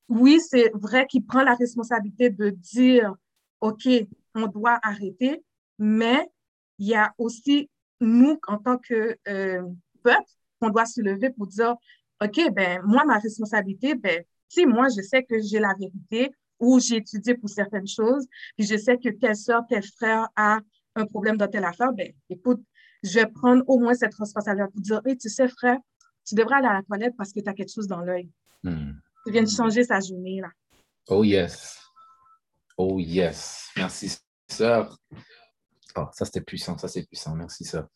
oui, 0.08 0.40
c'est 0.40 0.70
vrai 0.74 1.06
qu'il 1.06 1.24
prend 1.24 1.42
la 1.42 1.54
responsabilité 1.54 2.30
de 2.30 2.50
dire, 2.50 3.14
OK, 3.60 3.88
on 4.34 4.46
doit 4.46 4.78
arrêter, 4.82 5.42
mais 5.78 6.30
il 6.78 6.88
y 6.88 6.94
a 6.94 7.12
aussi 7.18 7.68
nous, 8.00 8.38
en 8.46 8.58
tant 8.58 8.78
que 8.78 9.16
euh, 9.28 9.62
peuple, 10.02 10.30
on 10.60 10.70
doit 10.70 10.86
se 10.86 11.00
lever 11.00 11.30
pour 11.30 11.46
dire, 11.46 11.74
OK, 12.22 12.40
ben 12.52 12.82
moi, 12.84 13.04
ma 13.04 13.18
responsabilité, 13.18 13.94
ben 13.94 14.22
si 14.48 14.66
moi, 14.66 14.86
je 14.88 15.02
sais 15.02 15.24
que 15.24 15.40
j'ai 15.40 15.58
la 15.58 15.74
vérité 15.78 16.30
ou 16.58 16.80
j'ai 16.80 16.96
étudié 16.96 17.34
pour 17.34 17.50
certaines 17.50 17.86
choses, 17.86 18.26
puis 18.56 18.66
je 18.66 18.76
sais 18.76 18.96
que 18.96 19.08
telle 19.08 19.36
soeur, 19.36 19.62
tel 19.68 19.82
frère 19.82 20.28
a 20.36 20.60
un 20.96 21.06
problème 21.06 21.36
dans 21.36 21.48
telle 21.48 21.64
affaire, 21.64 21.92
ben 21.92 22.12
écoute, 22.30 22.60
je 23.02 23.14
vais 23.14 23.26
prendre 23.26 23.62
au 23.66 23.78
moins 23.78 23.94
cette 23.94 24.14
responsabilité 24.14 24.70
pour 24.72 24.80
dire, 24.80 25.00
hey, 25.04 25.16
tu 25.16 25.28
sais, 25.28 25.48
frère, 25.48 25.78
tu 26.26 26.34
devrais 26.34 26.56
aller 26.56 26.68
à 26.68 26.74
la 26.74 26.82
toilette 26.82 27.14
parce 27.16 27.32
que 27.32 27.40
tu 27.40 27.48
as 27.48 27.54
quelque 27.54 27.72
chose 27.72 27.86
dans 27.86 28.00
l'œil. 28.00 28.28
Hmm. 28.62 28.92
Tu 29.24 29.32
viens 29.32 29.42
de 29.42 29.48
changer 29.48 29.84
sa 29.84 30.00
journée, 30.00 30.40
là. 30.40 30.48
Oh 31.08 31.22
yes. 31.22 31.80
Oh 32.76 32.98
yes. 32.98 33.70
Merci, 33.76 34.16
sœur. 34.48 34.98
Oh, 35.96 36.06
ça, 36.12 36.24
c'était 36.24 36.40
puissant, 36.40 36.76
ça, 36.78 36.88
c'est 36.88 37.06
puissant. 37.06 37.34
Merci, 37.36 37.64
sœur. 37.64 37.88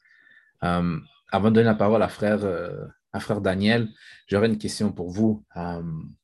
Um, 0.62 1.04
avant 1.30 1.50
de 1.50 1.56
donner 1.56 1.66
la 1.66 1.74
parole 1.74 2.02
à 2.02 2.08
frère, 2.08 2.44
euh, 2.44 2.86
à 3.12 3.20
frère 3.20 3.40
Daniel, 3.40 3.88
j'aurais 4.28 4.48
une 4.48 4.58
question 4.58 4.92
pour 4.92 5.10
vous. 5.10 5.44
Um, 5.54 6.14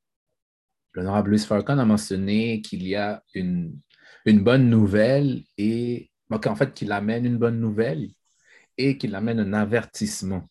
L'honorable 0.93 1.31
Louis 1.31 1.41
Farcon 1.41 1.79
a 1.79 1.85
mentionné 1.85 2.63
qu'il 2.63 2.83
y 2.87 2.97
a 2.97 3.23
une, 3.35 3.79
une 4.25 4.43
bonne 4.43 4.71
nouvelle 4.71 5.45
et 5.59 6.11
donc, 6.31 6.47
en 6.47 6.57
fait, 6.57 6.75
qu'il 6.75 6.93
amène 6.93 7.25
une 7.25 7.39
bonne 7.39 7.61
nouvelle 7.61 8.11
et 8.77 8.99
qu'il 8.99 9.15
amène 9.15 9.41
un 9.41 9.53
avertissement. 9.53 10.49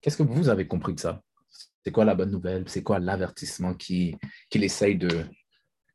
Qu'est-ce 0.00 0.18
que 0.18 0.22
vous 0.22 0.48
avez 0.48 0.66
compris 0.68 0.94
de 0.94 1.00
ça? 1.00 1.22
C'est 1.82 1.90
quoi 1.90 2.04
la 2.04 2.14
bonne 2.14 2.30
nouvelle? 2.30 2.68
C'est 2.68 2.82
quoi 2.82 2.98
l'avertissement 2.98 3.74
qu'il 3.74 4.18
essaye, 4.52 4.96
de, 4.96 5.24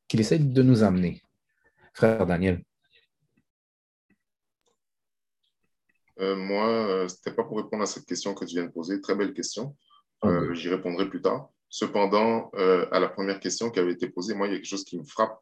qu'il 0.08 0.20
essaye 0.20 0.40
de 0.40 0.64
nous 0.64 0.84
amener? 0.84 1.22
Frère 1.94 2.26
Daniel. 2.26 2.64
Euh, 6.20 6.36
moi, 6.36 6.68
euh, 6.68 7.08
ce 7.08 7.16
n'était 7.16 7.34
pas 7.34 7.44
pour 7.44 7.58
répondre 7.58 7.84
à 7.84 7.86
cette 7.86 8.06
question 8.06 8.34
que 8.34 8.46
tu 8.46 8.56
viens 8.56 8.66
de 8.66 8.72
poser. 8.72 9.00
Très 9.02 9.16
belle 9.16 9.34
question. 9.34 9.76
Euh, 10.26 10.54
j'y 10.54 10.70
répondrai 10.70 11.10
plus 11.10 11.22
tard. 11.22 11.50
Cependant, 11.70 12.50
à 12.92 13.00
la 13.00 13.10
première 13.10 13.40
question 13.40 13.70
qui 13.70 13.80
avait 13.80 13.92
été 13.92 14.10
posée, 14.10 14.34
moi, 14.34 14.48
il 14.48 14.54
y 14.54 14.56
a 14.56 14.58
quelque 14.58 14.66
chose 14.66 14.84
qui 14.84 14.98
me 14.98 15.04
frappe 15.04 15.40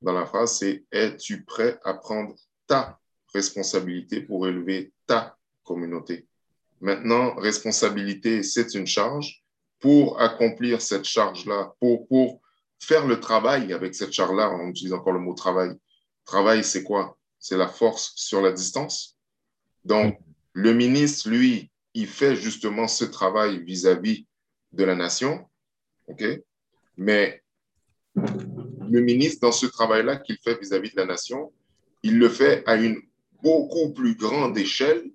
dans 0.00 0.12
la 0.12 0.26
phrase, 0.26 0.58
c'est 0.58 0.84
es-tu 0.92 1.44
prêt 1.44 1.78
à 1.84 1.94
prendre 1.94 2.34
ta 2.66 2.98
responsabilité 3.34 4.20
pour 4.20 4.46
élever 4.46 4.92
ta 5.06 5.36
communauté? 5.62 6.26
Maintenant, 6.80 7.34
responsabilité, 7.34 8.42
c'est 8.42 8.74
une 8.74 8.86
charge. 8.86 9.44
Pour 9.78 10.20
accomplir 10.20 10.82
cette 10.82 11.04
charge-là, 11.04 11.74
pour, 11.80 12.06
pour 12.08 12.40
faire 12.78 13.06
le 13.06 13.18
travail 13.18 13.72
avec 13.72 13.94
cette 13.94 14.12
charge-là, 14.12 14.50
on 14.50 14.68
utilise 14.68 14.92
encore 14.92 15.12
le 15.12 15.20
mot 15.20 15.34
travail. 15.34 15.70
Travail, 16.24 16.64
c'est 16.64 16.82
quoi? 16.82 17.16
C'est 17.38 17.56
la 17.56 17.68
force 17.68 18.12
sur 18.14 18.42
la 18.42 18.52
distance. 18.52 19.16
Donc, 19.84 20.18
le 20.52 20.74
ministre, 20.74 21.30
lui, 21.30 21.70
il 21.94 22.06
fait 22.06 22.36
justement 22.36 22.88
ce 22.88 23.04
travail 23.04 23.62
vis-à-vis 23.64 24.26
de 24.72 24.84
la 24.84 24.94
nation. 24.94 25.48
OK? 26.08 26.24
Mais 26.96 27.42
le 28.90 29.00
ministre, 29.00 29.40
dans 29.40 29.52
ce 29.52 29.66
travail-là 29.66 30.16
qu'il 30.16 30.36
fait 30.38 30.58
vis-à-vis 30.58 30.90
de 30.90 30.96
la 30.96 31.06
nation, 31.06 31.52
il 32.02 32.18
le 32.18 32.28
fait 32.28 32.64
à 32.66 32.74
une 32.74 33.00
beaucoup 33.40 33.92
plus 33.92 34.16
grande 34.16 34.58
échelle 34.58 35.10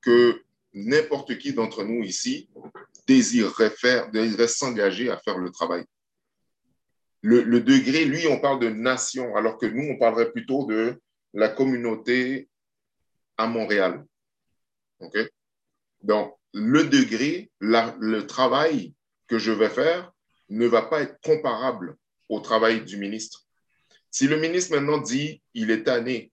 que 0.00 0.40
n'importe 0.72 1.36
qui 1.38 1.52
d'entre 1.52 1.82
nous 1.82 2.04
ici 2.04 2.48
désirerait 3.08 3.70
faire, 3.70 4.10
désirerait 4.12 4.46
s'engager 4.46 5.10
à 5.10 5.18
faire 5.18 5.38
le 5.38 5.50
travail. 5.50 5.84
Le, 7.22 7.60
degré, 7.60 8.04
lui, 8.04 8.26
on 8.28 8.40
parle 8.40 8.60
de 8.60 8.70
nation, 8.70 9.36
alors 9.36 9.58
que 9.58 9.66
nous, 9.66 9.92
on 9.92 9.98
parlerait 9.98 10.30
plutôt 10.30 10.64
de 10.66 10.98
la 11.34 11.48
communauté 11.48 12.48
à 13.36 13.46
Montréal. 13.46 14.06
Donc, 16.02 16.32
le 16.54 16.84
degré, 16.84 17.50
le 17.60 18.20
travail 18.20 18.94
que 19.26 19.38
je 19.38 19.52
vais 19.52 19.68
faire 19.68 20.12
ne 20.48 20.66
va 20.66 20.82
pas 20.82 21.02
être 21.02 21.20
comparable 21.22 21.96
au 22.30 22.40
travail 22.40 22.84
du 22.84 22.96
ministre. 22.96 23.44
Si 24.10 24.26
le 24.26 24.38
ministre 24.38 24.74
maintenant 24.74 24.98
dit 24.98 25.42
il 25.52 25.70
est 25.70 25.82
tanné, 25.82 26.32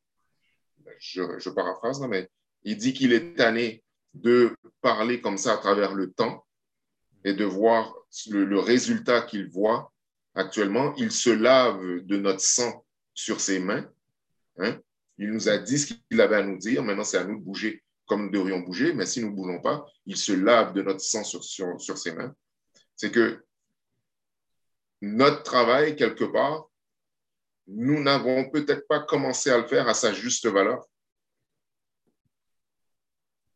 je, 1.00 1.50
paraphrase, 1.50 2.00
mais 2.08 2.30
il 2.64 2.78
dit 2.78 2.94
qu'il 2.94 3.14
est 3.14 3.36
tanné 3.36 3.84
de 4.14 4.56
parler 4.82 5.20
comme 5.22 5.38
ça 5.38 5.54
à 5.54 5.58
travers 5.58 5.94
le 5.94 6.12
temps 6.12 6.46
et 7.24 7.34
de 7.34 7.44
voir 7.44 7.94
le, 8.30 8.60
résultat 8.60 9.22
qu'il 9.22 9.50
voit 9.50 9.92
actuellement, 10.34 10.96
il 10.96 11.12
se 11.12 11.30
lave 11.30 11.82
de 12.02 12.18
notre 12.18 12.42
sang 12.42 12.86
sur 13.14 13.42
ses 13.42 13.60
mains. 13.60 13.88
Hein. 14.60 14.80
Il 15.18 15.32
nous 15.32 15.50
a 15.50 15.58
dit 15.58 15.80
ce 15.80 15.94
qu'il 15.94 16.22
avait 16.22 16.38
à 16.38 16.44
nous 16.44 16.58
dire. 16.58 16.84
Maintenant, 16.84 17.04
c'est 17.04 17.18
à 17.18 17.24
nous 17.24 17.40
de 17.40 17.44
bouger 17.44 17.84
comme 18.06 18.26
nous 18.26 18.32
devrions 18.32 18.60
bouger. 18.60 18.94
Mais 18.94 19.06
si 19.06 19.20
nous 19.22 19.32
ne 19.32 19.36
bougons 19.36 19.62
pas, 19.62 19.86
il 20.06 20.16
se 20.16 20.32
lave 20.32 20.74
de 20.74 20.84
notre 20.84 21.02
sang 21.02 21.24
sur, 21.24 21.44
sur, 21.44 21.82
sur 21.82 21.98
ses 21.98 22.14
mains. 22.14 22.34
C'est 22.96 23.12
que 23.12 23.44
notre 25.02 25.44
travail, 25.44 25.96
quelque 25.96 26.24
part, 26.24 26.70
nous 27.68 28.02
n'avons 28.02 28.50
peut-être 28.50 28.88
pas 28.88 29.02
commencé 29.02 29.50
à 29.50 29.58
le 29.58 29.68
faire 29.68 29.88
à 29.88 29.94
sa 29.94 30.14
juste 30.14 30.48
valeur. 30.48 30.86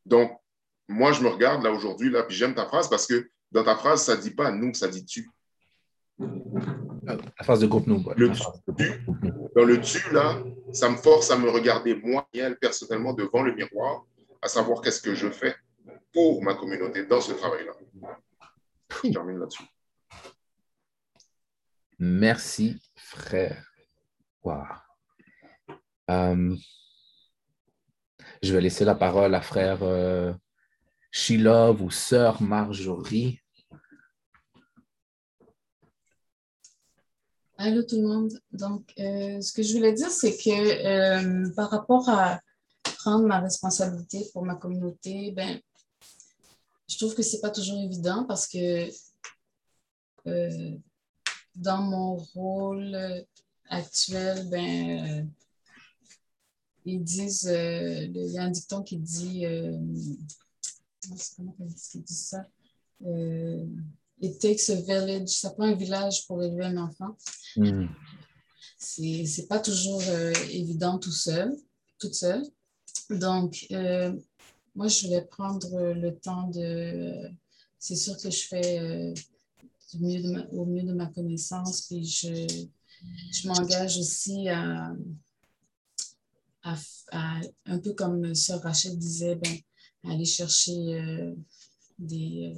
Donc, 0.06 0.38
moi, 0.88 1.14
je 1.14 1.22
me 1.22 1.30
regarde 1.30 1.64
là 1.64 1.72
aujourd'hui, 1.72 2.10
là, 2.10 2.24
puis 2.24 2.36
j'aime 2.36 2.54
ta 2.54 2.66
phrase 2.66 2.90
parce 2.90 3.08
que 3.08 3.30
dans 3.52 3.64
ta 3.64 3.76
phrase, 3.76 4.04
ça 4.04 4.16
ne 4.16 4.22
dit 4.22 4.32
pas 4.32 4.52
nous, 4.52 4.74
ça 4.74 4.88
dit 4.88 5.06
tu. 5.06 5.30
La 6.20 7.44
phrase 7.44 7.62
de 7.62 7.68
groupe 7.68 7.88
nous. 7.88 8.04
Le 8.16 8.32
tu, 8.32 8.44
dans 9.56 9.64
le 9.64 9.80
tu, 9.82 10.14
là, 10.14 10.38
ça 10.74 10.90
me 10.90 10.98
force 10.98 11.32
à 11.32 11.38
me 11.38 11.50
regarder 11.50 11.96
moi 11.96 12.28
et 12.34 12.40
elle 12.40 12.58
personnellement 12.58 13.14
devant 13.14 13.42
le 13.42 13.56
miroir, 13.56 14.06
à 14.42 14.48
savoir 14.48 14.82
qu'est-ce 14.82 15.02
que 15.02 15.16
je 15.16 15.30
fais 15.30 15.56
pour 16.14 16.44
ma 16.44 16.54
communauté 16.56 17.06
dans 17.06 17.22
ce 17.22 17.32
travail-là. 17.34 17.74
Je 19.04 19.12
termine 19.12 19.40
là-dessus. 19.40 19.64
Merci, 22.04 22.82
frère. 22.96 23.64
Euh, 26.10 26.56
je 28.42 28.54
vais 28.54 28.60
laisser 28.60 28.86
la 28.86 28.96
parole 28.96 29.36
à 29.36 29.42
frère 29.42 29.84
euh, 29.84 30.34
Shilov 31.12 31.80
ou 31.84 31.92
sœur 31.92 32.42
Marjorie. 32.42 33.40
Allô 37.60 37.84
tout 37.84 37.98
le 37.98 38.08
monde. 38.08 38.34
Donc, 38.52 38.92
euh, 38.98 39.40
ce 39.40 39.54
que 39.54 39.62
je 39.62 39.74
voulais 39.74 39.94
dire, 39.94 40.10
c'est 40.10 40.36
que 40.36 40.50
euh, 40.50 41.54
par 41.54 41.70
rapport 41.70 42.10
à 42.10 42.42
prendre 42.82 43.28
ma 43.28 43.40
responsabilité 43.40 44.28
pour 44.34 44.44
ma 44.44 44.56
communauté, 44.56 45.34
ben, 45.34 45.62
je 46.90 46.98
trouve 46.98 47.14
que 47.14 47.22
c'est 47.22 47.42
pas 47.42 47.52
toujours 47.52 47.78
évident 47.78 48.26
parce 48.26 48.48
que 48.48 48.90
dans 51.56 51.82
mon 51.82 52.16
rôle 52.16 52.98
actuel, 53.70 54.50
ben, 54.50 55.30
ils 56.86 57.04
disent, 57.04 57.52
il 57.52 58.32
y 58.32 58.38
a 58.38 58.44
un 58.44 58.52
dicton 58.52 58.84
qui 58.84 58.98
dit, 58.98 59.46
comment 61.36 61.56
dit 61.60 62.04
ça? 62.06 62.46
It 64.22 64.40
takes 64.40 64.70
a 64.70 64.76
village. 64.76 65.30
Ça 65.30 65.50
prend 65.50 65.64
un 65.64 65.76
village 65.76 66.28
pour 66.28 66.42
élever 66.44 66.66
un 66.66 66.78
enfant. 66.78 67.18
Mm. 67.58 67.88
C'est 68.78 69.48
pas 69.48 69.60
toujours 69.60 70.02
euh, 70.08 70.34
évident 70.52 71.00
tout 71.00 71.12
seul, 71.12 71.56
toute 72.00 72.14
seule. 72.14 72.44
Donc, 73.10 73.66
euh, 73.72 74.14
moi, 74.76 74.88
je 74.88 75.08
vais 75.08 75.24
prendre 75.24 75.94
le 75.94 76.16
temps 76.16 76.48
de. 76.50 77.32
C'est 77.80 77.96
sûr 77.96 78.16
que 78.18 78.30
je 78.30 78.44
fais 78.48 78.80
euh, 78.80 79.14
du 79.92 80.00
mieux 80.00 80.48
au 80.52 80.66
mieux 80.66 80.84
de 80.84 80.94
ma 80.94 81.08
connaissance, 81.08 81.88
puis 81.88 82.04
je, 82.04 82.66
je 83.32 83.48
m'engage 83.48 83.98
aussi 83.98 84.50
à, 84.50 84.94
à, 86.64 87.42
un 87.66 87.80
peu 87.80 87.94
comme 87.94 88.34
Sœur 88.36 88.62
Rachel 88.62 88.98
disait, 88.98 89.36
ben, 89.36 89.58
aller 90.04 90.26
chercher 90.26 91.24
des 92.00 92.56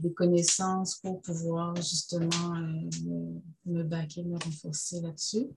des 0.00 0.12
connaissances 0.12 0.96
pour 0.96 1.20
pouvoir 1.22 1.76
justement 1.76 2.54
euh, 2.56 2.88
me, 3.04 3.40
me 3.66 3.82
baquer, 3.82 4.22
me 4.22 4.38
renforcer 4.38 5.00
là-dessus. 5.00 5.48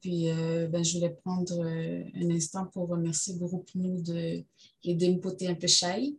Puis, 0.00 0.28
euh, 0.30 0.66
ben, 0.66 0.82
je 0.82 0.94
voulais 0.94 1.10
prendre 1.10 1.64
euh, 1.64 2.02
un 2.14 2.30
instant 2.30 2.66
pour 2.66 2.88
remercier 2.88 3.34
le 3.34 3.40
groupe 3.46 3.70
nous 3.74 4.02
de 4.02 4.44
me 4.84 5.18
poter 5.18 5.46
un 5.46 5.54
peu 5.54 5.68
shy. 5.68 6.18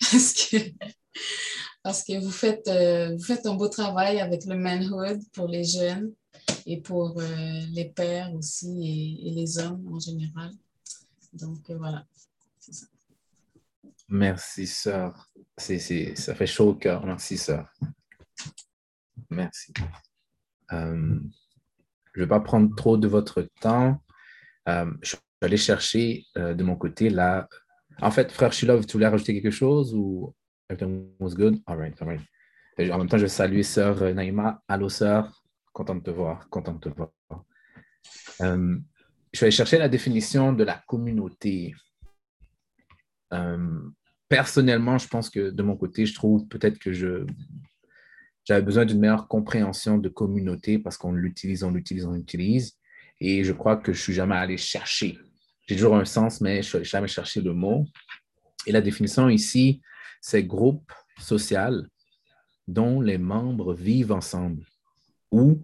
parce, 0.00 0.32
que, 0.32 0.56
parce 1.82 2.02
que 2.04 2.18
vous 2.20 2.30
faites, 2.30 2.68
vous 2.68 3.24
faites 3.24 3.46
un 3.46 3.54
beau 3.54 3.68
travail 3.68 4.20
avec 4.20 4.44
le 4.44 4.56
manhood 4.56 5.20
pour 5.32 5.48
les 5.48 5.64
jeunes 5.64 6.12
et 6.66 6.80
pour 6.80 7.20
les 7.20 7.92
pères 7.94 8.34
aussi 8.34 9.20
et, 9.24 9.30
les 9.30 9.58
hommes 9.58 9.86
en 9.92 9.98
général. 9.98 10.50
Donc, 11.32 11.70
voilà, 11.70 12.04
c'est 12.58 12.74
ça. 12.74 12.86
Merci, 14.08 14.66
sœur. 14.66 15.28
C'est, 15.56 16.16
ça 16.16 16.34
fait 16.34 16.46
chaud 16.46 16.70
au 16.70 16.74
cœur. 16.74 17.04
Merci, 17.04 17.36
sœur. 17.36 17.68
Merci. 19.30 19.72
Euh, 20.72 21.20
je 22.12 22.20
ne 22.20 22.24
vais 22.24 22.28
pas 22.28 22.40
prendre 22.40 22.74
trop 22.74 22.96
de 22.96 23.06
votre 23.06 23.42
temps. 23.60 24.02
Euh, 24.68 24.90
je 25.02 25.16
vais 25.16 25.46
aller 25.46 25.56
chercher 25.56 26.24
euh, 26.36 26.54
de 26.54 26.64
mon 26.64 26.76
côté 26.76 27.10
là. 27.10 27.48
En 28.00 28.10
fait, 28.10 28.32
frère 28.32 28.52
Shilov, 28.52 28.86
tu 28.86 28.94
voulais 28.94 29.08
rajouter 29.08 29.34
quelque 29.34 29.50
chose 29.50 29.94
ou? 29.94 30.34
Everything 30.70 31.10
was 31.18 31.34
good? 31.34 31.60
All 31.66 31.76
right, 31.76 31.94
all 32.00 32.08
right. 32.08 32.20
En 32.78 32.98
même 32.98 33.08
temps, 33.08 33.18
je 33.18 33.26
salue 33.26 33.62
sœur 33.62 34.14
Naïma. 34.14 34.62
Allô, 34.68 34.88
sœur. 34.88 35.42
Content 35.72 35.96
de 35.96 36.02
te 36.02 36.10
voir. 36.10 36.48
Content 36.48 36.74
de 36.74 36.78
te 36.78 36.88
voir. 36.88 37.10
je 38.40 39.44
vais 39.44 39.50
chercher 39.50 39.78
la 39.78 39.88
définition 39.88 40.52
de 40.52 40.64
la 40.64 40.82
communauté. 40.86 41.74
Euh, 43.32 43.80
personnellement, 44.28 44.96
je 44.96 45.08
pense 45.08 45.28
que 45.28 45.50
de 45.50 45.62
mon 45.62 45.76
côté, 45.76 46.06
je 46.06 46.14
trouve 46.14 46.46
peut-être 46.46 46.78
que 46.78 46.92
je, 46.92 47.26
j'avais 48.44 48.62
besoin 48.62 48.84
d'une 48.84 49.00
meilleure 49.00 49.26
compréhension 49.26 49.98
de 49.98 50.08
communauté 50.08 50.78
parce 50.78 50.96
qu'on 50.96 51.12
l'utilise, 51.12 51.64
on 51.64 51.72
l'utilise, 51.72 52.06
on 52.06 52.12
l'utilise. 52.12 52.78
Et 53.20 53.42
je 53.42 53.52
crois 53.52 53.76
que 53.76 53.92
je 53.92 54.00
suis 54.00 54.14
jamais 54.14 54.36
allé 54.36 54.56
chercher. 54.56 55.18
J'ai 55.66 55.74
toujours 55.74 55.96
un 55.96 56.04
sens, 56.04 56.40
mais 56.40 56.62
je 56.62 56.78
n'ai 56.78 56.84
jamais 56.84 57.08
cherché 57.08 57.40
le 57.40 57.52
mot. 57.52 57.84
Et 58.66 58.72
la 58.72 58.80
définition 58.80 59.28
ici, 59.28 59.82
c'est 60.20 60.44
groupe 60.44 60.92
social 61.18 61.88
dont 62.66 63.00
les 63.00 63.18
membres 63.18 63.74
vivent 63.74 64.12
ensemble 64.12 64.64
ou 65.30 65.62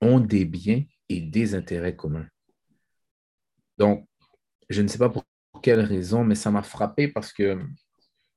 ont 0.00 0.20
des 0.20 0.44
biens 0.44 0.84
et 1.08 1.20
des 1.20 1.54
intérêts 1.54 1.96
communs. 1.96 2.28
Donc, 3.78 4.06
je 4.68 4.82
ne 4.82 4.88
sais 4.88 4.98
pas 4.98 5.08
pour 5.08 5.24
quelle 5.62 5.80
raison, 5.80 6.24
mais 6.24 6.34
ça 6.34 6.50
m'a 6.50 6.62
frappé 6.62 7.08
parce 7.08 7.32
que 7.32 7.58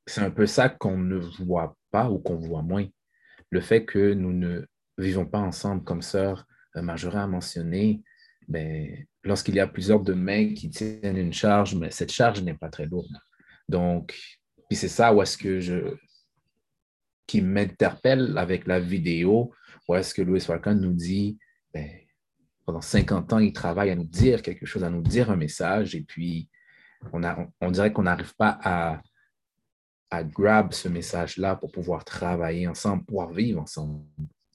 c'est 0.05 0.21
un 0.21 0.31
peu 0.31 0.45
ça 0.45 0.69
qu'on 0.69 0.97
ne 0.97 1.17
voit 1.17 1.75
pas 1.91 2.09
ou 2.09 2.19
qu'on 2.19 2.37
voit 2.37 2.61
moins. 2.61 2.87
Le 3.49 3.61
fait 3.61 3.85
que 3.85 4.13
nous 4.13 4.33
ne 4.33 4.65
vivons 4.97 5.25
pas 5.25 5.39
ensemble, 5.39 5.83
comme 5.83 6.01
sœur 6.01 6.45
euh, 6.75 6.81
Marjorie 6.81 7.17
a 7.17 7.27
mentionné, 7.27 8.01
ben, 8.47 9.05
lorsqu'il 9.23 9.55
y 9.55 9.59
a 9.59 9.67
plusieurs 9.67 10.01
de 10.01 10.13
qui 10.53 10.69
tiennent 10.69 11.17
une 11.17 11.33
charge, 11.33 11.75
mais 11.75 11.91
cette 11.91 12.11
charge 12.11 12.41
n'est 12.41 12.53
pas 12.53 12.69
très 12.69 12.85
lourde. 12.85 13.15
Donc, 13.67 14.17
puis 14.67 14.77
c'est 14.77 14.87
ça 14.87 15.13
où 15.13 15.21
est-ce 15.21 15.37
que 15.37 15.59
je 15.59 15.95
qui 17.27 17.41
m'interpelle 17.41 18.37
avec 18.37 18.65
la 18.65 18.79
vidéo, 18.79 19.53
où 19.87 19.95
est-ce 19.95 20.13
que 20.13 20.21
Louis 20.21 20.39
Farrakhan 20.39 20.75
nous 20.75 20.93
dit, 20.93 21.37
ben, 21.73 21.89
pendant 22.65 22.81
50 22.81 23.33
ans, 23.33 23.39
il 23.39 23.51
travaille 23.51 23.89
à 23.89 23.95
nous 23.95 24.05
dire 24.05 24.41
quelque 24.41 24.65
chose, 24.65 24.83
à 24.83 24.89
nous 24.89 25.01
dire 25.01 25.29
un 25.29 25.35
message, 25.35 25.93
et 25.93 26.01
puis 26.01 26.49
on, 27.11 27.23
a, 27.23 27.45
on 27.59 27.69
dirait 27.69 27.91
qu'on 27.91 28.03
n'arrive 28.03 28.33
pas 28.35 28.57
à, 28.63 29.01
à 30.09 30.23
grab 30.23 30.73
ce 30.73 30.87
message-là 30.87 31.57
pour 31.57 31.71
pouvoir 31.71 32.05
travailler 32.05 32.67
ensemble, 32.67 33.03
pouvoir 33.05 33.31
vivre 33.31 33.61
ensemble. 33.61 34.05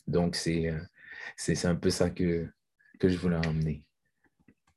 Donc, 0.06 0.34
c'est, 0.34 0.72
c'est, 1.36 1.66
un 1.66 1.76
peu 1.76 1.90
ça 1.90 2.10
que, 2.10 2.48
que 2.98 3.08
je 3.08 3.18
voulais 3.18 3.46
emmener. 3.46 3.84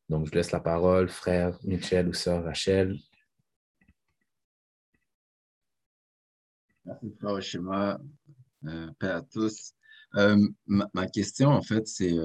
Donc, 0.10 0.28
je 0.28 0.32
laisse 0.32 0.52
la 0.52 0.60
parole, 0.60 1.08
frère 1.08 1.58
Michel 1.63 2.08
ou 2.08 2.13
sœur 2.13 2.43
Rachel. 2.43 2.98
Merci, 6.86 7.12
frère 7.19 7.41
Shema. 7.41 8.00
Euh, 8.65 8.88
paix 9.00 9.10
à 9.10 9.21
tous. 9.21 9.74
Euh, 10.15 10.48
ma, 10.67 11.08
question, 11.08 11.50
en 11.50 11.62
fait, 11.62 11.88
c'est 11.88 12.15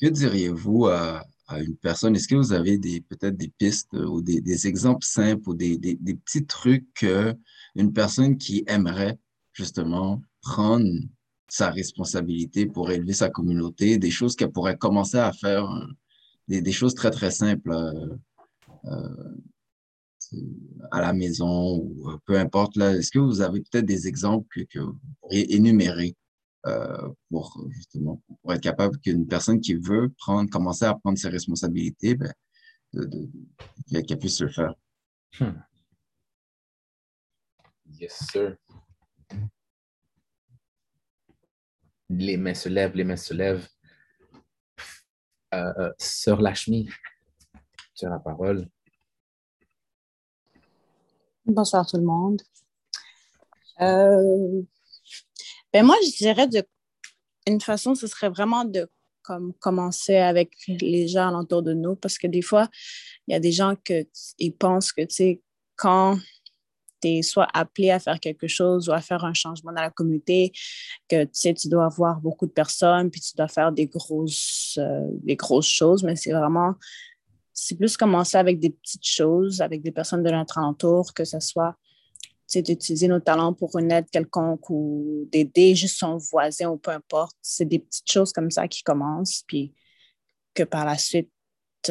que 0.00 0.06
diriez-vous 0.06 0.86
à, 0.86 1.22
une 1.58 1.76
personne, 1.76 2.14
est-ce 2.14 2.28
que 2.28 2.34
vous 2.34 2.52
avez 2.52 2.78
peut-être 2.78 3.36
des 3.36 3.52
pistes 3.58 3.92
ou 3.94 4.20
des, 4.20 4.66
exemples 4.66 5.04
simples 5.04 5.48
ou 5.48 5.54
des, 5.54 5.78
petits 6.24 6.46
trucs 6.46 6.92
qu'une 6.94 7.92
personne 7.92 8.36
qui 8.36 8.64
aimerait 8.66 9.18
justement 9.52 10.22
prendre 10.42 10.86
sa 11.48 11.70
responsabilité 11.70 12.66
pour 12.66 12.90
élever 12.90 13.14
sa 13.14 13.30
communauté, 13.30 13.98
des 13.98 14.10
choses 14.10 14.36
qu'elle 14.36 14.52
pourrait 14.52 14.76
commencer 14.76 15.16
à 15.16 15.32
faire, 15.32 15.70
euh, 15.70 15.86
des, 16.46 16.72
choses 16.72 16.94
très, 16.94 17.10
très 17.10 17.30
simples 17.30 17.72
euh, 17.72 18.16
euh 18.84 19.36
à 20.90 21.00
la 21.00 21.12
maison 21.12 21.76
ou 21.76 22.10
euh, 22.10 22.18
peu 22.24 22.38
importe. 22.38 22.76
Est-ce 22.76 23.10
que 23.10 23.18
vous 23.18 23.40
avez 23.40 23.60
peut-être 23.60 23.86
des 23.86 24.06
exemples 24.08 24.64
que, 24.66 24.78
vous 24.78 24.98
pourriez 25.20 25.54
énumérer 25.54 26.14
euh, 26.66 27.08
pour 27.30 27.66
justement 27.70 28.20
être 28.50 28.60
capable 28.60 28.98
qu'une 28.98 29.26
personne 29.26 29.60
qui 29.60 29.74
veut 29.74 30.12
prendre, 30.18 30.50
commencer 30.50 30.84
à 30.84 30.94
prendre 30.94 31.18
ses 31.18 31.28
responsabilités, 31.28 32.16
ben, 32.16 32.32
qu'elle 33.90 34.18
puisse 34.18 34.40
le 34.40 34.48
faire? 34.48 34.74
Hmm. 35.40 35.52
Yes, 38.00 38.26
sir. 38.30 38.56
Les 42.10 42.36
mains 42.36 42.54
se 42.54 42.68
lèvent, 42.68 42.94
les 42.94 43.04
mains 43.04 43.16
se 43.16 43.34
lèvent. 43.34 43.68
Euh, 45.54 45.72
euh, 45.78 45.92
Sœur 45.98 46.40
Lachmi, 46.40 46.88
tu 47.94 48.06
as 48.06 48.10
la 48.10 48.18
parole. 48.18 48.68
Bonsoir 51.48 51.86
tout 51.86 51.96
le 51.96 52.02
monde. 52.02 52.42
Euh, 53.80 54.62
ben 55.72 55.82
moi, 55.82 55.96
je 56.04 56.14
dirais 56.18 56.46
de 56.46 56.62
une 57.46 57.62
façon, 57.62 57.94
ce 57.94 58.06
serait 58.06 58.28
vraiment 58.28 58.66
de 58.66 58.86
comme, 59.22 59.54
commencer 59.54 60.16
avec 60.16 60.52
les 60.68 61.08
gens 61.08 61.28
alentour 61.28 61.62
de 61.62 61.72
nous 61.72 61.96
parce 61.96 62.18
que 62.18 62.26
des 62.26 62.42
fois, 62.42 62.68
il 63.26 63.32
y 63.32 63.34
a 63.34 63.40
des 63.40 63.52
gens 63.52 63.74
qui 63.76 64.50
pensent 64.50 64.92
que, 64.92 65.00
tu 65.00 65.14
sais, 65.14 65.42
quand 65.76 66.18
tu 67.00 67.08
es 67.08 67.22
soit 67.22 67.48
appelé 67.54 67.92
à 67.92 67.98
faire 67.98 68.20
quelque 68.20 68.46
chose 68.46 68.90
ou 68.90 68.92
à 68.92 69.00
faire 69.00 69.24
un 69.24 69.32
changement 69.32 69.72
dans 69.72 69.80
la 69.80 69.90
communauté, 69.90 70.52
que 71.08 71.24
tu 71.24 71.30
sais, 71.32 71.54
tu 71.54 71.68
dois 71.68 71.86
avoir 71.86 72.20
beaucoup 72.20 72.46
de 72.46 72.52
personnes, 72.52 73.10
puis 73.10 73.22
tu 73.22 73.34
dois 73.34 73.48
faire 73.48 73.72
des 73.72 73.86
grosses, 73.86 74.76
euh, 74.78 75.06
des 75.22 75.36
grosses 75.36 75.68
choses, 75.68 76.02
mais 76.02 76.14
c'est 76.14 76.32
vraiment, 76.32 76.74
c'est 77.60 77.76
plus 77.76 77.96
commencer 77.96 78.36
avec 78.36 78.60
des 78.60 78.70
petites 78.70 79.06
choses, 79.06 79.60
avec 79.60 79.82
des 79.82 79.90
personnes 79.90 80.22
de 80.22 80.30
notre 80.30 80.58
entour, 80.58 81.12
que 81.12 81.24
ce 81.24 81.40
soit 81.40 81.76
d'utiliser 82.54 83.08
nos 83.08 83.20
talents 83.20 83.52
pour 83.52 83.76
une 83.78 83.92
aide 83.92 84.08
quelconque 84.10 84.70
ou 84.70 85.28
d'aider 85.30 85.74
juste 85.74 85.98
son 85.98 86.16
voisin 86.16 86.70
ou 86.70 86.78
peu 86.78 86.92
importe. 86.92 87.36
C'est 87.42 87.66
des 87.66 87.80
petites 87.80 88.10
choses 88.10 88.32
comme 88.32 88.50
ça 88.50 88.68
qui 88.68 88.82
commencent, 88.82 89.42
puis 89.46 89.74
que 90.54 90.62
par 90.62 90.86
la 90.86 90.96
suite 90.96 91.30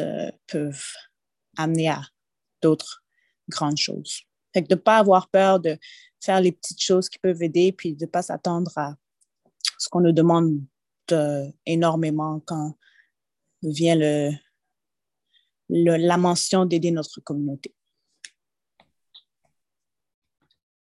euh, 0.00 0.32
peuvent 0.46 0.92
amener 1.56 1.90
à 1.90 2.02
d'autres 2.60 3.04
grandes 3.48 3.78
choses. 3.78 4.22
Fait 4.52 4.62
que 4.62 4.68
de 4.68 4.74
ne 4.74 4.80
pas 4.80 4.98
avoir 4.98 5.28
peur 5.28 5.60
de 5.60 5.78
faire 6.20 6.40
les 6.40 6.52
petites 6.52 6.82
choses 6.82 7.08
qui 7.08 7.18
peuvent 7.18 7.42
aider, 7.42 7.72
puis 7.72 7.94
de 7.94 8.04
ne 8.04 8.10
pas 8.10 8.22
s'attendre 8.22 8.72
à 8.76 8.96
ce 9.78 9.88
qu'on 9.88 10.00
nous 10.00 10.12
demande 10.12 10.60
euh, 11.12 11.46
énormément 11.66 12.40
quand 12.46 12.76
vient 13.62 13.96
le, 13.96 14.32
la 15.68 16.16
mention 16.16 16.64
d'aider 16.64 16.90
notre 16.90 17.20
communauté. 17.20 17.74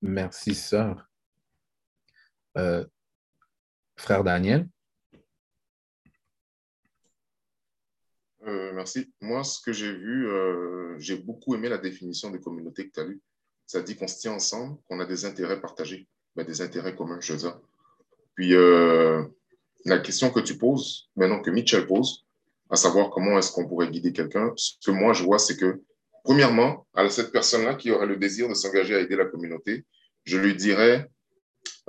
Merci, 0.02 0.54
sœur. 0.54 1.10
Euh, 2.58 2.86
frère 3.96 4.24
Daniel? 4.24 4.68
Euh, 8.46 8.74
merci. 8.74 9.14
Moi, 9.22 9.44
ce 9.46 9.62
que 9.62 9.72
j'ai 9.72 9.94
vu, 9.94 10.28
euh, 10.28 11.00
j'ai 11.00 11.16
beaucoup 11.16 11.56
aimé 11.56 11.70
la 11.70 11.78
définition 11.78 12.30
de 12.32 12.38
communauté 12.38 12.90
que 12.90 12.94
tu 12.94 13.00
as 13.00 13.06
lue. 13.06 13.22
Ça 13.66 13.82
dit 13.82 13.96
qu'on 13.96 14.08
se 14.08 14.20
tient 14.20 14.34
ensemble, 14.34 14.78
qu'on 14.90 15.00
a 15.00 15.06
des 15.06 15.24
intérêts 15.24 15.62
partagés, 15.62 16.08
ben, 16.36 16.46
des 16.46 16.62
intérêts 16.62 16.96
communs, 16.96 17.22
je 17.22 17.32
veux 17.32 17.40
dire. 17.40 17.58
Puis, 18.36 18.52
la 19.86 20.00
question 20.00 20.32
que 20.32 20.42
tu 20.42 20.58
poses, 20.58 21.10
maintenant 21.16 21.42
que 21.42 21.50
Mitchell 21.50 21.88
pose, 21.88 22.26
à 22.70 22.76
savoir 22.76 23.10
comment 23.10 23.38
est-ce 23.38 23.52
qu'on 23.52 23.68
pourrait 23.68 23.90
guider 23.90 24.14
quelqu'un, 24.14 24.52
ce 24.56 24.74
que 24.86 24.92
moi 24.92 25.14
je 25.14 25.24
vois, 25.24 25.40
c'est 25.40 25.58
que, 25.58 25.82
premièrement, 26.24 26.88
à 26.94 27.08
cette 27.10 27.32
personne-là 27.32 27.76
qui 27.76 27.92
aurait 27.92 28.08
le 28.08 28.18
désir 28.18 28.50
de 28.50 28.54
s'engager 28.54 28.96
à 28.96 29.00
aider 29.00 29.16
la 29.16 29.26
communauté, 29.26 29.86
je 30.24 30.38
lui 30.38 30.56
dirais 30.56 31.10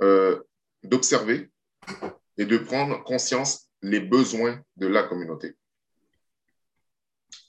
euh, 0.01 0.41
d'observer 0.83 1.49
et 2.37 2.45
de 2.45 2.57
prendre 2.57 3.03
conscience 3.03 3.69
les 3.81 3.99
besoins 3.99 4.61
de 4.77 4.87
la 4.87 5.03
communauté. 5.03 5.55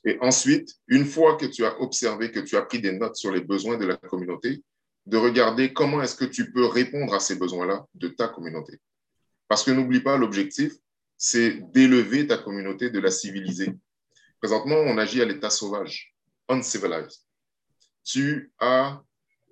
Et 0.05 0.18
ensuite, 0.20 0.77
une 0.87 1.05
fois 1.05 1.37
que 1.37 1.47
tu 1.47 1.64
as 1.64 1.81
observé, 1.81 2.31
que 2.31 2.41
tu 2.41 2.57
as 2.57 2.62
pris 2.62 2.81
des 2.81 2.93
notes 2.93 3.16
sur 3.16 3.33
les 3.33 3.41
besoins 3.41 3.77
de 3.77 3.87
la 3.87 3.97
communauté, 3.97 4.62
de 5.07 5.16
regarder 5.16 5.72
comment 5.72 6.03
est-ce 6.03 6.14
que 6.14 6.24
tu 6.24 6.53
peux 6.53 6.66
répondre 6.66 7.14
à 7.14 7.20
ces 7.20 7.37
besoins-là 7.37 7.85
de 7.95 8.09
ta 8.09 8.29
communauté. 8.29 8.79
Parce 9.49 9.62
que 9.62 9.70
n'oublie 9.70 10.01
pas, 10.01 10.16
l'objectif, 10.16 10.72
c'est 11.19 11.61
d'élever 11.73 12.27
ta 12.27 12.39
communauté, 12.39 12.91
de 12.91 13.01
la 13.01 13.11
civiliser. 13.11 13.73
Présentement, 14.41 14.77
on 14.77 14.99
agit 14.99 15.23
à 15.23 15.25
l'état 15.25 15.51
sauvage, 15.51 16.14
uncivilized. 16.49 17.21
Tu 18.05 18.53
as 18.61 19.03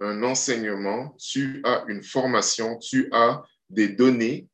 un 0.00 0.22
enseignement, 0.22 1.16
tu 1.18 1.60
as 1.64 1.84
une 1.88 2.02
formation, 2.02 2.78
tu 2.78 3.08
as 3.12 3.42
des 3.70 3.88
données. 3.88 4.48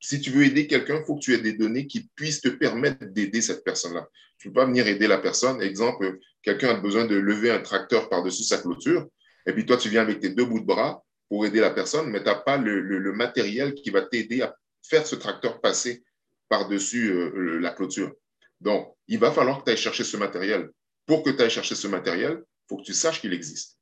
Si 0.00 0.20
tu 0.20 0.30
veux 0.30 0.44
aider 0.44 0.66
quelqu'un, 0.66 0.98
il 1.00 1.04
faut 1.04 1.16
que 1.16 1.20
tu 1.20 1.34
aies 1.34 1.38
des 1.38 1.52
données 1.52 1.86
qui 1.86 2.08
puissent 2.14 2.40
te 2.40 2.48
permettre 2.48 3.04
d'aider 3.04 3.42
cette 3.42 3.62
personne-là. 3.64 4.08
Tu 4.38 4.48
ne 4.48 4.52
peux 4.52 4.60
pas 4.60 4.66
venir 4.66 4.86
aider 4.86 5.06
la 5.06 5.18
personne. 5.18 5.60
Exemple, 5.60 6.18
quelqu'un 6.42 6.70
a 6.70 6.74
besoin 6.74 7.04
de 7.04 7.16
lever 7.16 7.50
un 7.50 7.60
tracteur 7.60 8.08
par-dessus 8.08 8.44
sa 8.44 8.58
clôture, 8.58 9.06
et 9.46 9.52
puis 9.52 9.66
toi, 9.66 9.76
tu 9.76 9.88
viens 9.88 10.02
avec 10.02 10.20
tes 10.20 10.30
deux 10.30 10.44
bouts 10.44 10.60
de 10.60 10.66
bras 10.66 11.04
pour 11.28 11.46
aider 11.46 11.60
la 11.60 11.70
personne, 11.70 12.10
mais 12.10 12.20
tu 12.20 12.26
n'as 12.26 12.36
pas 12.36 12.56
le, 12.56 12.80
le, 12.80 13.12
matériel 13.12 13.74
qui 13.74 13.90
va 13.90 14.02
t'aider 14.02 14.42
à 14.42 14.54
faire 14.82 15.06
ce 15.06 15.16
tracteur 15.16 15.60
passer 15.60 16.04
par-dessus 16.48 17.10
euh, 17.10 17.58
la 17.60 17.70
clôture. 17.70 18.12
Donc, 18.60 18.94
il 19.08 19.18
va 19.18 19.30
falloir 19.30 19.58
que 19.58 19.64
tu 19.64 19.70
ailles 19.70 19.76
chercher 19.76 20.04
ce 20.04 20.16
matériel. 20.16 20.70
Pour 21.06 21.22
que 21.22 21.30
tu 21.30 21.42
ailles 21.42 21.50
chercher 21.50 21.74
ce 21.74 21.86
matériel, 21.86 22.42
il 22.42 22.68
faut 22.68 22.76
que 22.78 22.82
tu 22.82 22.94
saches 22.94 23.20
qu'il 23.20 23.32
existe. 23.32 23.78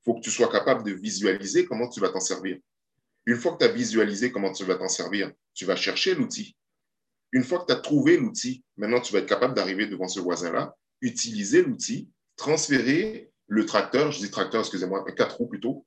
Il 0.00 0.04
faut 0.04 0.14
que 0.14 0.20
tu 0.20 0.30
sois 0.30 0.50
capable 0.50 0.84
de 0.84 0.92
visualiser 0.92 1.64
comment 1.64 1.88
tu 1.88 2.00
vas 2.00 2.08
t'en 2.08 2.20
servir. 2.20 2.58
Une 3.26 3.36
fois 3.36 3.52
que 3.52 3.58
tu 3.58 3.64
as 3.64 3.72
visualisé 3.72 4.30
comment 4.30 4.52
tu 4.52 4.64
vas 4.64 4.76
t'en 4.76 4.88
servir, 4.88 5.32
tu 5.54 5.64
vas 5.64 5.76
chercher 5.76 6.14
l'outil. 6.14 6.56
Une 7.32 7.42
fois 7.42 7.58
que 7.58 7.66
tu 7.66 7.72
as 7.72 7.80
trouvé 7.80 8.16
l'outil, 8.16 8.64
maintenant 8.76 9.00
tu 9.00 9.12
vas 9.12 9.18
être 9.18 9.28
capable 9.28 9.54
d'arriver 9.54 9.86
devant 9.86 10.08
ce 10.08 10.20
voisin-là, 10.20 10.76
utiliser 11.00 11.62
l'outil, 11.62 12.08
transférer 12.36 13.30
le 13.48 13.66
tracteur, 13.66 14.12
je 14.12 14.20
dis 14.20 14.30
tracteur, 14.30 14.60
excusez-moi, 14.60 15.04
un 15.06 15.12
quatre 15.12 15.36
roues 15.36 15.48
plutôt, 15.48 15.84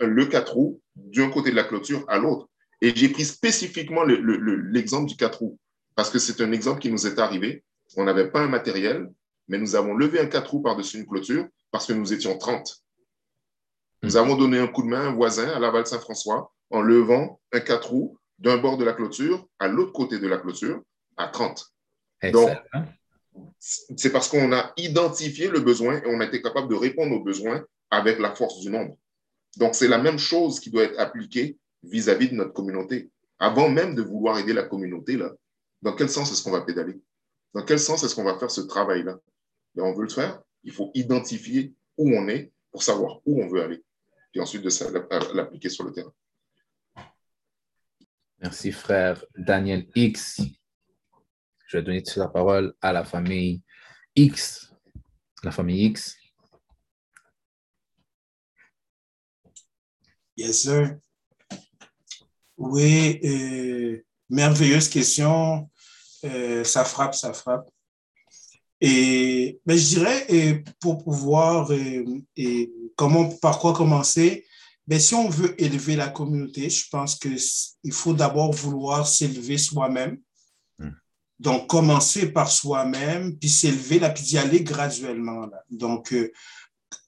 le 0.00 0.26
quatre 0.26 0.54
roues 0.54 0.80
d'un 0.94 1.30
côté 1.30 1.50
de 1.50 1.56
la 1.56 1.64
clôture 1.64 2.04
à 2.08 2.18
l'autre. 2.18 2.48
Et 2.80 2.94
j'ai 2.94 3.08
pris 3.08 3.24
spécifiquement 3.24 4.04
l'exemple 4.04 5.08
du 5.08 5.16
4 5.16 5.38
roues, 5.38 5.58
parce 5.94 6.10
que 6.10 6.18
c'est 6.18 6.40
un 6.40 6.52
exemple 6.52 6.80
qui 6.80 6.90
nous 6.90 7.06
est 7.06 7.18
arrivé. 7.18 7.64
On 7.96 8.04
n'avait 8.04 8.30
pas 8.30 8.40
un 8.40 8.48
matériel, 8.48 9.10
mais 9.48 9.58
nous 9.58 9.74
avons 9.74 9.94
levé 9.94 10.20
un 10.20 10.26
4 10.26 10.50
roues 10.50 10.62
par-dessus 10.62 10.98
une 10.98 11.06
clôture 11.06 11.48
parce 11.70 11.86
que 11.86 11.92
nous 11.92 12.12
étions 12.12 12.38
30. 12.38 12.84
Nous 14.02 14.16
avons 14.16 14.36
donné 14.36 14.58
un 14.58 14.68
coup 14.68 14.82
de 14.82 14.88
main 14.88 15.00
à 15.00 15.08
un 15.08 15.14
voisin 15.14 15.48
à 15.48 15.58
Laval-Saint-François 15.58 16.52
en 16.70 16.82
levant 16.82 17.40
un 17.52 17.60
4 17.60 17.90
roues 17.90 18.18
d'un 18.38 18.58
bord 18.58 18.76
de 18.76 18.84
la 18.84 18.92
clôture 18.92 19.48
à 19.58 19.66
l'autre 19.66 19.92
côté 19.92 20.18
de 20.18 20.28
la 20.28 20.38
clôture 20.38 20.82
à 21.16 21.26
30. 21.26 21.66
Donc, 22.32 22.50
c'est 23.58 24.12
parce 24.12 24.28
qu'on 24.28 24.52
a 24.52 24.72
identifié 24.76 25.48
le 25.48 25.60
besoin 25.60 25.96
et 25.96 26.06
on 26.06 26.20
a 26.20 26.26
été 26.26 26.40
capable 26.42 26.68
de 26.68 26.74
répondre 26.74 27.16
aux 27.16 27.24
besoins 27.24 27.64
avec 27.90 28.18
la 28.20 28.34
force 28.34 28.60
du 28.60 28.70
nombre. 28.70 28.96
Donc, 29.56 29.74
c'est 29.74 29.88
la 29.88 29.98
même 29.98 30.18
chose 30.18 30.60
qui 30.60 30.70
doit 30.70 30.84
être 30.84 30.98
appliquée 31.00 31.58
vis-à-vis 31.82 32.30
de 32.30 32.34
notre 32.34 32.52
communauté. 32.52 33.10
Avant 33.38 33.68
même 33.68 33.94
de 33.94 34.02
vouloir 34.02 34.38
aider 34.38 34.52
la 34.52 34.64
communauté, 34.64 35.16
là, 35.16 35.32
dans 35.82 35.94
quel 35.94 36.08
sens 36.08 36.32
est-ce 36.32 36.42
qu'on 36.42 36.50
va 36.50 36.62
pédaler? 36.62 37.00
Dans 37.54 37.64
quel 37.64 37.78
sens 37.78 38.02
est-ce 38.02 38.14
qu'on 38.14 38.24
va 38.24 38.38
faire 38.38 38.50
ce 38.50 38.62
travail-là? 38.62 39.18
Ben, 39.74 39.84
On 39.84 39.94
veut 39.94 40.02
le 40.02 40.08
faire, 40.08 40.42
il 40.64 40.72
faut 40.72 40.90
identifier 40.94 41.74
où 41.96 42.10
on 42.10 42.28
est 42.28 42.52
pour 42.70 42.82
savoir 42.82 43.20
où 43.24 43.42
on 43.42 43.48
veut 43.48 43.62
aller. 43.62 43.82
Puis 44.32 44.40
ensuite 44.40 44.62
de 44.62 45.36
l'appliquer 45.36 45.68
sur 45.68 45.84
le 45.84 45.92
terrain. 45.92 46.12
Merci, 48.40 48.72
frère 48.72 49.24
Daniel 49.36 49.88
X. 49.94 50.40
Je 51.66 51.76
vais 51.76 51.82
donner 51.82 52.02
la 52.16 52.28
parole 52.28 52.74
à 52.80 52.92
la 52.92 53.04
famille 53.04 53.62
X. 54.14 54.72
La 55.42 55.50
famille 55.50 55.86
X. 55.86 56.16
Yes, 60.36 60.62
sir. 60.62 60.98
Oui, 62.58 63.20
euh, 63.24 64.04
merveilleuse 64.28 64.88
question. 64.88 65.70
Euh, 66.24 66.64
ça 66.64 66.84
frappe, 66.84 67.14
ça 67.14 67.32
frappe. 67.32 67.70
Et 68.80 69.58
ben, 69.64 69.76
je 69.76 69.86
dirais, 69.86 70.64
pour 70.80 71.02
pouvoir, 71.02 71.72
et 71.72 72.72
comment, 72.96 73.28
par 73.28 73.58
quoi 73.58 73.72
commencer, 73.72 74.44
ben, 74.88 74.98
si 74.98 75.14
on 75.14 75.28
veut 75.28 75.54
élever 75.62 75.96
la 75.96 76.08
communauté, 76.08 76.70
je 76.70 76.88
pense 76.90 77.16
qu'il 77.16 77.92
faut 77.92 78.14
d'abord 78.14 78.52
vouloir 78.52 79.06
s'élever 79.06 79.58
soi-même. 79.58 80.18
Hmm. 80.78 80.92
Donc, 81.38 81.68
commencer 81.68 82.32
par 82.32 82.50
soi-même, 82.50 83.38
puis 83.38 83.50
s'élever, 83.50 83.98
là, 83.98 84.08
puis 84.08 84.24
d'y 84.24 84.38
aller 84.38 84.62
graduellement. 84.62 85.46
Là. 85.46 85.62
Donc, 85.70 86.14
euh, 86.14 86.32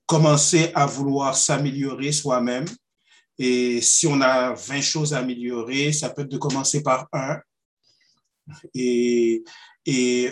commencer 0.05 0.71
à 0.75 0.85
vouloir 0.85 1.35
s'améliorer 1.35 2.13
soi-même, 2.13 2.67
et 3.43 3.81
si 3.81 4.07
on 4.07 4.21
a 4.21 4.53
20 4.53 4.83
choses 4.83 5.15
à 5.15 5.21
améliorer, 5.21 5.95
ça 5.95 6.11
peut 6.11 6.23
être 6.23 6.29
de 6.29 6.37
commencer 6.37 6.83
par 6.83 7.09
un. 7.11 7.39
Et, 8.75 9.43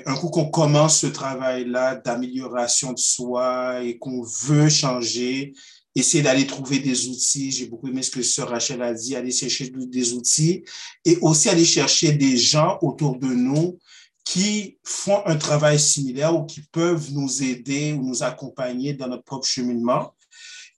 un 0.04 0.14
coup 0.14 0.28
qu'on 0.28 0.50
commence 0.50 1.00
ce 1.00 1.06
travail-là 1.06 1.96
d'amélioration 1.96 2.92
de 2.92 2.98
soi 2.98 3.82
et 3.82 3.98
qu'on 3.98 4.22
veut 4.22 4.68
changer, 4.68 5.54
essayer 5.94 6.22
d'aller 6.22 6.46
trouver 6.46 6.80
des 6.80 7.09
outils. 7.09 7.50
J'ai 7.50 7.66
beaucoup 7.66 7.88
aimé 7.88 8.02
ce 8.02 8.11
que 8.11 8.22
Sœur 8.22 8.50
Rachel 8.50 8.82
a 8.82 8.92
dit, 8.92 9.16
aller 9.16 9.32
chercher 9.32 9.70
des 9.70 10.12
outils 10.12 10.64
et 11.04 11.16
aussi 11.22 11.48
aller 11.48 11.64
chercher 11.64 12.12
des 12.12 12.36
gens 12.36 12.78
autour 12.82 13.18
de 13.18 13.28
nous 13.28 13.78
qui 14.22 14.78
font 14.84 15.22
un 15.24 15.36
travail 15.36 15.80
similaire 15.80 16.36
ou 16.36 16.44
qui 16.44 16.61
peuvent 16.61 17.11
nous 17.12 17.42
aider 17.42 17.94
ou 17.94 18.06
nous 18.06 18.22
accompagner 18.22 18.92
dans 18.92 19.09
notre 19.09 19.24
propre 19.24 19.46
cheminement 19.46 20.12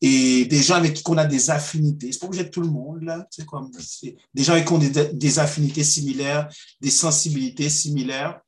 et 0.01 0.46
des 0.46 0.62
gens 0.62 0.76
avec 0.76 0.94
qui 0.94 1.03
on 1.07 1.18
a 1.18 1.26
des 1.26 1.51
affinités. 1.51 2.11
C'est 2.11 2.18
pas 2.18 2.26
obligé 2.26 2.44
de 2.44 2.48
tout 2.48 2.62
le 2.62 2.68
monde, 2.68 3.03
là. 3.03 3.26
C'est 3.30 3.44
comme, 3.44 3.70
des 4.34 4.42
gens 4.42 4.53
avec 4.53 4.66
qui 4.66 4.72
on 4.72 4.80
a 4.80 5.05
des, 5.12 5.38
affinités 5.38 5.84
similaires, 5.84 6.48
des 6.80 6.90
sensibilités 6.90 7.68
similaires, 7.68 8.40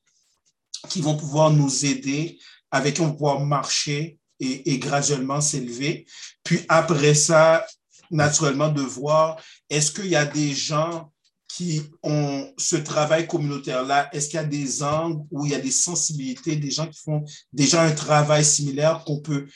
qui 0.89 1.01
vont 1.01 1.17
pouvoir 1.17 1.51
nous 1.51 1.85
aider, 1.85 2.39
avec 2.71 2.95
qui 2.95 3.01
on 3.03 3.09
va 3.09 3.13
pouvoir 3.13 3.41
marcher 3.41 4.19
et, 4.41 4.73
et 4.73 4.79
graduellement 4.79 5.41
s'élever. 5.41 6.07
Puis 6.43 6.61
après 6.69 7.15
ça, 7.15 7.67
naturellement, 8.11 8.69
de 8.69 8.83
voir 8.83 9.41
est-ce 9.69 9.93
qu'il 9.93 10.07
y 10.07 10.17
a 10.17 10.25
des 10.25 10.55
gens 10.55 11.13
qui 11.55 11.83
ont 12.03 12.51
ce 12.57 12.77
travail 12.77 13.27
communautaire-là, 13.27 14.09
est-ce 14.15 14.29
qu'il 14.29 14.37
y 14.37 14.43
a 14.43 14.45
des 14.45 14.83
angles 14.83 15.23
où 15.31 15.45
il 15.45 15.53
y 15.53 15.55
a 15.55 15.61
des 15.61 15.71
sensibilités, 15.71 16.57
des 16.57 16.71
gens 16.71 16.87
qui 16.87 16.99
font 16.99 17.25
déjà 17.53 17.83
un 17.83 17.93
travail 17.93 18.43
similaire 18.43 19.05
qu'on 19.05 19.21
peut 19.21 19.47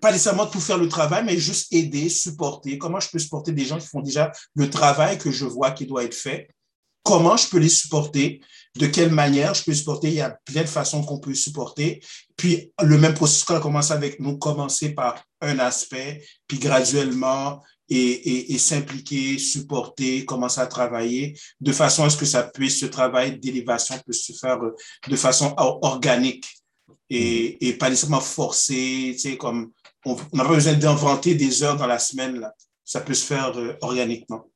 pas 0.00 0.12
nécessairement 0.12 0.46
tout 0.46 0.60
faire 0.60 0.78
le 0.78 0.88
travail, 0.88 1.24
mais 1.24 1.38
juste 1.38 1.72
aider, 1.72 2.08
supporter. 2.08 2.78
Comment 2.78 3.00
je 3.00 3.08
peux 3.08 3.18
supporter 3.18 3.52
des 3.52 3.64
gens 3.64 3.78
qui 3.78 3.86
font 3.86 4.00
déjà 4.00 4.30
le 4.54 4.68
travail 4.68 5.18
que 5.18 5.30
je 5.30 5.44
vois 5.44 5.70
qui 5.70 5.86
doit 5.86 6.04
être 6.04 6.14
fait? 6.14 6.48
Comment 7.02 7.36
je 7.36 7.48
peux 7.48 7.58
les 7.58 7.68
supporter? 7.68 8.40
De 8.76 8.86
quelle 8.86 9.12
manière 9.12 9.54
je 9.54 9.64
peux 9.64 9.72
supporter? 9.72 10.08
Il 10.08 10.14
y 10.14 10.20
a 10.20 10.36
plein 10.44 10.62
de 10.62 10.68
façons 10.68 11.02
qu'on 11.02 11.18
peut 11.18 11.34
supporter. 11.34 12.02
Puis, 12.36 12.72
le 12.82 12.98
même 12.98 13.14
processus 13.14 13.44
qu'on 13.44 13.56
a 13.56 13.60
commencé 13.60 13.92
avec 13.92 14.20
nous, 14.20 14.36
commencer 14.36 14.90
par 14.90 15.24
un 15.40 15.58
aspect, 15.60 16.26
puis 16.46 16.58
graduellement 16.58 17.62
et, 17.88 18.52
et, 18.52 18.58
s'impliquer, 18.58 19.38
supporter, 19.38 20.24
commencer 20.24 20.60
à 20.60 20.66
travailler 20.66 21.38
de 21.60 21.72
façon 21.72 22.04
à 22.04 22.10
ce 22.10 22.16
que 22.16 22.26
ça 22.26 22.42
puisse, 22.42 22.80
ce 22.80 22.86
travail 22.86 23.38
d'élévation 23.38 23.96
puisse 24.04 24.26
se 24.26 24.32
faire 24.32 24.58
de 25.08 25.16
façon 25.16 25.54
organique 25.56 26.46
et, 27.08 27.68
et 27.68 27.74
pas 27.74 27.88
nécessairement 27.88 28.20
forcé, 28.20 29.12
tu 29.12 29.18
sais, 29.18 29.36
comme 29.36 29.70
on 30.06 30.16
n'a 30.36 30.44
pas 30.44 30.54
besoin 30.54 30.74
d'inventer 30.74 31.34
des 31.34 31.62
heures 31.62 31.76
dans 31.76 31.86
la 31.86 31.98
semaine. 31.98 32.38
Là. 32.38 32.54
Ça 32.84 33.00
peut 33.00 33.14
se 33.14 33.26
faire 33.26 33.56
euh, 33.58 33.76
organiquement. 33.82 34.46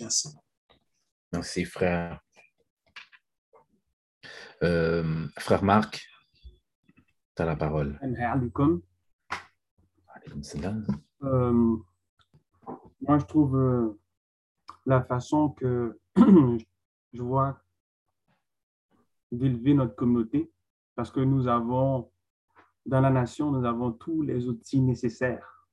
Merci. 0.00 0.28
Merci, 1.32 1.64
frère. 1.64 2.20
Euh, 4.64 5.28
frère 5.38 5.62
Marc, 5.62 6.04
tu 7.36 7.42
as 7.42 7.44
la 7.44 7.54
parole. 7.54 7.98
Euh, 11.22 11.76
moi, 13.00 13.18
je 13.18 13.24
trouve 13.24 13.56
euh, 13.56 14.00
la 14.84 15.02
façon 15.02 15.50
que 15.50 16.00
je 16.16 17.22
vois 17.22 17.62
d'élever 19.30 19.74
notre 19.74 19.94
communauté, 19.94 20.50
parce 20.96 21.12
que 21.12 21.20
nous 21.20 21.46
avons, 21.46 22.10
dans 22.88 23.02
la 23.02 23.10
nation, 23.10 23.50
nous 23.50 23.66
avons 23.66 23.92
tous 23.92 24.22
les 24.22 24.48
outils 24.48 24.80
nécessaires. 24.80 25.66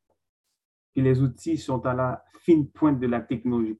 Et 0.95 1.01
les 1.01 1.21
outils 1.21 1.57
sont 1.57 1.85
à 1.85 1.93
la 1.93 2.25
fine 2.41 2.69
pointe 2.69 2.99
de 2.99 3.07
la 3.07 3.21
technologie. 3.21 3.79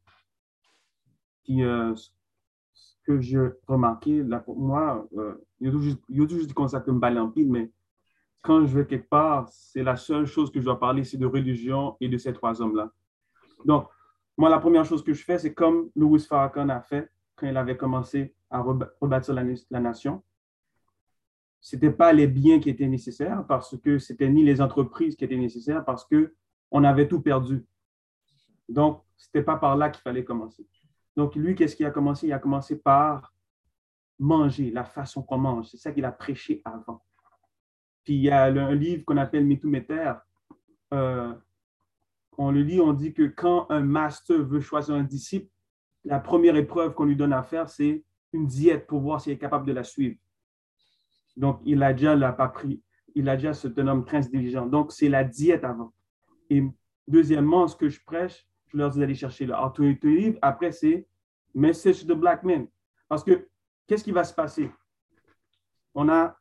Euh, 1.50 1.94
ce 2.74 2.96
que 3.06 4.24
là, 4.24 4.40
pour 4.40 4.58
moi, 4.58 5.06
euh, 5.18 5.36
il 5.60 5.68
y 5.68 5.70
a 5.70 5.72
toujours 6.26 6.48
dit 6.48 6.54
comme 6.54 6.70
ça 6.70 6.84
me 6.88 7.46
mais 7.46 7.72
quand 8.42 8.66
je 8.66 8.78
vais 8.78 8.88
quelque 8.88 9.10
part, 9.10 9.50
c'est 9.50 9.84
la 9.84 9.98
seule 9.98 10.26
chose 10.26 10.50
que 10.50 10.60
je 10.62 10.66
dois 10.66 10.80
parler, 10.80 11.04
c'est 11.04 11.18
de 11.18 11.26
religion 11.26 11.98
et 12.00 12.08
de 12.08 12.18
ces 12.18 12.32
trois 12.32 12.62
hommes-là. 12.62 12.90
Donc, 13.66 13.90
moi, 14.38 14.50
la 14.50 14.60
première 14.60 14.86
chose 14.86 15.04
que 15.04 15.14
je 15.14 15.24
fais, 15.24 15.40
c'est 15.40 15.54
comme 15.54 15.90
Louis 15.96 16.22
Farrakhan 16.22 16.70
a 16.70 16.80
fait 16.80 17.12
quand 17.36 17.48
il 17.48 17.58
avait 17.58 17.76
commencé 17.76 18.34
à 18.50 18.62
rebâtir 18.62 19.34
la 19.34 19.80
nation. 19.82 20.24
Ce 21.66 21.76
n'était 21.76 21.90
pas 21.90 22.14
les 22.14 22.28
biens 22.28 22.60
qui 22.60 22.70
étaient 22.70 22.88
nécessaires 22.88 23.44
parce 23.48 23.76
que 23.76 23.98
ce 23.98 24.14
n'était 24.14 24.30
ni 24.30 24.44
les 24.44 24.62
entreprises 24.62 25.16
qui 25.16 25.26
étaient 25.26 25.36
nécessaires 25.36 25.84
parce 25.84 26.08
qu'on 26.08 26.84
avait 26.84 27.08
tout 27.08 27.22
perdu. 27.22 27.66
Donc, 28.70 29.02
ce 29.18 29.26
n'était 29.30 29.44
pas 29.44 29.58
par 29.58 29.76
là 29.76 29.90
qu'il 29.90 30.04
fallait 30.04 30.24
commencer. 30.24 30.68
Donc, 31.18 31.34
lui, 31.34 31.56
qu'est-ce 31.56 31.76
qu'il 31.76 31.88
a 31.88 31.90
commencé? 31.90 32.28
Il 32.28 32.34
a 32.34 32.38
commencé 32.38 32.78
par 32.78 33.34
manger, 34.20 34.70
la 34.70 34.84
façon 34.84 35.24
qu'on 35.24 35.40
mange. 35.40 35.66
C'est 35.66 35.78
ça 35.78 35.92
qu'il 35.92 36.06
a 36.06 36.12
prêché 36.12 36.62
avant. 36.66 37.04
Puis 38.04 38.14
il 38.14 38.22
y 38.22 38.30
a 38.30 38.44
un 38.44 38.76
livre 38.76 39.04
qu'on 39.04 39.18
appelle 39.18 39.44
Métouméter. 39.44 40.14
Euh, 40.94 41.34
on 42.38 42.52
le 42.52 42.62
lit, 42.62 42.80
on 42.80 42.94
dit 42.94 43.12
que 43.12 43.24
quand 43.24 43.66
un 43.72 43.82
master 43.82 44.44
veut 44.44 44.62
choisir 44.62 44.94
un 44.94 45.04
disciple, 45.04 45.50
la 46.04 46.20
première 46.20 46.58
épreuve 46.58 46.94
qu'on 46.94 47.06
lui 47.06 47.16
donne 47.16 47.34
à 47.34 47.42
faire, 47.42 47.70
c'est 47.70 48.04
une 48.34 48.46
diète 48.46 48.86
pour 48.86 49.00
voir 49.00 49.20
s'il 49.20 49.34
est 49.34 49.40
capable 49.40 49.66
de 49.66 49.74
la 49.74 49.84
suivre. 49.84 50.20
Donc, 51.38 51.60
il 51.66 51.84
a 51.84 51.94
déjà 51.94 52.16
l'a 52.16 52.34
pas 52.34 52.48
pris. 52.48 52.82
Il 53.16 53.30
a 53.30 53.36
déjà 53.36 53.54
ce 53.54 53.68
homme 53.80 54.06
très 54.06 54.22
diligent. 54.22 54.66
Donc, 54.66 54.92
c'est 54.92 55.10
la 55.10 55.24
diète 55.24 55.64
avant. 55.64 55.94
Et 56.50 56.64
deuxièmement, 57.08 57.68
ce 57.68 57.76
que 57.76 57.90
je 57.90 58.04
prêche, 58.04 58.48
je 58.68 58.78
leur 58.78 58.90
dis 58.90 59.00
d'aller 59.00 59.16
chercher 59.16 59.46
le 59.46 59.56
autorité 59.56 60.08
livre. 60.08 60.40
Après, 60.42 60.72
c'est 60.72 61.08
Message 61.54 62.06
de 62.06 62.14
Black 62.14 62.44
Men. 62.44 62.68
Parce 63.08 63.24
que, 63.24 63.48
qu'est-ce 63.88 64.04
qui 64.04 64.12
va 64.12 64.24
se 64.24 64.34
passer? 64.34 64.70
On 65.94 66.10
a, 66.10 66.38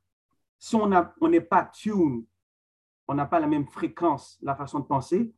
si 0.58 0.74
on 0.74 0.88
n'est 0.88 0.96
on 1.20 1.30
pas 1.48 1.64
tune, 1.64 2.24
on 3.06 3.14
n'a 3.14 3.26
pas 3.26 3.38
la 3.38 3.46
même 3.46 3.66
fréquence, 3.66 4.38
la 4.42 4.56
façon 4.56 4.80
de 4.80 4.86
penser, 4.86 5.32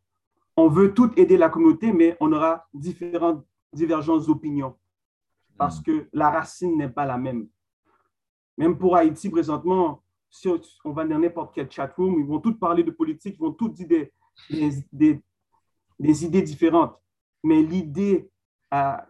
on 0.56 0.68
veut 0.68 0.94
tout 0.94 1.12
aider 1.16 1.36
la 1.36 1.50
communauté, 1.50 1.92
mais 1.92 2.16
on 2.20 2.32
aura 2.32 2.66
différentes 2.72 3.44
divergences 3.72 4.26
d'opinion 4.26 4.76
parce 5.58 5.80
que 5.80 6.08
la 6.12 6.30
racine 6.30 6.76
n'est 6.76 6.88
pas 6.88 7.04
la 7.04 7.18
même. 7.18 7.48
Même 8.56 8.78
pour 8.78 8.96
Haïti, 8.96 9.28
présentement, 9.28 10.02
si 10.30 10.48
on 10.84 10.92
va 10.92 11.04
dans 11.04 11.18
n'importe 11.18 11.54
quel 11.54 11.70
chat 11.70 11.92
room, 11.96 12.18
ils 12.18 12.26
vont 12.26 12.40
tous 12.40 12.54
parler 12.54 12.82
de 12.82 12.90
politique, 12.90 13.36
ils 13.38 13.42
vont 13.42 13.52
tous 13.52 13.68
dire 13.70 14.08
des, 14.92 16.24
idées 16.24 16.42
différentes. 16.42 16.96
Mais 17.42 17.62
l'idée 17.62 18.30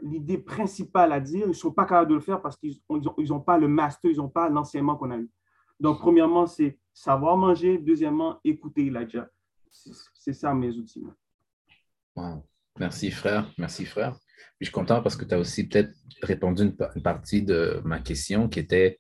l'idée 0.03 0.39
principale 0.39 1.13
à 1.13 1.21
dire, 1.21 1.47
ils 1.47 1.49
ne 1.49 1.53
sont 1.53 1.73
pas 1.73 1.85
capables 1.85 2.11
de 2.11 2.15
le 2.15 2.21
faire 2.21 2.41
parce 2.41 2.57
qu'ils 2.57 2.79
n'ont 2.89 3.15
ils 3.19 3.33
ont 3.33 3.41
pas 3.41 3.59
le 3.59 3.69
master, 3.69 4.11
ils 4.11 4.19
n'ont 4.19 4.29
pas 4.29 4.49
l'enseignement 4.49 4.97
qu'on 4.97 5.11
a 5.11 5.17
eu. 5.17 5.31
Donc, 5.81 5.99
premièrement, 5.99 6.47
c'est 6.47 6.79
savoir 6.93 7.37
manger. 7.37 7.79
Deuxièmement, 7.79 8.41
écouter 8.45 8.87
Elijah. 8.87 9.29
C'est 9.71 10.33
ça 10.33 10.55
mes 10.55 10.71
outils. 10.77 11.05
Merci, 12.79 13.11
frère. 13.11 13.51
Merci, 13.59 13.85
frère. 13.85 14.19
je 14.61 14.67
suis 14.67 14.73
content 14.73 15.03
parce 15.03 15.17
que 15.17 15.25
tu 15.25 15.35
as 15.35 15.39
aussi 15.39 15.69
peut-être 15.69 15.93
répondu 16.23 16.63
une, 16.63 16.77
une, 16.95 17.03
partie 17.03 17.43
de 17.43 17.81
ma 17.85 18.01
question 18.01 18.49
qui 18.49 18.61
était 18.61 18.99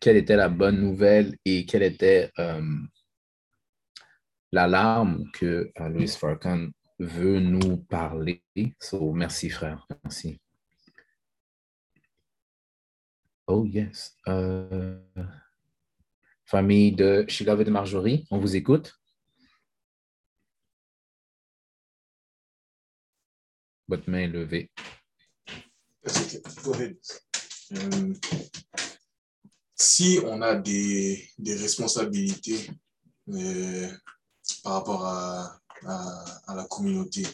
quelle 0.00 0.16
était 0.16 0.36
la 0.36 0.48
bonne 0.48 0.80
nouvelle 0.80 1.36
et 1.44 1.66
quelle 1.66 1.82
était 1.82 2.32
euh, 2.38 2.62
l'alarme 4.50 5.30
que 5.32 5.70
euh, 5.78 5.88
Louis 5.88 6.10
veut 6.98 7.40
nous 7.40 7.76
parler. 7.76 8.42
So, 8.80 9.12
merci, 9.12 9.50
frère. 9.50 9.86
Merci. 10.02 10.40
Oh, 13.46 13.64
yes. 13.66 14.16
Euh, 14.28 14.98
famille 16.46 16.92
de 16.92 17.24
Chicago 17.28 17.62
de 17.64 17.70
Marjorie, 17.70 18.26
on 18.30 18.38
vous 18.38 18.56
écoute. 18.56 18.96
Votre 23.88 24.08
main 24.08 24.28
levée. 24.28 24.70
Si 29.82 30.20
on 30.26 30.42
a 30.42 30.56
des, 30.56 31.26
responsabilités 31.38 32.68
euh, 33.30 33.90
par 34.62 34.74
rapport 34.74 35.06
à, 35.06 35.58
la 36.54 36.66
communauté, 36.68 37.26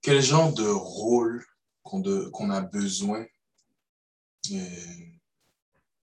quel 0.00 0.22
genre 0.22 0.54
de 0.54 0.66
rôle 0.66 1.44
qu'on 1.82 2.02
qu'on 2.30 2.48
a 2.48 2.62
besoin, 2.62 3.26
euh, 4.52 5.06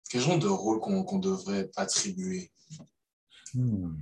quel 0.09 0.21
genre 0.21 0.39
de 0.39 0.47
rôle 0.47 0.79
qu'on 0.79 1.19
devrait 1.19 1.69
attribuer? 1.75 2.53
Hmm. 3.53 3.97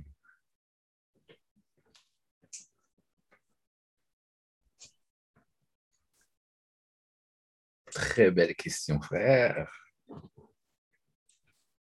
Très 7.90 8.30
belle 8.30 8.54
question, 8.54 9.00
frère. 9.00 9.68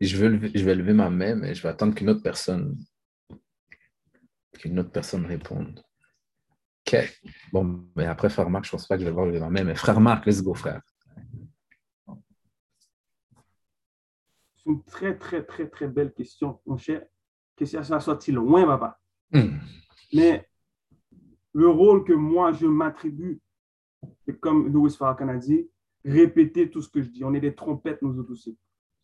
Je, 0.01 0.17
veux 0.17 0.51
je 0.55 0.65
vais 0.65 0.75
lever 0.75 0.93
ma 0.93 1.11
main, 1.11 1.35
mais 1.35 1.55
je 1.55 1.63
vais 1.63 1.69
attendre 1.69 1.95
qu'une 1.95 2.11
autre 2.11 2.23
personne 2.23 2.77
qu'une 4.59 4.79
autre 4.79 4.91
personne 4.91 5.27
réponde. 5.27 5.83
OK. 6.87 6.97
Bon, 7.53 7.85
mais 7.95 8.07
après, 8.07 8.31
frère 8.31 8.49
Marc, 8.49 8.65
je 8.65 8.71
ne 8.71 8.73
pense 8.73 8.87
pas 8.87 8.97
que 8.97 9.03
je 9.03 9.07
vais 9.07 9.13
voir 9.13 9.27
lever 9.27 9.41
ma 9.41 9.51
main, 9.51 9.65
mais 9.65 9.75
frère 9.75 10.01
Marc, 10.01 10.27
let's 10.27 10.43
go, 10.43 10.55
frère. 10.55 10.83
C'est 14.57 14.71
une 14.71 14.83
très, 14.85 15.17
très, 15.19 15.45
très, 15.45 15.69
très 15.69 15.89
belle 15.89 16.13
question, 16.13 16.61
mon 16.67 16.77
cher. 16.77 17.05
Question, 17.57 17.83
ça 17.83 18.01
sorti 18.01 18.33
loin, 18.33 18.67
papa? 18.67 18.99
Hmm. 19.33 19.59
Mais 20.13 20.49
le 21.53 21.69
rôle 21.69 22.05
que 22.05 22.13
moi, 22.13 22.53
je 22.53 22.67
m'attribue, 22.67 23.41
c'est 24.25 24.39
comme 24.39 24.69
Louis 24.69 24.91
Farrakhan 24.91 25.29
a 25.29 25.37
dit, 25.37 25.69
répéter 26.05 26.71
tout 26.71 26.83
ce 26.83 26.89
que 26.89 27.03
je 27.03 27.09
dis. 27.09 27.25
On 27.25 27.35
est 27.35 27.41
des 27.41 27.55
trompettes, 27.55 28.03
nous 28.03 28.19
autres 28.19 28.33
aussi. 28.33 28.57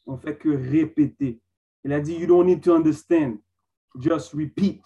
On 0.07 0.17
fait 0.17 0.37
que 0.37 0.49
répéter. 0.49 1.41
Il 1.85 1.93
a 1.93 2.01
dit, 2.01 2.15
you 2.15 2.27
don't 2.27 2.47
need 2.47 2.63
to 2.63 2.75
understand, 2.75 3.39
just 3.99 4.33
repeat. 4.33 4.85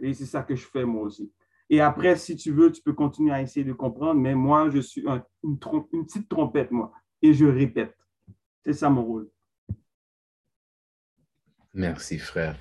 Et 0.00 0.14
c'est 0.14 0.26
ça 0.26 0.42
que 0.42 0.54
je 0.54 0.66
fais 0.66 0.84
moi 0.84 1.02
aussi. 1.02 1.32
Et 1.70 1.80
après, 1.80 2.16
si 2.16 2.36
tu 2.36 2.52
veux, 2.52 2.72
tu 2.72 2.80
peux 2.82 2.94
continuer 2.94 3.32
à 3.32 3.42
essayer 3.42 3.64
de 3.64 3.72
comprendre, 3.72 4.20
mais 4.20 4.34
moi, 4.34 4.70
je 4.70 4.78
suis 4.78 5.04
une, 5.42 5.58
petite 5.58 6.28
trompette, 6.28 6.70
moi, 6.70 6.92
et 7.20 7.34
je 7.34 7.44
répète. 7.44 7.94
C'est 8.64 8.72
ça 8.72 8.88
mon 8.88 9.04
rôle. 9.04 9.30
Merci, 11.74 12.18
frère. 12.18 12.58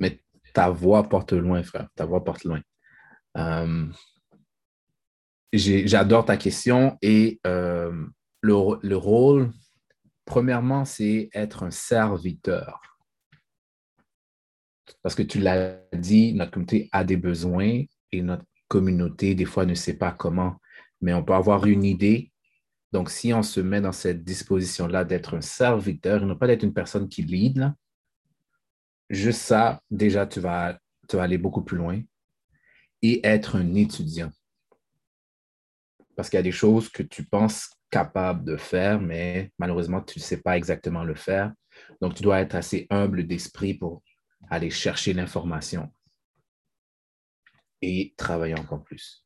Mais 0.00 0.20
ta 0.52 0.70
voix 0.70 1.04
porte 1.04 1.32
loin, 1.32 1.62
frère. 1.62 1.88
Ta 1.94 2.04
voix 2.04 2.24
porte 2.24 2.44
loin. 2.44 2.60
Euh, 3.36 3.86
j'adore 5.52 6.24
ta 6.24 6.36
question 6.36 6.98
et 7.00 7.40
euh, 7.46 8.06
le, 8.40 8.96
rôle, 8.96 9.52
premièrement, 10.24 10.84
c'est 10.84 11.30
être 11.32 11.62
un 11.62 11.70
serviteur. 11.70 12.98
Parce 15.02 15.14
que 15.14 15.22
tu 15.22 15.40
l'as 15.40 15.78
dit, 15.92 16.34
notre 16.34 16.52
communauté 16.52 16.88
a 16.92 17.04
des 17.04 17.16
besoins 17.16 17.82
et 18.12 18.22
notre 18.22 18.44
communauté, 18.68 19.34
des 19.34 19.44
fois, 19.44 19.66
ne 19.66 19.74
sait 19.74 19.96
pas 19.96 20.12
comment, 20.12 20.60
mais 21.00 21.14
on 21.14 21.24
peut 21.24 21.34
avoir 21.34 21.66
une 21.66 21.84
idée. 21.84 22.32
Donc, 22.92 23.10
si 23.10 23.32
on 23.32 23.42
se 23.42 23.60
met 23.60 23.80
dans 23.80 23.92
cette 23.92 24.24
disposition-là 24.24 25.04
d'être 25.04 25.36
un 25.36 25.40
serviteur, 25.40 26.22
et 26.22 26.26
non 26.26 26.36
pas 26.36 26.46
d'être 26.46 26.62
une 26.62 26.74
personne 26.74 27.08
qui 27.08 27.22
lead, 27.22 27.72
juste 29.10 29.40
ça, 29.40 29.80
déjà, 29.90 30.26
tu 30.26 30.40
vas, 30.40 30.78
tu 31.08 31.16
vas 31.16 31.22
aller 31.22 31.38
beaucoup 31.38 31.62
plus 31.62 31.76
loin 31.76 32.00
et 33.02 33.26
être 33.26 33.56
un 33.56 33.74
étudiant 33.74 34.30
parce 36.14 36.30
qu'il 36.30 36.36
y 36.36 36.40
a 36.40 36.42
des 36.42 36.52
choses 36.52 36.88
que 36.88 37.02
tu 37.02 37.24
penses 37.24 37.70
capable 37.94 38.44
de 38.44 38.56
faire, 38.56 39.00
mais 39.00 39.52
malheureusement, 39.56 40.00
tu 40.02 40.18
ne 40.18 40.24
sais 40.24 40.38
pas 40.38 40.56
exactement 40.56 41.04
le 41.04 41.14
faire. 41.14 41.52
Donc, 42.00 42.16
tu 42.16 42.24
dois 42.24 42.40
être 42.40 42.56
assez 42.56 42.88
humble 42.90 43.24
d'esprit 43.24 43.74
pour 43.74 44.02
aller 44.50 44.68
chercher 44.68 45.12
l'information 45.12 45.92
et 47.80 48.12
travailler 48.16 48.56
encore 48.58 48.82
plus. 48.82 49.24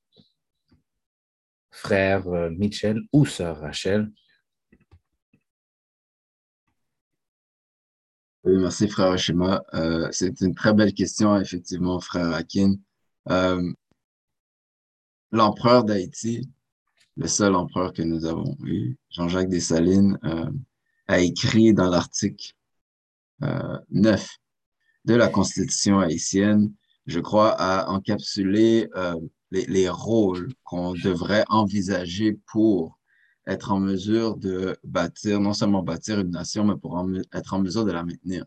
frère 1.70 2.28
euh, 2.28 2.50
Mitchell 2.50 3.00
ou 3.10 3.24
sœur 3.24 3.58
Rachel? 3.60 4.10
merci, 8.44 8.86
frère 8.88 9.16
Shema. 9.16 9.64
Euh, 9.72 10.08
c'est 10.10 10.42
une 10.42 10.54
très 10.54 10.74
belle 10.74 10.92
question, 10.92 11.40
effectivement, 11.40 12.00
frère 12.00 12.34
Akin. 12.34 12.74
Euh, 13.30 13.72
l'empereur 15.32 15.84
d'Haïti, 15.84 16.50
le 17.18 17.26
seul 17.26 17.54
empereur 17.54 17.92
que 17.92 18.02
nous 18.02 18.24
avons 18.24 18.56
eu, 18.64 18.96
Jean-Jacques 19.10 19.48
Dessalines, 19.48 20.18
euh, 20.24 20.50
a 21.08 21.20
écrit 21.20 21.74
dans 21.74 21.88
l'article 21.88 22.54
9 23.90 24.28
de 25.04 25.14
la 25.14 25.28
Constitution 25.28 26.00
haïtienne, 26.00 26.72
je 27.06 27.20
crois, 27.20 27.50
à 27.52 27.88
encapsuler 27.88 28.88
les, 29.52 29.64
les, 29.66 29.88
rôles 29.88 30.52
qu'on 30.64 30.92
devrait 30.92 31.44
envisager 31.48 32.38
pour 32.46 32.98
être 33.46 33.70
en 33.70 33.78
mesure 33.78 34.36
de 34.36 34.76
bâtir, 34.82 35.40
non 35.40 35.54
seulement 35.54 35.82
bâtir 35.82 36.18
une 36.18 36.30
nation, 36.30 36.64
mais 36.64 36.76
pour 36.76 37.00
être 37.32 37.54
en 37.54 37.60
mesure 37.60 37.84
de 37.84 37.92
la 37.92 38.04
maintenir. 38.04 38.44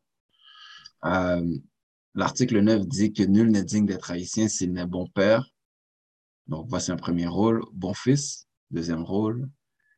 Euh, 1.05 1.57
L'article 2.13 2.59
9 2.59 2.87
dit 2.87 3.13
que 3.13 3.23
nul 3.23 3.49
n'est 3.51 3.63
digne 3.63 3.85
d'être 3.85 4.11
haïtien 4.11 4.49
s'il 4.49 4.73
n'est 4.73 4.85
bon 4.85 5.07
père. 5.07 5.49
Donc, 6.47 6.65
voici 6.67 6.91
un 6.91 6.97
premier 6.97 7.27
rôle. 7.27 7.63
Bon 7.71 7.93
fils, 7.93 8.47
deuxième 8.71 9.03
rôle. 9.03 9.49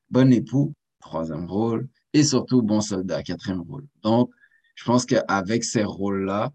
Bon 0.09 0.31
époux, 0.31 0.73
troisième 0.99 1.45
rôle. 1.45 1.87
Et 2.13 2.23
surtout, 2.23 2.61
bon 2.61 2.81
soldat, 2.81 3.23
quatrième 3.23 3.61
rôle. 3.61 3.87
Donc, 4.01 4.31
je 4.75 4.83
pense 4.83 5.05
qu'avec 5.05 5.63
ces 5.63 5.83
rôles-là, 5.83 6.51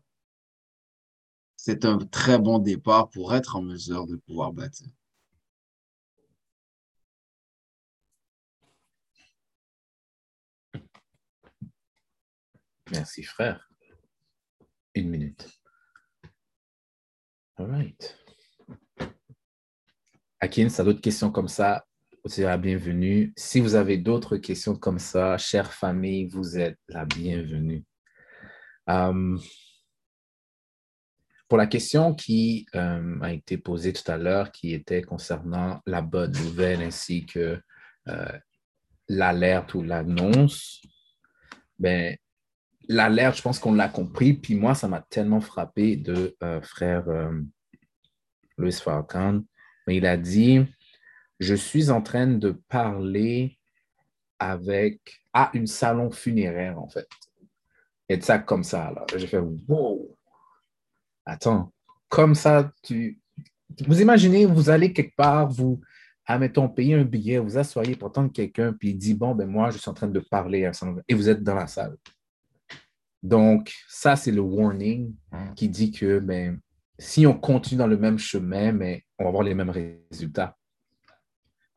c'est 1.56 1.84
un 1.84 1.98
très 1.98 2.38
bon 2.38 2.58
départ 2.58 3.10
pour 3.10 3.34
être 3.34 3.56
en 3.56 3.62
mesure 3.62 4.06
de 4.06 4.16
pouvoir 4.16 4.52
bâtir. 4.52 4.88
Merci, 12.90 13.22
frère. 13.22 13.68
Une 14.94 15.10
minute. 15.10 15.46
All 17.56 17.66
right. 17.66 18.16
Akin, 20.40 20.68
ça 20.68 20.84
d'autres 20.84 21.00
questions 21.00 21.32
comme 21.32 21.48
ça, 21.48 21.87
vous 22.28 22.40
êtes 22.42 22.46
la 22.46 22.58
bienvenue. 22.58 23.32
Si 23.38 23.58
vous 23.58 23.74
avez 23.74 23.96
d'autres 23.96 24.36
questions 24.36 24.76
comme 24.76 24.98
ça, 24.98 25.38
chère 25.38 25.72
famille, 25.72 26.26
vous 26.26 26.58
êtes 26.58 26.78
la 26.86 27.06
bienvenue. 27.06 27.86
Um, 28.86 29.40
pour 31.48 31.56
la 31.56 31.66
question 31.66 32.14
qui 32.14 32.66
euh, 32.74 33.18
a 33.22 33.32
été 33.32 33.56
posée 33.56 33.94
tout 33.94 34.12
à 34.12 34.18
l'heure, 34.18 34.52
qui 34.52 34.74
était 34.74 35.00
concernant 35.00 35.80
la 35.86 36.02
bonne 36.02 36.32
nouvelle 36.32 36.82
ainsi 36.82 37.24
que 37.24 37.58
euh, 38.08 38.38
l'alerte 39.08 39.72
ou 39.72 39.82
l'annonce, 39.82 40.82
ben, 41.78 42.14
l'alerte, 42.88 43.38
je 43.38 43.42
pense 43.42 43.58
qu'on 43.58 43.72
l'a 43.72 43.88
compris. 43.88 44.34
Puis 44.34 44.54
moi, 44.54 44.74
ça 44.74 44.86
m'a 44.86 45.00
tellement 45.00 45.40
frappé 45.40 45.96
de 45.96 46.36
euh, 46.42 46.60
frère 46.60 47.08
euh, 47.08 47.40
Louis 48.58 48.72
Falcon. 48.72 49.46
Mais 49.86 49.96
il 49.96 50.04
a 50.04 50.18
dit 50.18 50.66
Je 51.38 51.54
suis 51.54 51.90
en 51.90 52.02
train 52.02 52.26
de 52.26 52.50
parler 52.68 53.58
avec 54.38 55.20
à 55.32 55.50
une 55.54 55.66
salon 55.66 56.10
funéraire, 56.10 56.78
en 56.78 56.88
fait. 56.88 57.08
Et 58.08 58.20
ça 58.20 58.38
comme 58.38 58.64
ça. 58.64 58.90
Là. 58.90 59.04
J'ai 59.16 59.26
fait 59.26 59.38
Wow! 59.68 60.16
Attends, 61.26 61.72
comme 62.08 62.34
ça, 62.34 62.72
tu. 62.82 63.20
Vous 63.86 64.00
imaginez, 64.00 64.46
vous 64.46 64.70
allez 64.70 64.92
quelque 64.92 65.14
part, 65.14 65.48
vous, 65.48 65.80
admettons, 66.24 66.68
payer 66.68 66.94
un 66.94 67.04
billet, 67.04 67.38
vous 67.38 67.58
asseyez 67.58 67.96
pour 67.96 68.08
attendre 68.08 68.32
quelqu'un, 68.32 68.72
puis 68.72 68.90
il 68.90 68.98
dit 68.98 69.14
Bon, 69.14 69.34
ben 69.34 69.46
moi, 69.46 69.70
je 69.70 69.78
suis 69.78 69.90
en 69.90 69.94
train 69.94 70.08
de 70.08 70.20
parler 70.20 70.64
à 70.64 70.72
et 71.06 71.14
vous 71.14 71.28
êtes 71.28 71.42
dans 71.42 71.54
la 71.54 71.66
salle. 71.66 71.96
Donc, 73.22 73.74
ça, 73.88 74.16
c'est 74.16 74.30
le 74.30 74.40
warning 74.40 75.14
hein. 75.32 75.52
qui 75.54 75.68
dit 75.68 75.90
que 75.90 76.18
ben, 76.18 76.60
si 76.98 77.26
on 77.26 77.34
continue 77.34 77.78
dans 77.78 77.86
le 77.86 77.98
même 77.98 78.18
chemin, 78.18 78.72
mais 78.72 79.04
on 79.18 79.24
va 79.24 79.28
avoir 79.28 79.42
les 79.42 79.54
mêmes 79.54 79.70
résultats. 79.70 80.56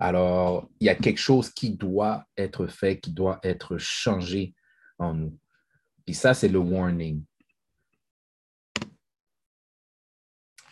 Alors, 0.04 0.68
il 0.80 0.88
y 0.88 0.90
a 0.90 0.96
quelque 0.96 1.20
chose 1.20 1.52
qui 1.52 1.70
doit 1.70 2.26
être 2.36 2.66
fait, 2.66 3.00
qui 3.00 3.12
doit 3.12 3.40
être 3.44 3.78
changé 3.78 4.56
en 4.98 5.14
nous. 5.14 5.38
Et 6.08 6.14
ça, 6.14 6.34
c'est 6.34 6.48
le 6.48 6.58
warning. 6.58 7.24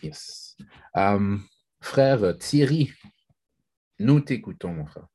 Yes. 0.02 0.56
Um, 0.92 1.44
frère 1.80 2.36
Thierry, 2.38 2.90
nous 4.00 4.18
t'écoutons, 4.18 4.74
mon 4.74 4.86
frère. 4.86 5.06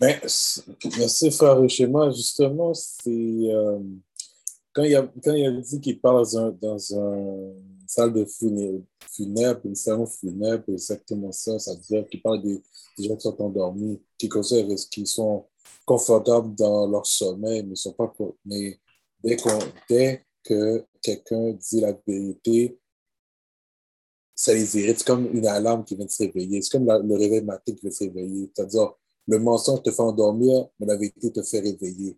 Merci, 0.00 1.30
frère 1.30 1.68
Schéma. 1.68 2.10
Justement, 2.10 2.74
c'est. 2.74 3.10
Euh, 3.10 3.78
quand 4.80 4.86
il 4.86 4.96
a, 4.96 5.02
quand 5.22 5.34
il 5.34 5.46
a 5.46 5.50
dit 5.52 5.80
qu'il 5.80 6.00
parle 6.00 6.22
dans, 6.22 6.38
un, 6.38 6.50
dans 6.52 6.78
une 6.78 7.84
salle 7.86 8.12
de 8.12 8.24
funèbre, 8.24 9.60
une 9.64 9.74
salon 9.74 10.06
funèbre, 10.06 10.64
exactement 10.68 11.32
ça, 11.32 11.58
ça 11.58 11.74
veut 11.74 11.80
dire 11.80 12.08
qu'il 12.08 12.22
parle 12.22 12.42
des, 12.42 12.62
gens 12.98 13.16
qui 13.16 13.22
sont 13.22 13.42
endormis, 13.42 14.00
qui, 14.16 14.28
qui 14.90 15.06
sont 15.06 15.46
confortables 15.84 16.54
dans 16.54 16.86
leur 16.86 17.04
sommeil, 17.04 17.62
mais, 17.62 17.76
sont 17.76 17.92
pas, 17.92 18.12
mais 18.44 18.80
dès, 19.22 19.36
dès 19.88 20.24
que 20.42 20.86
quelqu'un 21.02 21.52
dit 21.52 21.80
la 21.80 21.92
vérité, 22.06 22.78
ça 24.34 24.54
les 24.54 24.78
irrite. 24.78 24.98
C'est 24.98 25.06
comme 25.06 25.28
une 25.34 25.46
alarme 25.46 25.84
qui 25.84 25.94
vient 25.94 26.06
de 26.06 26.10
se 26.10 26.22
réveiller. 26.22 26.62
C'est 26.62 26.70
comme 26.70 26.86
le 26.86 27.14
réveil 27.14 27.42
matin 27.42 27.74
qui 27.74 27.80
vient 27.82 27.90
de 27.90 27.94
se. 27.94 28.04
C'est-à-dire, 28.04 28.94
le 29.26 29.38
mensonge 29.38 29.82
te 29.82 29.90
fait 29.90 30.00
endormir, 30.00 30.68
mais 30.78 30.86
la 30.86 30.96
vérité 30.96 31.30
te 31.30 31.42
fait 31.42 31.60
réveiller. 31.60 32.16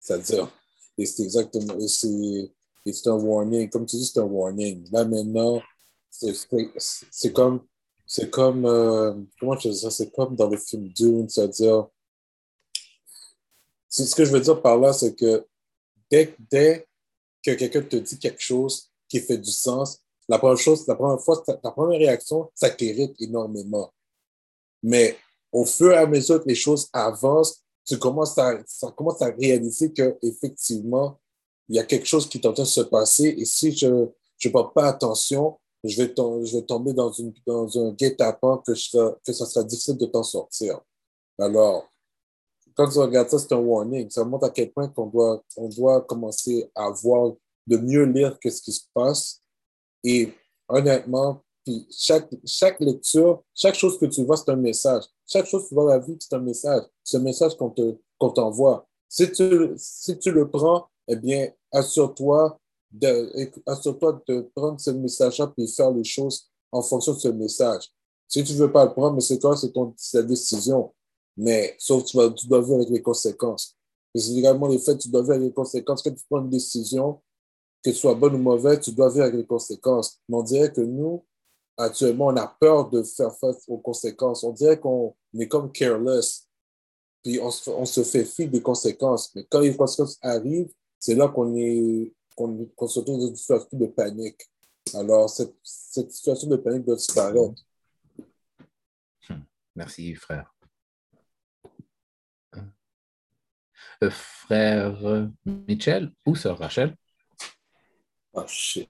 C'est-à-dire, 0.00 0.50
et 0.98 1.06
c'est 1.06 1.22
exactement, 1.22 1.78
c'est 1.86 3.06
un 3.06 3.14
warning. 3.14 3.70
Comme 3.70 3.86
tu 3.86 3.96
dis, 3.96 4.06
c'est 4.06 4.18
un 4.18 4.24
warning. 4.24 4.88
Là, 4.90 5.04
maintenant, 5.04 5.62
c'est 6.10 7.32
comme, 7.32 7.62
c'est 8.04 8.30
comme, 8.30 8.66
euh, 8.66 9.14
comment 9.38 9.58
je 9.58 9.68
dis 9.68 9.78
ça? 9.78 9.90
C'est 9.90 10.10
comme 10.10 10.34
dans 10.34 10.48
le 10.48 10.56
film 10.56 10.88
Dune, 10.88 11.28
c'est-à-dire, 11.28 11.86
ce 13.88 14.14
que 14.14 14.24
je 14.24 14.32
veux 14.32 14.40
dire 14.40 14.60
par 14.60 14.76
là, 14.76 14.92
c'est 14.92 15.14
que 15.14 15.46
dès, 16.10 16.34
dès 16.50 16.86
que 17.44 17.52
quelqu'un 17.52 17.82
te 17.82 17.96
dit 17.96 18.18
quelque 18.18 18.42
chose 18.42 18.90
qui 19.08 19.20
fait 19.20 19.38
du 19.38 19.52
sens, 19.52 20.00
la 20.28 20.38
première 20.38 20.58
chose, 20.58 20.86
la 20.86 20.96
première 20.96 21.20
fois, 21.22 21.42
ta 21.46 21.70
première 21.70 21.98
réaction, 21.98 22.50
ça 22.54 22.70
t'irrite 22.70 23.14
énormément. 23.20 23.92
Mais 24.82 25.16
au 25.52 25.64
fur 25.64 25.92
et 25.92 25.96
à 25.96 26.06
mesure 26.06 26.42
que 26.42 26.48
les 26.48 26.54
choses 26.54 26.88
avancent, 26.92 27.62
tu 27.88 27.98
commences 27.98 28.36
à, 28.36 28.58
ça 28.66 28.94
à 29.20 29.24
réaliser 29.30 29.92
qu'effectivement, 29.92 31.18
il 31.68 31.76
y 31.76 31.78
a 31.78 31.84
quelque 31.84 32.06
chose 32.06 32.28
qui 32.28 32.38
est 32.38 32.46
en 32.46 32.52
train 32.52 32.64
de 32.64 32.68
se 32.68 32.82
passer 32.82 33.34
et 33.38 33.44
si 33.46 33.74
je 33.74 33.86
ne 33.86 34.50
porte 34.50 34.74
pas 34.74 34.88
attention, 34.88 35.58
je 35.82 36.02
vais, 36.02 36.14
je 36.44 36.56
vais 36.56 36.62
tomber 36.62 36.92
dans, 36.92 37.10
une, 37.10 37.32
dans 37.46 37.78
un 37.78 37.92
guet-apens 37.92 38.62
que, 38.66 38.72
que 38.72 39.32
ça 39.32 39.46
sera 39.46 39.64
difficile 39.64 39.96
de 39.96 40.06
t'en 40.06 40.22
sortir. 40.22 40.80
Alors, 41.38 41.88
quand 42.74 42.90
tu 42.90 42.98
regardes 42.98 43.30
ça, 43.30 43.38
c'est 43.38 43.52
un 43.52 43.58
warning. 43.58 44.10
Ça 44.10 44.24
montre 44.24 44.46
à 44.46 44.50
quel 44.50 44.70
point 44.70 44.88
qu'on 44.88 45.06
doit, 45.06 45.42
on 45.56 45.68
doit 45.68 46.02
commencer 46.02 46.70
à 46.74 46.90
voir, 46.90 47.32
de 47.66 47.76
mieux 47.76 48.04
lire 48.04 48.38
que 48.38 48.50
ce 48.50 48.60
qui 48.60 48.72
se 48.72 48.82
passe. 48.92 49.42
Et 50.04 50.32
honnêtement, 50.68 51.42
puis 51.64 51.86
chaque, 51.90 52.28
chaque 52.44 52.80
lecture, 52.80 53.42
chaque 53.54 53.74
chose 53.74 53.98
que 53.98 54.06
tu 54.06 54.24
vois, 54.24 54.36
c'est 54.36 54.50
un 54.50 54.56
message. 54.56 55.04
Chaque 55.30 55.46
chose 55.46 55.68
que 55.68 55.74
dans 55.74 55.84
la 55.84 55.98
vie, 55.98 56.16
c'est 56.18 56.34
un 56.34 56.40
message. 56.40 56.84
C'est 57.04 57.18
un 57.18 57.20
message 57.20 57.52
qu'on 57.56 58.30
t'envoie. 58.30 58.86
Si 59.08 59.30
tu, 59.30 59.72
si 59.76 60.18
tu 60.18 60.32
le 60.32 60.48
prends, 60.50 60.88
eh 61.06 61.16
bien, 61.16 61.50
assure-toi 61.70 62.58
de, 62.90 63.50
assure-toi 63.66 64.22
de 64.26 64.50
prendre 64.54 64.80
ce 64.80 64.90
message-là 64.90 65.52
et 65.58 65.66
faire 65.66 65.90
les 65.90 66.04
choses 66.04 66.50
en 66.72 66.82
fonction 66.82 67.12
de 67.12 67.18
ce 67.18 67.28
message. 67.28 67.92
Si 68.26 68.42
tu 68.42 68.54
ne 68.54 68.58
veux 68.58 68.72
pas 68.72 68.86
le 68.86 68.92
prendre, 68.92 69.14
mais 69.14 69.20
c'est 69.20 69.38
toi, 69.38 69.56
c'est 69.56 69.72
ton 69.72 69.94
ta 70.12 70.22
décision. 70.22 70.94
Mais 71.36 71.76
sauf 71.78 72.04
que 72.04 72.08
tu, 72.08 72.16
vas, 72.16 72.30
tu 72.30 72.46
dois 72.46 72.60
vivre 72.60 72.76
avec 72.76 72.90
les 72.90 73.02
conséquences. 73.02 73.76
Et 74.14 74.20
c'est 74.20 74.32
également 74.32 74.66
les 74.66 74.78
faits, 74.78 74.98
tu 74.98 75.08
dois 75.08 75.22
vivre 75.22 75.34
avec 75.34 75.48
les 75.48 75.54
conséquences. 75.54 76.02
Quand 76.02 76.10
tu 76.10 76.24
prends 76.28 76.40
une 76.40 76.50
décision, 76.50 77.20
que 77.82 77.92
ce 77.92 77.98
soit 77.98 78.14
bonne 78.14 78.34
ou 78.34 78.38
mauvaise, 78.38 78.80
tu 78.80 78.92
dois 78.92 79.08
vivre 79.08 79.24
avec 79.24 79.36
les 79.36 79.46
conséquences. 79.46 80.20
Mais 80.28 80.36
on 80.36 80.42
dirait 80.42 80.72
que 80.72 80.80
nous, 80.80 81.24
actuellement, 81.76 82.26
on 82.26 82.36
a 82.36 82.46
peur 82.60 82.90
de 82.90 83.02
faire 83.02 83.34
face 83.36 83.64
aux 83.68 83.78
conséquences. 83.78 84.42
On 84.42 84.52
dirait 84.52 84.78
qu'on 84.78 85.14
est 85.40 85.48
comme 85.48 85.70
careless, 85.72 86.48
puis 87.22 87.38
on 87.40 87.50
se, 87.50 87.70
on 87.70 87.84
se 87.84 88.02
fait 88.04 88.24
fi 88.24 88.48
des 88.48 88.62
conséquences. 88.62 89.34
Mais 89.34 89.44
quand 89.50 89.60
les 89.60 89.76
conséquences 89.76 90.18
arrivent, 90.22 90.72
c'est 90.98 91.14
là 91.14 91.28
qu'on 91.28 91.54
est 91.56 92.12
qu'on 92.36 92.86
se 92.86 93.00
retrouve 93.00 93.18
dans 93.18 93.28
une 93.28 93.36
situation 93.36 93.68
de 93.72 93.86
panique. 93.86 94.40
Alors, 94.94 95.28
cette, 95.28 95.56
cette 95.62 96.12
situation 96.12 96.48
de 96.48 96.56
panique 96.56 96.84
doit 96.84 96.94
disparaître. 96.94 97.60
Hmm. 99.28 99.40
Merci, 99.74 100.14
frère. 100.14 100.54
Euh, 104.04 104.10
frère 104.10 105.28
Michel 105.44 106.12
ou 106.24 106.36
sœur 106.36 106.58
Rachel? 106.58 106.96
Oh, 108.32 108.46
shit. 108.46 108.88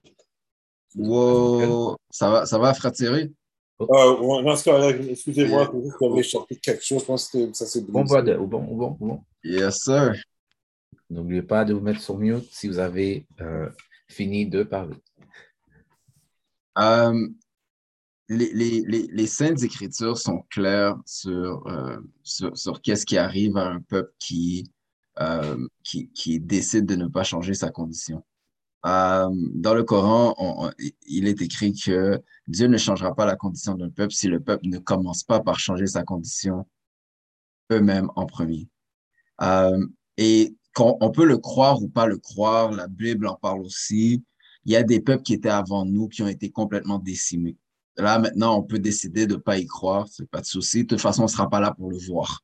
Wow! 0.95 1.97
Ça 2.11 2.29
va, 2.29 2.45
ça 2.45 2.59
va, 2.59 2.73
frère 2.75 2.91
Thierry? 2.91 3.33
Euh, 3.81 5.07
excusez-moi, 5.09 5.71
j'avais 6.01 6.23
chanté 6.23 6.55
quelque 6.57 6.83
chose. 6.83 7.01
Je 7.01 7.05
pense 7.05 7.29
que 7.29 7.53
ça 7.53 7.65
s'est 7.65 7.81
Bon, 7.81 8.03
bon, 8.03 8.45
bon, 8.45 8.61
bon, 8.61 8.97
bon. 8.99 9.21
Yes, 9.43 9.83
sir. 9.83 10.13
N'oubliez 11.09 11.41
pas 11.41 11.65
de 11.65 11.73
vous 11.73 11.79
mettre 11.79 12.01
sur 12.01 12.17
mute 12.17 12.47
si 12.51 12.67
vous 12.67 12.79
avez 12.79 13.25
euh, 13.41 13.69
fini 14.07 14.45
de 14.45 14.63
parler. 14.63 14.95
Euh, 16.77 17.27
les, 18.27 18.53
les, 18.53 18.83
les, 18.85 19.07
les, 19.11 19.27
Saintes 19.27 19.63
Écritures 19.63 20.17
sont 20.17 20.43
claires 20.49 20.95
sur, 21.05 21.65
euh, 21.67 21.97
sur, 22.23 22.55
sur 22.55 22.81
qu'est-ce 22.81 23.05
qui 23.05 23.17
arrive 23.17 23.57
à 23.57 23.67
un 23.67 23.81
peuple 23.81 24.13
qui, 24.19 24.71
euh, 25.19 25.57
qui, 25.83 26.09
qui, 26.11 26.39
décide 26.39 26.85
de 26.85 26.95
ne 26.95 27.07
pas 27.07 27.23
changer 27.23 27.55
sa 27.55 27.71
condition. 27.71 28.23
Euh, 28.85 29.29
dans 29.55 29.73
le 29.73 29.83
Coran, 29.83 30.71
il 31.05 31.27
est 31.27 31.41
écrit 31.41 31.73
que 31.73 32.21
Dieu 32.47 32.67
ne 32.67 32.77
changera 32.77 33.13
pas 33.13 33.25
la 33.25 33.35
condition 33.35 33.75
d'un 33.75 33.89
peuple 33.89 34.13
si 34.13 34.27
le 34.27 34.39
peuple 34.39 34.67
ne 34.67 34.77
commence 34.77 35.23
pas 35.23 35.41
par 35.41 35.59
changer 35.59 35.87
sa 35.87 36.03
condition 36.03 36.65
eux-mêmes 37.71 38.09
en 38.15 38.25
premier. 38.25 38.67
Euh, 39.41 39.85
et 40.17 40.55
on, 40.77 40.97
on 41.01 41.11
peut 41.11 41.25
le 41.25 41.37
croire 41.37 41.81
ou 41.81 41.89
pas 41.89 42.05
le 42.05 42.17
croire, 42.17 42.71
la 42.71 42.87
Bible 42.87 43.27
en 43.27 43.35
parle 43.35 43.61
aussi. 43.61 44.23
Il 44.65 44.71
y 44.71 44.75
a 44.75 44.83
des 44.83 45.01
peuples 45.01 45.23
qui 45.23 45.33
étaient 45.33 45.49
avant 45.49 45.85
nous 45.85 46.07
qui 46.07 46.21
ont 46.21 46.27
été 46.27 46.49
complètement 46.49 46.99
décimés. 46.99 47.57
Là, 47.97 48.17
maintenant, 48.17 48.57
on 48.57 48.63
peut 48.63 48.79
décider 48.79 49.27
de 49.27 49.35
ne 49.35 49.39
pas 49.39 49.57
y 49.57 49.65
croire, 49.65 50.07
c'est 50.09 50.29
pas 50.29 50.39
de 50.39 50.45
souci. 50.45 50.83
De 50.83 50.87
toute 50.87 51.01
façon, 51.01 51.23
on 51.23 51.25
ne 51.25 51.29
sera 51.29 51.49
pas 51.49 51.59
là 51.59 51.73
pour 51.73 51.91
le 51.91 51.97
voir. 51.97 52.41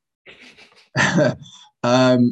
euh, 1.86 2.32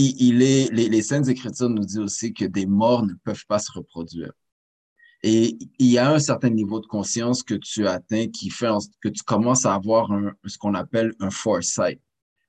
il, 0.00 0.42
est, 0.42 0.72
les, 0.72 0.88
les 0.88 1.02
Saintes 1.02 1.28
Écritures 1.28 1.68
nous 1.68 1.84
disent 1.84 1.98
aussi 1.98 2.32
que 2.32 2.44
des 2.44 2.66
morts 2.66 3.04
ne 3.04 3.14
peuvent 3.24 3.46
pas 3.46 3.58
se 3.58 3.72
reproduire. 3.72 4.32
Et 5.22 5.58
il 5.78 5.86
y 5.86 5.98
a 5.98 6.12
un 6.12 6.20
certain 6.20 6.50
niveau 6.50 6.80
de 6.80 6.86
conscience 6.86 7.42
que 7.42 7.54
tu 7.54 7.86
atteins 7.88 8.28
qui 8.28 8.50
fait 8.50 8.70
que 9.00 9.08
tu 9.08 9.22
commences 9.24 9.66
à 9.66 9.74
avoir 9.74 10.10
ce 10.46 10.56
qu'on 10.58 10.74
appelle 10.74 11.12
un 11.18 11.30
foresight. 11.30 12.00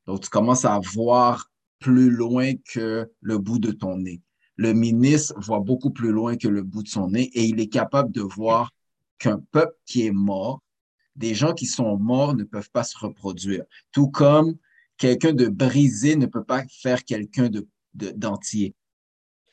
Donc, 0.06 0.22
tu 0.22 0.30
commences 0.30 0.66
à 0.66 0.80
voir 0.94 1.50
plus 1.80 2.12
loin 2.12 2.54
que 2.72 3.10
le 3.22 3.38
bout 3.38 3.60
de 3.60 3.72
ton 3.72 3.98
nez. 3.98 4.22
Le 4.56 4.74
ministre 4.74 5.34
voit 5.38 5.62
beaucoup 5.62 5.92
plus 5.92 6.12
loin 6.12 6.36
que 6.36 6.48
le 6.48 6.62
bout 6.62 6.84
de 6.84 6.90
son 6.90 7.10
nez 7.10 7.32
et 7.34 7.46
il 7.46 7.60
est 7.60 7.70
capable 7.70 8.12
de 8.12 8.22
voir 8.22 8.72
qu'un 9.18 9.40
peuple 9.52 9.76
qui 9.86 10.06
est 10.06 10.12
mort, 10.12 10.62
des 11.16 11.34
gens 11.34 11.54
qui 11.54 11.66
sont 11.66 11.98
morts 11.98 12.36
ne 12.36 12.44
peuvent 12.44 12.70
pas 12.72 12.84
se 12.84 12.98
reproduire. 12.98 13.64
Tout 13.92 14.10
comme 14.10 14.56
quelqu'un 15.00 15.34
de 15.34 15.48
brisé 15.48 16.16
ne 16.16 16.28
peut 16.28 16.44
pas 16.44 16.64
faire 16.70 17.04
quelqu'un 17.04 17.50
de, 17.50 17.68
d'entier. 17.94 18.76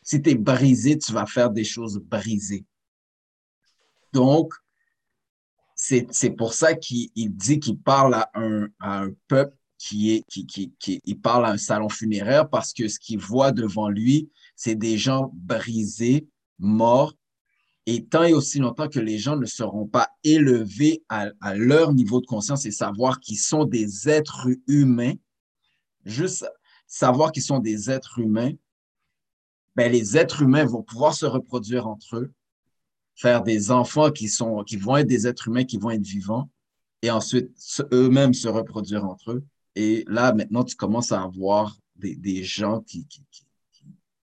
si 0.03 0.21
tu 0.21 0.31
es 0.31 0.35
brisé, 0.35 0.99
tu 0.99 1.13
vas 1.13 1.25
faire 1.25 1.51
des 1.51 1.65
choses 1.65 1.99
brisées. 1.99 2.67
Donc, 4.13 4.53
c'est, 5.75 6.31
pour 6.37 6.53
ça 6.53 6.75
qu'il 6.75 7.11
dit 7.15 7.61
qu'il 7.61 7.79
parle 7.79 8.15
à 8.15 8.31
un, 8.35 9.11
peuple 9.29 9.57
qui 9.79 10.13
est, 10.13 10.25
qui, 10.29 10.73
il 11.05 11.21
parle 11.21 11.47
à 11.47 11.51
un 11.51 11.59
salon 11.59 11.89
funéraire 11.89 12.49
parce 12.49 12.73
que 12.73 12.89
ce 12.89 12.99
qu'il 12.99 13.19
voit 13.19 13.53
devant 13.53 13.89
lui, 13.89 14.31
c'est 14.57 14.75
des 14.75 14.99
gens 14.99 15.31
brisés, 15.35 16.27
morts, 16.59 17.15
et 17.85 18.05
tant 18.05 18.25
et 18.25 18.33
aussi 18.33 18.59
longtemps 18.59 18.89
que 18.89 18.99
les 18.99 19.19
gens 19.19 19.37
ne 19.37 19.47
seront 19.47 19.87
pas 19.87 20.09
élevés 20.25 21.05
à 21.09 21.55
leur 21.55 21.95
niveau 21.95 22.21
de 22.21 22.27
conscience 22.27 22.65
et 22.67 22.73
savoir 22.73 23.21
qu'ils 23.21 23.39
sont 23.39 23.65
des 23.65 24.09
êtres 24.09 24.49
humains, 24.67 25.15
juste 26.07 26.47
savoir 26.87 27.33
qu'ils 27.33 27.43
sont 27.43 27.59
des 27.59 27.91
êtres 27.91 28.19
humains, 28.19 28.53
ben, 29.75 29.93
les 29.93 30.17
êtres 30.17 30.43
humains 30.43 30.65
vont 30.65 30.83
pouvoir 30.83 31.15
se 31.15 31.27
reproduire 31.27 31.87
entre 31.87 32.17
eux, 32.17 32.33
faire 33.15 33.43
des 33.43 33.71
enfants 33.71 34.11
qui, 34.11 34.29
sont, 34.29 34.65
qui 34.65 34.77
vont 34.77 34.97
être 34.97 35.07
des 35.07 35.27
êtres 35.27 35.49
humains 35.49 35.65
qui 35.65 35.77
vont 35.77 35.91
être 35.91 36.07
vivants, 36.07 36.51
et 37.03 37.11
ensuite 37.11 37.51
eux-mêmes 37.93 38.35
se 38.35 38.49
reproduire 38.49 39.05
entre 39.05 39.33
eux. 39.33 39.45
Et 39.75 40.05
là, 40.09 40.33
maintenant, 40.33 40.65
tu 40.65 40.77
commences 40.77 41.13
à 41.13 41.23
avoir 41.23 41.77
des, 41.97 42.17
des 42.17 42.43
gens 42.43 42.81
qui, 42.81 43.07
qui, 43.07 43.23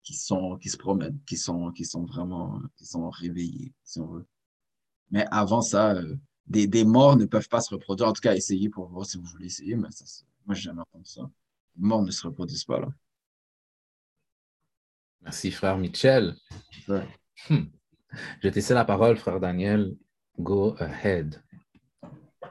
qui 0.03 0.15
sont 0.15 0.57
qui 0.57 0.69
se 0.69 0.77
promènent, 0.77 1.19
qui 1.27 1.37
sont 1.37 1.71
qui 1.71 1.85
sont 1.85 2.05
vraiment 2.05 2.61
qui 2.77 2.87
sont 2.87 3.09
réveillés, 3.11 3.73
si 3.85 4.01
on 4.01 4.07
veut. 4.07 4.27
Mais 5.11 5.27
avant 5.31 5.63
ça, 5.63 5.95
euh, 5.95 6.17
des, 6.47 6.67
des, 6.67 6.85
morts 6.85 7.17
ne 7.17 7.27
peuvent 7.27 7.49
pas 7.49 7.61
se 7.61 7.75
reproduire. 7.75 8.09
En 8.09 8.13
tout 8.13 8.21
cas, 8.21 8.35
essayez 8.35 8.69
pour 8.69 8.89
voir 8.89 9.07
si 9.07 9.19
vous 9.19 9.25
voulez 9.25 9.47
essayer, 9.47 9.77
mais 9.77 9.89
moi, 10.47 10.55
j'ai 10.55 10.63
jamais 10.63 10.81
entendu 10.81 11.05
ça. 11.05 11.31
Les 11.77 11.87
morts 11.87 12.03
ne 12.03 12.11
se 12.11 12.27
reproduisent 12.27 12.65
pas 12.65 12.81
là. 12.81 12.89
Merci, 15.23 15.51
frère 15.51 15.79
Michel. 15.79 16.35
Ouais. 16.89 17.07
Hmm. 17.49 17.65
Je 18.43 18.49
te 18.49 18.55
laisse 18.55 18.71
la 18.71 18.85
parole, 18.85 19.17
frère 19.17 19.41
Daniel. 19.41 19.97
Go 20.39 20.75
ahead. 20.79 21.43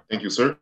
Thank 0.09 0.23
you, 0.23 0.29
sir. 0.29 0.57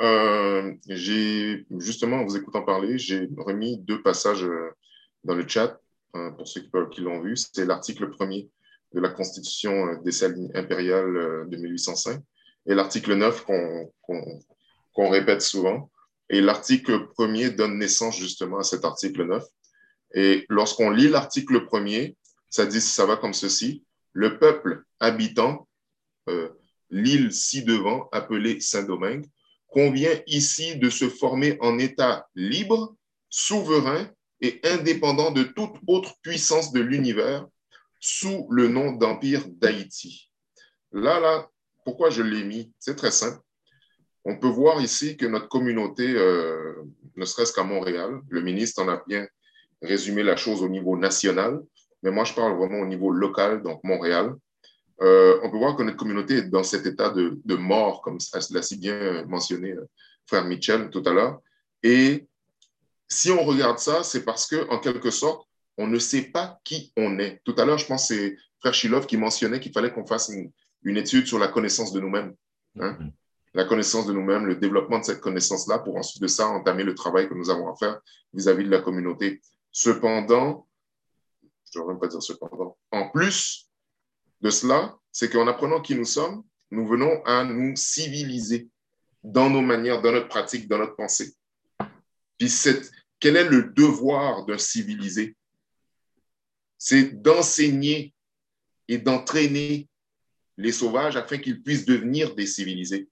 Euh, 0.00 0.74
j'ai 0.86 1.66
justement, 1.78 2.16
en 2.16 2.24
vous 2.24 2.36
écoutant 2.36 2.62
parler, 2.62 2.98
j'ai 2.98 3.28
remis 3.36 3.78
deux 3.78 4.02
passages 4.02 4.44
euh, 4.44 4.70
dans 5.24 5.34
le 5.34 5.46
chat 5.46 5.78
Hein, 6.14 6.34
pour 6.36 6.48
ceux 6.48 6.62
qui, 6.90 7.00
l'ont 7.02 7.20
vu, 7.20 7.36
c'est 7.36 7.64
l'article 7.64 8.10
premier 8.10 8.50
de 8.92 9.00
la 9.00 9.10
Constitution 9.10 9.86
euh, 9.86 9.96
des 10.02 10.10
salines 10.10 10.50
impériales 10.54 11.16
euh, 11.16 11.44
de 11.46 11.56
1805 11.56 12.20
et 12.66 12.74
l'article 12.74 13.14
9 13.14 13.44
qu'on 14.02 15.08
répète 15.08 15.42
souvent. 15.42 15.90
Et 16.30 16.40
l'article 16.40 17.08
premier 17.08 17.50
donne 17.50 17.78
naissance 17.78 18.16
justement 18.16 18.58
à 18.58 18.62
cet 18.62 18.84
article 18.84 19.24
9. 19.24 19.44
Et 20.14 20.46
lorsqu'on 20.48 20.90
lit 20.90 21.08
l'article 21.08 21.66
premier, 21.66 22.16
ça 22.48 22.66
dit, 22.66 22.80
ça 22.80 23.04
va 23.04 23.16
comme 23.16 23.34
ceci. 23.34 23.84
Le 24.12 24.38
peuple 24.38 24.84
habitant 25.00 25.68
euh, 26.28 26.48
l'île 26.90 27.32
ci-devant, 27.32 28.08
appelée 28.12 28.60
Saint-Domingue, 28.60 29.26
convient 29.68 30.20
ici 30.26 30.76
de 30.76 30.88
se 30.88 31.08
former 31.08 31.56
en 31.60 31.78
État 31.78 32.28
libre, 32.34 32.96
souverain 33.28 34.10
et 34.40 34.60
indépendant 34.64 35.30
de 35.32 35.42
toute 35.42 35.74
autre 35.86 36.14
puissance 36.22 36.72
de 36.72 36.80
l'univers 36.80 37.46
sous 38.00 38.46
le 38.50 38.68
nom 38.68 38.92
d'Empire 38.92 39.44
d'Haïti. 39.48 40.30
Là, 40.92 41.20
là, 41.20 41.48
pourquoi 41.84 42.10
je 42.10 42.22
l'ai 42.22 42.44
mis? 42.44 42.72
C'est 42.78 42.96
très 42.96 43.10
simple. 43.10 43.40
On 44.30 44.36
peut 44.36 44.48
voir 44.48 44.80
ici 44.80 45.16
que 45.16 45.26
notre 45.26 45.48
communauté, 45.48 46.06
euh, 46.06 46.84
ne 47.16 47.24
serait-ce 47.24 47.52
qu'à 47.52 47.64
Montréal, 47.64 48.20
le 48.28 48.40
ministre 48.40 48.80
en 48.80 48.88
a 48.88 49.02
bien 49.08 49.26
résumé 49.82 50.22
la 50.22 50.36
chose 50.36 50.62
au 50.62 50.68
niveau 50.68 50.96
national, 50.96 51.60
mais 52.04 52.12
moi 52.12 52.22
je 52.22 52.32
parle 52.32 52.56
vraiment 52.56 52.78
au 52.78 52.86
niveau 52.86 53.10
local, 53.10 53.60
donc 53.64 53.82
Montréal. 53.82 54.32
Euh, 55.00 55.40
on 55.42 55.50
peut 55.50 55.56
voir 55.56 55.74
que 55.74 55.82
notre 55.82 55.96
communauté 55.96 56.34
est 56.34 56.48
dans 56.48 56.62
cet 56.62 56.86
état 56.86 57.10
de, 57.10 57.56
mort, 57.56 58.02
comme 58.02 58.18
l'a 58.52 58.62
si 58.62 58.76
bien 58.76 59.24
mentionné 59.24 59.72
euh, 59.72 59.88
frère 60.28 60.44
Mitchell 60.44 60.90
tout 60.90 61.02
à 61.06 61.10
l'heure. 61.10 61.40
Et 61.82 62.28
si 63.08 63.32
on 63.32 63.42
regarde 63.42 63.80
ça, 63.80 64.04
c'est 64.04 64.24
parce 64.24 64.46
que, 64.46 64.68
en 64.70 64.78
quelque 64.78 65.10
sorte, 65.10 65.44
on 65.76 65.88
ne 65.88 65.98
sait 65.98 66.30
pas 66.30 66.60
qui 66.62 66.92
on 66.96 67.18
est. 67.18 67.40
Tout 67.44 67.56
à 67.58 67.64
l'heure, 67.64 67.78
je 67.78 67.86
pense 67.86 68.08
que 68.08 68.14
c'est 68.14 68.36
Frère 68.60 68.74
Chilov 68.74 69.06
qui 69.06 69.16
mentionnait 69.16 69.58
qu'il 69.58 69.72
fallait 69.72 69.92
qu'on 69.92 70.06
fasse 70.06 70.30
une, 70.84 70.96
étude 70.96 71.26
sur 71.26 71.40
la 71.40 71.48
connaissance 71.48 71.92
de 71.92 71.98
nous-mêmes. 71.98 72.32
Hein. 72.78 72.96
Mm-hmm. 73.00 73.10
La 73.54 73.64
connaissance 73.64 74.06
de 74.06 74.12
nous-mêmes, 74.12 74.46
le 74.46 74.56
développement 74.56 75.00
de 75.00 75.04
cette 75.04 75.20
connaissance-là 75.20 75.80
pour 75.80 75.96
ensuite 75.96 76.22
de 76.22 76.28
ça 76.28 76.48
entamer 76.48 76.84
le 76.84 76.94
travail 76.94 77.28
que 77.28 77.34
nous 77.34 77.50
avons 77.50 77.68
à 77.72 77.76
faire 77.76 78.00
vis-à-vis 78.32 78.64
de 78.64 78.70
la 78.70 78.80
communauté. 78.80 79.40
Cependant, 79.72 80.68
je 81.72 81.78
ne 81.78 81.82
devrais 81.82 81.94
même 81.94 82.00
pas 82.00 82.08
dire 82.08 82.22
cependant, 82.22 82.78
en 82.92 83.08
plus 83.10 83.68
de 84.40 84.50
cela, 84.50 84.96
c'est 85.12 85.30
qu'en 85.30 85.46
apprenant 85.48 85.80
qui 85.80 85.94
nous 85.94 86.04
sommes, 86.04 86.44
nous 86.70 86.86
venons 86.86 87.22
à 87.24 87.44
nous 87.44 87.74
civiliser 87.76 88.68
dans 89.22 89.50
nos 89.50 89.60
manières, 89.60 90.00
dans 90.00 90.12
notre 90.12 90.28
pratique, 90.28 90.68
dans 90.68 90.78
notre 90.78 90.96
pensée. 90.96 91.34
Puis 92.38 92.48
cette, 92.48 92.90
quel 93.18 93.36
est 93.36 93.48
le 93.48 93.64
devoir 93.64 94.46
d'un 94.46 94.58
civilisé? 94.58 95.36
C'est 96.78 97.20
d'enseigner 97.20 98.14
et 98.88 98.98
d'entraîner 98.98 99.88
les 100.56 100.72
sauvages 100.72 101.16
afin 101.16 101.38
qu'ils 101.38 101.62
puissent 101.62 101.84
devenir 101.84 102.34
des 102.34 102.46
civilisés, 102.46 103.08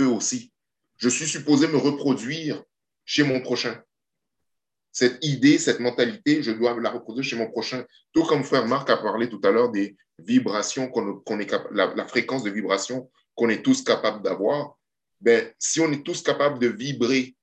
eux 0.00 0.08
aussi. 0.08 0.52
Je 0.96 1.08
suis 1.08 1.26
supposé 1.26 1.68
me 1.68 1.76
reproduire 1.76 2.62
chez 3.04 3.22
mon 3.22 3.40
prochain. 3.40 3.80
Cette 4.92 5.24
idée, 5.24 5.58
cette 5.58 5.80
mentalité, 5.80 6.42
je 6.42 6.50
dois 6.50 6.78
la 6.80 6.90
reproduire 6.90 7.24
chez 7.24 7.36
mon 7.36 7.50
prochain. 7.50 7.84
Tout 8.12 8.24
comme 8.24 8.42
frère 8.42 8.66
Marc 8.66 8.90
a 8.90 8.96
parlé 8.96 9.28
tout 9.28 9.40
à 9.44 9.50
l'heure 9.50 9.70
des 9.70 9.96
vibrations 10.18 10.88
qu'on 10.88 11.38
est 11.38 11.52
la, 11.70 11.94
la, 11.94 12.06
fréquence 12.06 12.42
de 12.42 12.50
vibration 12.50 13.08
qu'on 13.34 13.48
est 13.48 13.62
tous 13.62 13.82
capables 13.84 14.22
d'avoir. 14.22 14.76
Ben, 15.20 15.52
si 15.58 15.80
on 15.80 15.92
est 15.92 16.04
tous 16.04 16.22
capables 16.22 16.58
de 16.58 16.66
vibrer 16.66 17.36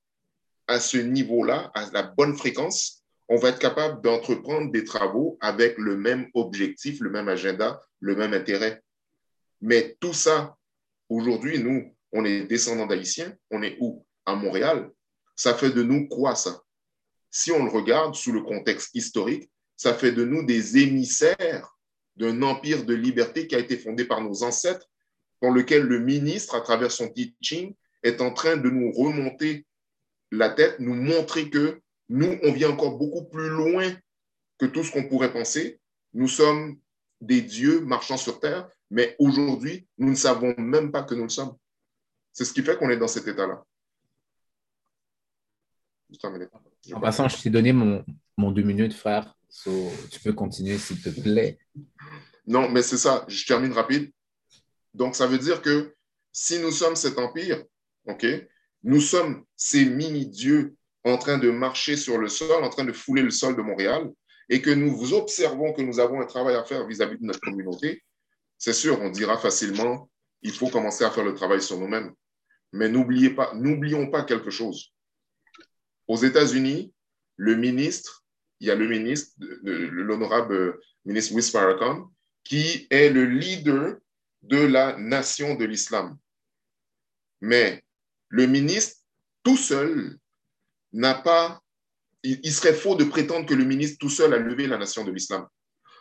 à 0.68 0.80
ce 0.80 0.98
niveau-là, 0.98 1.72
à 1.74 1.90
la 1.92 2.04
bonne 2.04 2.36
fréquence, 2.36 3.04
on 3.30 3.38
va 3.38 3.50
être 3.50 3.60
capable 3.60 4.02
d'entreprendre 4.02 4.72
des 4.72 4.84
travaux 4.84 5.38
avec 5.42 5.78
le 5.78 5.96
même 5.96 6.28
objectif, 6.34 7.00
le 7.00 7.10
même 7.10 7.30
agenda, 7.30 7.82
le 8.00 8.16
même 8.16 8.34
intérêt. 8.34 8.84
Mais 9.62 9.96
tout 10.00 10.14
ça, 10.14 10.58
aujourd'hui, 11.10 11.60
nous, 11.60 11.95
on 12.16 12.24
est 12.24 12.46
descendants 12.46 12.88
d'Haïtiens, 12.88 13.36
on 13.52 13.62
est 13.62 13.78
où? 13.82 14.06
À 14.26 14.36
Montréal. 14.36 14.90
Ça 15.36 15.54
fait 15.54 15.72
de 15.72 15.84
nous 15.84 16.08
quoi 16.08 16.34
ça? 16.34 16.62
Si 17.30 17.52
on 17.52 17.66
le 17.66 17.70
regarde 17.70 18.16
sous 18.16 18.32
le 18.32 18.42
contexte 18.42 18.96
historique, 18.96 19.52
ça 19.76 19.94
fait 19.94 20.14
de 20.14 20.24
nous 20.24 20.44
des 20.46 20.78
émissaires 20.78 21.78
d'un 22.16 22.42
empire 22.42 22.86
de 22.86 22.94
liberté 22.94 23.48
qui 23.48 23.56
a 23.56 23.60
été 23.60 23.78
fondé 23.78 24.06
par 24.06 24.22
nos 24.22 24.44
ancêtres 24.44 24.90
dans 25.42 25.52
lequel 25.52 25.84
le 25.84 26.00
ministre, 26.00 26.56
à 26.56 26.62
travers 26.62 26.92
son 26.92 27.10
teaching, 27.10 27.76
est 28.02 28.22
en 28.22 28.32
train 28.32 28.56
de 28.56 28.70
nous 28.70 28.92
remonter 28.94 29.66
la 30.32 30.50
tête, 30.50 30.80
nous 30.80 30.96
montrer 30.96 31.50
que 31.50 31.82
nous, 32.08 32.40
on 32.44 32.54
vient 32.54 32.70
encore 32.70 32.98
beaucoup 32.98 33.26
plus 33.26 33.50
loin 33.50 33.94
que 34.58 34.66
tout 34.66 34.86
ce 34.86 34.92
qu'on 34.92 35.10
pourrait 35.10 35.34
penser. 35.34 35.82
Nous 36.14 36.30
sommes 36.30 36.80
des 37.20 37.42
dieux 37.42 37.82
marchant 37.82 38.16
sur 38.16 38.40
terre, 38.40 38.70
mais 38.90 39.18
aujourd'hui, 39.20 39.86
nous 39.98 40.12
ne 40.12 40.16
savons 40.16 40.56
même 40.58 40.94
pas 40.94 41.04
que 41.04 41.16
nous 41.16 41.24
le 41.24 41.30
sommes. 41.30 41.58
C'est 42.36 42.44
ce 42.44 42.52
qui 42.52 42.62
fait 42.62 42.78
qu'on 42.78 42.90
est 42.90 42.98
dans 42.98 43.08
cet 43.08 43.30
état-là. 43.30 43.64
En 46.94 47.00
passant, 47.00 47.30
je 47.30 47.42
t'ai 47.42 47.50
donné 47.50 47.72
mon, 47.72 48.04
mon, 48.36 48.52
deux 48.52 48.62
minutes, 48.62 48.94
frère. 48.94 49.38
tu 49.64 50.20
peux 50.22 50.34
continuer, 50.34 50.78
s'il 50.78 51.02
te 51.02 51.10
plaît. 51.10 51.58
Non, 52.46 52.70
mais 52.70 52.82
c'est 52.82 52.98
ça. 52.98 53.24
Je 53.30 53.46
termine 53.46 53.72
rapide. 53.72 54.12
Donc, 54.94 55.16
ça 55.16 55.28
veut 55.28 55.38
dire 55.38 55.62
que 55.62 55.96
si 56.34 56.60
nous 56.60 56.72
sommes 56.72 56.98
cet 56.98 57.18
empire, 57.20 57.64
OK, 58.06 58.26
nous 58.84 59.00
sommes 59.00 59.46
ces 59.56 59.86
mini-dieux 59.86 60.76
en 61.06 61.18
train 61.18 61.38
de 61.38 61.50
marcher 61.50 61.96
sur 61.96 62.18
le 62.18 62.28
sol, 62.28 62.66
en 62.66 62.70
train 62.70 62.84
de 62.84 62.92
fouler 62.92 63.22
le 63.22 63.32
sol 63.32 63.56
de 63.56 63.62
Montréal, 63.62 64.12
et 64.50 64.62
que 64.62 64.72
nous 64.72 65.14
observons 65.14 65.72
que 65.72 65.82
nous 65.82 66.02
avons 66.02 66.20
un 66.20 66.26
travail 66.26 66.56
à 66.56 66.66
faire 66.66 66.86
vis-à-vis 66.86 67.18
de 67.18 67.26
notre 67.26 67.40
communauté, 67.40 68.04
c'est 68.58 68.74
sûr, 68.74 69.00
on 69.00 69.10
dira 69.10 69.38
facilement, 69.38 70.10
il 70.42 70.52
faut 70.52 70.68
commencer 70.68 71.06
à 71.06 71.12
faire 71.12 71.24
le 71.24 71.34
travail 71.34 71.62
sur 71.62 71.80
nous-mêmes. 71.80 72.14
Mais 72.76 72.90
n'oublions 72.90 74.12
pas 74.12 74.24
quelque 74.24 74.50
chose. 74.50 74.94
Aux 76.08 76.18
États-Unis, 76.18 76.94
le 77.38 77.56
ministre, 77.56 78.26
il 78.60 78.68
y 78.68 78.72
a 78.72 78.76
le 78.76 78.88
ministre, 78.88 79.34
l'honorable 79.64 80.78
ministre 81.06 81.34
Wiss 81.34 81.52
Farrakhan, 81.52 82.12
qui 82.44 82.86
est 82.90 83.10
le 83.10 83.26
leader 83.26 83.96
de 84.44 84.58
la 84.58 84.98
nation 84.98 85.56
de 85.56 85.64
l'islam. 85.64 86.18
Mais 87.40 87.82
le 88.28 88.46
ministre, 88.46 88.98
tout 89.44 89.58
seul, 89.58 90.18
n'a 90.92 91.16
pas 91.16 91.62
il, 92.24 92.52
serait 92.52 92.74
faux 92.74 92.96
de 92.96 93.06
prétendre 93.06 93.46
que 93.46 93.54
le 93.54 93.64
ministre 93.64 93.98
tout 94.00 94.10
seul 94.10 94.34
a 94.34 94.38
levé 94.38 94.68
la 94.68 94.78
nation 94.78 95.04
de 95.04 95.12
l'islam. 95.12 95.48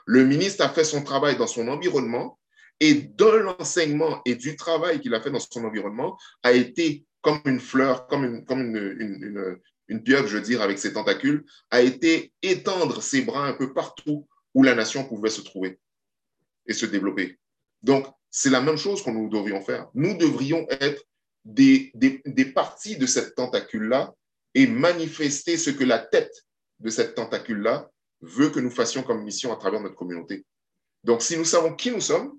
Le 0.06 0.24
ministre 0.24 0.64
a 0.64 0.70
fait 0.70 0.84
son 0.84 1.04
travail 1.04 1.36
dans 1.36 1.46
son 1.46 1.68
environnement 1.68 2.38
et 2.80 2.94
de 2.94 3.24
l'enseignement 3.24 4.20
et 4.24 4.34
du 4.34 4.56
travail 4.56 5.00
qu'il 5.00 5.14
a 5.14 5.20
fait 5.20 5.30
dans 5.30 5.40
son 5.40 5.64
environnement 5.64 6.18
a 6.42 6.52
été 6.52 7.04
comme 7.20 7.40
une 7.46 7.60
fleur, 7.60 8.06
comme 8.06 8.24
une, 8.24 8.44
comme 8.44 8.60
une, 8.60 9.58
une, 9.88 10.02
pieuvre, 10.02 10.26
je 10.26 10.36
veux 10.36 10.42
dire, 10.42 10.60
avec 10.60 10.78
ses 10.78 10.92
tentacules, 10.92 11.44
a 11.70 11.80
été 11.80 12.32
étendre 12.42 13.02
ses 13.02 13.22
bras 13.22 13.46
un 13.46 13.54
peu 13.54 13.72
partout 13.72 14.28
où 14.52 14.62
la 14.62 14.74
nation 14.74 15.04
pouvait 15.04 15.30
se 15.30 15.40
trouver 15.40 15.78
et 16.66 16.74
se 16.74 16.86
développer. 16.86 17.38
Donc, 17.82 18.06
c'est 18.30 18.50
la 18.50 18.60
même 18.60 18.76
chose 18.76 19.02
que 19.02 19.10
nous 19.10 19.28
devrions 19.28 19.62
faire. 19.62 19.88
Nous 19.94 20.16
devrions 20.16 20.66
être 20.68 21.02
des, 21.44 21.90
des, 21.94 22.20
des 22.26 22.44
parties 22.46 22.96
de 22.96 23.06
cette 23.06 23.34
tentacule-là 23.34 24.12
et 24.54 24.66
manifester 24.66 25.56
ce 25.56 25.70
que 25.70 25.84
la 25.84 25.98
tête 25.98 26.34
de 26.80 26.90
cette 26.90 27.14
tentacule-là 27.14 27.90
veut 28.20 28.50
que 28.50 28.60
nous 28.60 28.70
fassions 28.70 29.02
comme 29.02 29.22
mission 29.22 29.52
à 29.52 29.56
travers 29.56 29.80
notre 29.80 29.94
communauté. 29.94 30.44
Donc, 31.04 31.22
si 31.22 31.36
nous 31.36 31.44
savons 31.44 31.74
qui 31.74 31.90
nous 31.90 32.00
sommes, 32.00 32.38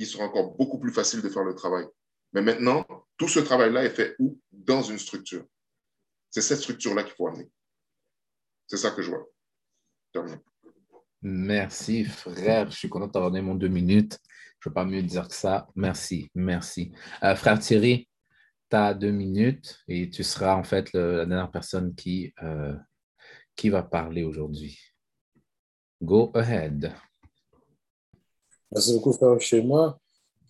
il 0.00 0.06
sera 0.06 0.24
encore 0.24 0.56
beaucoup 0.56 0.78
plus 0.78 0.92
facile 0.92 1.20
de 1.20 1.28
faire 1.28 1.44
le 1.44 1.54
travail. 1.54 1.86
Mais 2.32 2.40
maintenant, 2.40 2.86
tout 3.18 3.28
ce 3.28 3.38
travail-là 3.38 3.84
est 3.84 3.90
fait 3.90 4.16
où? 4.18 4.40
Dans 4.50 4.82
une 4.82 4.98
structure. 4.98 5.44
C'est 6.30 6.40
cette 6.40 6.60
structure-là 6.60 7.04
qu'il 7.04 7.12
faut 7.12 7.28
amener. 7.28 7.50
C'est 8.66 8.78
ça 8.78 8.92
que 8.92 9.02
je 9.02 9.10
vois. 9.10 9.26
Merci, 11.22 12.04
frère. 12.04 12.70
Je 12.70 12.76
suis 12.76 12.88
content 12.88 13.08
d'avoir 13.08 13.30
donné 13.30 13.42
mon 13.42 13.54
deux 13.54 13.68
minutes. 13.68 14.18
Je 14.24 14.68
ne 14.68 14.70
peux 14.70 14.72
pas 14.72 14.86
mieux 14.86 15.02
dire 15.02 15.28
que 15.28 15.34
ça. 15.34 15.68
Merci, 15.74 16.30
merci. 16.34 16.92
Euh, 17.22 17.34
frère 17.34 17.58
Thierry, 17.58 18.08
tu 18.70 18.76
as 18.76 18.94
deux 18.94 19.10
minutes 19.10 19.80
et 19.86 20.08
tu 20.08 20.24
seras 20.24 20.54
en 20.54 20.64
fait 20.64 20.92
la 20.94 21.26
dernière 21.26 21.50
personne 21.50 21.94
qui, 21.94 22.32
euh, 22.42 22.74
qui 23.54 23.68
va 23.68 23.82
parler 23.82 24.22
aujourd'hui. 24.22 24.78
Go 26.00 26.30
ahead. 26.34 26.94
Merci 28.72 28.94
beaucoup, 28.94 29.12
frère 29.12 29.40
chez 29.40 29.62
moi. 29.62 29.98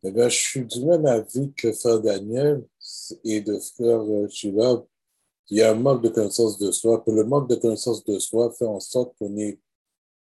Eh 0.03 0.11
bien, 0.11 0.29
je 0.29 0.37
suis 0.37 0.65
du 0.65 0.85
même 0.85 1.07
avis 1.07 1.53
que 1.53 1.73
frère 1.73 2.01
Daniel 2.01 2.65
et 3.25 3.41
de 3.41 3.59
frère 3.59 4.03
Chula. 4.29 4.83
Il 5.49 5.59
y 5.59 5.63
a 5.63 5.73
un 5.73 5.75
manque 5.75 6.03
de 6.03 6.09
connaissance 6.09 6.59
de 6.59 6.71
soi. 6.71 7.03
Le 7.07 7.25
manque 7.25 7.49
de 7.49 7.57
connaissance 7.57 8.05
de 8.05 8.19
soi 8.19 8.53
fait 8.53 8.67
en 8.67 8.81
sorte 8.81 9.15
qu'on 9.19 9.37
est, 9.37 9.59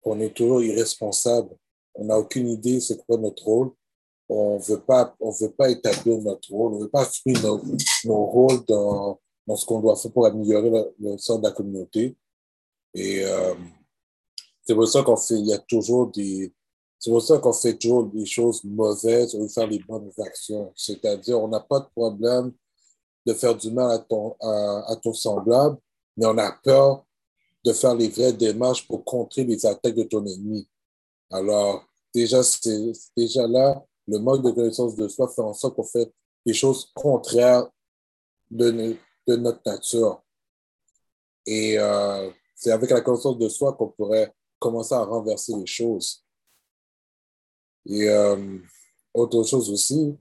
qu'on 0.03 0.21
est 0.21 0.35
toujours 0.35 0.63
irresponsable. 0.63 1.51
On 1.95 2.05
n'a 2.05 2.19
aucune 2.19 2.49
idée 2.49 2.81
c'est 2.81 3.05
quoi 3.07 3.17
notre 3.19 3.45
rôle 3.45 3.73
on 4.29 4.59
veut 4.59 4.81
pas, 4.81 5.15
on 5.21 5.31
veut 5.31 5.51
pas 5.51 5.71
établir 5.71 6.19
notre 6.19 6.51
rôle, 6.51 6.75
on 6.75 6.79
veut 6.79 6.89
pas 6.89 7.03
assumer 7.03 7.35
nos, 7.43 7.63
nos 8.05 8.25
rôles 8.27 8.65
dans, 8.67 9.21
dans 9.47 9.57
ce 9.57 9.67
qu'on 9.67 9.81
doit 9.81 9.97
faire 9.97 10.13
pour 10.13 10.27
améliorer 10.27 10.71
le, 10.99 11.19
sort 11.19 11.39
de 11.39 11.45
la 11.45 11.53
communauté. 11.53 12.17
Et 12.95 13.25
euh, 13.25 13.55
c'est 14.63 14.75
pour 14.75 14.89
ça 14.89 15.03
qu'on 15.03 15.17
fait, 15.17 15.35
il 15.35 15.47
y 15.47 15.53
a 15.53 15.59
toujours 15.59 16.11
des, 16.11 16.53
c'est 17.05 17.11
pour 17.11 17.21
ça 17.21 17.37
qu'on 17.37 17.53
fait 17.53 17.77
toujours 17.77 18.07
des 18.07 18.25
choses 18.25 18.65
mauvaises 18.65 19.35
au 19.35 19.47
faire 19.47 19.67
les 19.67 19.79
bonnes 19.79 20.11
actions. 20.21 20.73
C'est-à-dire, 20.75 21.39
on 21.39 21.49
n'a 21.49 21.61
pas 21.61 21.81
de 21.81 21.89
problème 21.95 22.51
de 23.27 23.35
faire 23.35 23.55
du 23.55 23.71
mal 23.71 23.91
à 23.91 23.99
ton, 23.99 24.35
à, 24.41 24.85
à 24.91 24.97
ton 24.97 25.13
semblable, 25.13 25.77
mais 26.17 26.25
on 26.25 26.39
a 26.39 26.51
peur 26.65 27.05
de 27.63 27.75
faire 27.75 27.95
les 27.95 28.09
vraies 28.09 28.33
démarches 28.33 28.89
pour 28.89 29.05
contrer 29.05 29.45
les 29.45 29.67
attaques 29.67 29.95
de 29.95 30.05
ton 30.05 30.25
ennemi. 30.25 30.67
Alors, 31.31 31.85
déjà, 32.15 32.41
déjà 33.15 33.47
là, 33.49 33.85
le 34.09 34.19
manque 34.19 34.43
de 34.43 34.53
connaissance 34.53 34.97
de 34.97 35.07
soi 35.07 35.29
fait 35.29 35.43
en 35.43 35.53
sorte 35.53 35.77
qu'on 35.77 35.85
fait 35.85 36.11
des 36.47 36.55
choses 36.55 36.91
contraires 36.95 37.69
de, 38.51 38.97
de 39.27 39.37
notre 39.37 39.61
nature. 39.67 40.23
Et 41.45 41.79
euh, 41.79 42.31
c'est 42.55 42.71
avec 42.71 42.89
la 42.89 43.03
connaissance 43.03 43.37
de 43.37 43.49
soi 43.51 43.75
qu'on 43.75 43.89
pourrait 43.89 44.33
commencer 44.59 44.95
à 44.95 45.05
renverser 45.05 45.55
les 45.55 45.67
choses. 45.67 46.24
Et 47.87 48.09
euh, 48.09 48.59
autre 49.13 49.43
chose 49.45 49.71
aussi, 49.71 50.17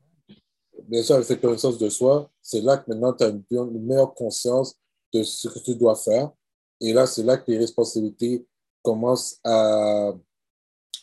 bien 0.87 1.03
sûr, 1.03 1.15
avec 1.15 1.27
cette 1.27 1.41
connaissance 1.41 1.77
de 1.77 1.89
soi, 1.89 2.29
c'est 2.41 2.61
là 2.61 2.77
que 2.77 2.89
maintenant 2.89 3.13
tu 3.13 3.23
as 3.23 3.29
une, 3.29 3.85
meilleure 3.85 4.13
conscience 4.13 4.75
de 5.13 5.23
ce 5.23 5.47
que 5.47 5.59
tu 5.59 5.75
dois 5.75 5.95
faire. 5.95 6.31
Et 6.81 6.93
là, 6.93 7.07
c'est 7.07 7.23
là 7.23 7.37
que 7.37 7.49
les 7.51 7.57
responsabilités 7.57 8.45
commencent 8.81 9.39
à, 9.43 10.11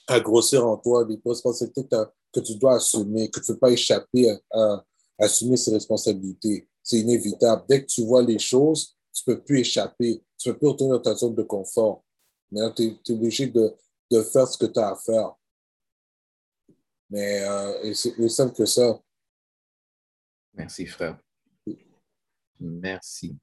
à 0.07 0.21
grossir 0.21 0.67
en 0.67 0.77
toi, 0.77 1.07
les 1.09 1.21
responsabilités 1.25 1.89
que 2.33 2.41
tu 2.41 2.57
dois 2.57 2.77
assumer, 2.77 3.31
que 3.31 3.41
tu 3.41 3.51
ne 3.51 3.55
peux 3.55 3.61
pas 3.61 3.71
échapper 3.71 4.37
à, 4.53 4.85
assumer 5.19 5.57
ses 5.57 5.73
responsabilités. 5.73 6.69
C'est 6.83 6.99
inévitable. 6.99 7.65
Dès 7.69 7.83
que 7.83 7.87
tu 7.87 8.05
vois 8.05 8.23
les 8.23 8.39
choses, 8.39 8.97
tu 9.13 9.23
ne 9.27 9.35
peux 9.35 9.43
plus 9.43 9.61
échapper. 9.61 10.23
Tu 10.39 10.49
ne 10.49 10.53
peux 10.53 10.59
plus 10.59 10.69
retourner 10.69 10.93
dans 10.93 11.03
ta 11.03 11.15
zone 11.15 11.35
de 11.35 11.43
confort. 11.43 12.05
Mais 12.51 12.61
tu 12.75 12.85
es, 12.85 13.13
obligé 13.13 13.47
de, 13.47 13.75
de, 14.11 14.23
faire 14.23 14.49
ce 14.49 14.57
que 14.57 14.67
tu 14.67 14.81
as 14.81 14.91
à 14.91 14.97
faire. 14.97 15.35
Mais 17.11 17.43
euh, 17.43 17.93
c'est 17.95 18.17
aussi 18.19 18.35
simple 18.35 18.55
que 18.55 18.65
ça. 18.65 19.01
Merci, 20.55 20.87
frère. 20.87 21.19
Merci. 22.61 23.37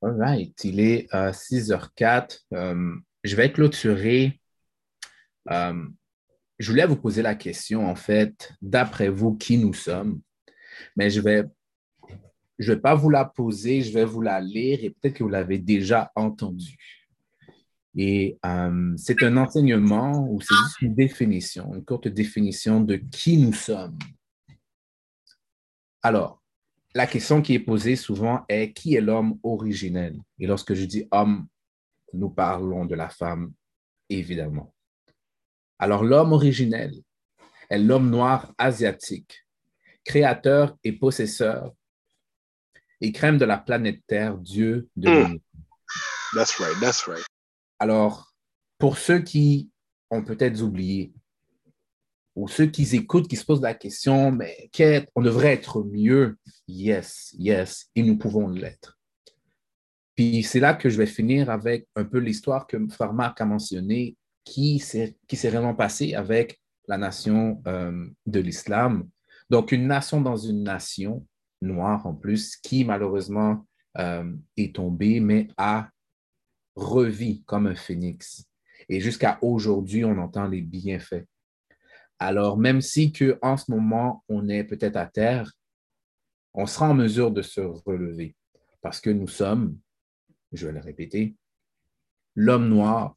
All 0.00 0.16
right. 0.18 0.64
Il 0.64 0.80
est 0.80 1.10
6h04. 1.12 2.40
Euh, 2.52 2.56
euh, 2.56 2.94
je 3.24 3.36
vais 3.36 3.52
clôturer 3.52 4.40
je 6.62 6.70
voulais 6.70 6.86
vous 6.86 6.96
poser 6.96 7.22
la 7.22 7.34
question, 7.34 7.88
en 7.88 7.96
fait, 7.96 8.52
d'après 8.62 9.08
vous, 9.08 9.36
qui 9.36 9.58
nous 9.58 9.74
sommes, 9.74 10.20
mais 10.94 11.10
je 11.10 11.20
vais, 11.20 11.42
je 12.58 12.72
vais 12.72 12.80
pas 12.80 12.94
vous 12.94 13.10
la 13.10 13.24
poser, 13.24 13.82
je 13.82 13.92
vais 13.92 14.04
vous 14.04 14.20
la 14.20 14.40
lire 14.40 14.78
et 14.82 14.90
peut-être 14.90 15.14
que 15.14 15.24
vous 15.24 15.28
l'avez 15.28 15.58
déjà 15.58 16.12
entendue. 16.14 17.01
Et 17.96 18.38
euh, 18.46 18.94
c'est 18.96 19.22
un 19.22 19.36
enseignement 19.36 20.26
ou 20.28 20.40
c'est 20.40 20.54
juste 20.54 20.82
une 20.82 20.94
définition, 20.94 21.74
une 21.74 21.84
courte 21.84 22.08
définition 22.08 22.80
de 22.80 22.96
qui 22.96 23.36
nous 23.36 23.52
sommes. 23.52 23.98
Alors, 26.02 26.42
la 26.94 27.06
question 27.06 27.42
qui 27.42 27.54
est 27.54 27.60
posée 27.60 27.96
souvent 27.96 28.44
est 28.48 28.72
qui 28.72 28.94
est 28.94 29.00
l'homme 29.00 29.38
originel? 29.42 30.18
Et 30.38 30.46
lorsque 30.46 30.74
je 30.74 30.84
dis 30.84 31.06
homme, 31.10 31.46
nous 32.12 32.30
parlons 32.30 32.84
de 32.84 32.94
la 32.94 33.08
femme, 33.08 33.52
évidemment. 34.08 34.74
Alors 35.78 36.04
l'homme 36.04 36.32
originel 36.32 36.94
est 37.70 37.78
l'homme 37.78 38.10
noir 38.10 38.52
asiatique, 38.58 39.46
créateur 40.04 40.76
et 40.84 40.92
possesseur 40.92 41.72
et 43.00 43.10
crème 43.12 43.38
de 43.38 43.44
la 43.44 43.58
planète 43.58 44.00
Terre, 44.06 44.36
Dieu 44.38 44.88
de 44.96 45.08
mm. 45.08 45.12
l'univers. 45.12 45.40
That's 46.34 46.58
right, 46.58 46.80
that's 46.80 47.06
right. 47.06 47.24
Alors, 47.82 48.32
pour 48.78 48.96
ceux 48.96 49.18
qui 49.18 49.68
ont 50.08 50.22
peut-être 50.22 50.62
oublié, 50.62 51.12
ou 52.36 52.46
ceux 52.46 52.66
qui 52.66 52.84
écoutent, 52.94 53.26
qui 53.26 53.34
se 53.34 53.44
posent 53.44 53.60
la 53.60 53.74
question, 53.74 54.30
mais 54.30 54.70
on 55.16 55.20
devrait 55.20 55.54
être 55.54 55.82
mieux? 55.82 56.38
Yes, 56.68 57.34
yes, 57.36 57.90
et 57.96 58.04
nous 58.04 58.16
pouvons 58.16 58.46
l'être. 58.46 59.00
Puis 60.14 60.44
c'est 60.44 60.60
là 60.60 60.74
que 60.74 60.88
je 60.90 60.96
vais 60.96 61.06
finir 61.06 61.50
avec 61.50 61.88
un 61.96 62.04
peu 62.04 62.18
l'histoire 62.18 62.68
que 62.68 62.76
Frère 62.88 63.10
a 63.18 63.44
mentionnée 63.44 64.16
qui 64.44 64.78
s'est 64.78 65.16
réellement 65.28 65.74
passé 65.74 66.14
avec 66.14 66.60
la 66.86 66.98
nation 66.98 67.60
euh, 67.66 68.06
de 68.26 68.38
l'islam. 68.38 69.08
Donc, 69.50 69.72
une 69.72 69.88
nation 69.88 70.20
dans 70.20 70.36
une 70.36 70.62
nation 70.62 71.26
noire 71.60 72.06
en 72.06 72.14
plus, 72.14 72.54
qui 72.54 72.84
malheureusement 72.84 73.66
euh, 73.98 74.32
est 74.56 74.76
tombée, 74.76 75.18
mais 75.18 75.48
a 75.56 75.88
revu 76.74 77.42
comme 77.44 77.66
un 77.66 77.74
phénix. 77.74 78.44
Et 78.88 79.00
jusqu'à 79.00 79.38
aujourd'hui, 79.42 80.04
on 80.04 80.18
entend 80.18 80.46
les 80.46 80.60
bienfaits. 80.60 81.24
Alors, 82.18 82.56
même 82.56 82.80
si 82.80 83.12
que 83.12 83.38
en 83.42 83.56
ce 83.56 83.70
moment, 83.70 84.24
on 84.28 84.48
est 84.48 84.64
peut-être 84.64 84.96
à 84.96 85.06
terre, 85.06 85.52
on 86.54 86.66
sera 86.66 86.90
en 86.90 86.94
mesure 86.94 87.30
de 87.30 87.42
se 87.42 87.60
relever 87.60 88.36
parce 88.80 89.00
que 89.00 89.10
nous 89.10 89.28
sommes, 89.28 89.78
je 90.52 90.66
vais 90.66 90.72
le 90.72 90.80
répéter, 90.80 91.36
l'homme 92.34 92.68
noir, 92.68 93.16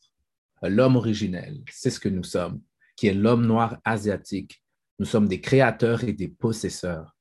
l'homme 0.61 0.95
originel, 0.95 1.61
c'est 1.69 1.89
ce 1.89 1.99
que 1.99 2.09
nous 2.09 2.23
sommes, 2.23 2.61
qui 2.95 3.07
est 3.07 3.13
l'homme 3.13 3.45
noir 3.45 3.79
asiatique. 3.83 4.63
Nous 4.99 5.05
sommes 5.05 5.27
des 5.27 5.41
créateurs 5.41 6.03
et 6.03 6.13
des 6.13 6.29
possesseurs. 6.29 7.15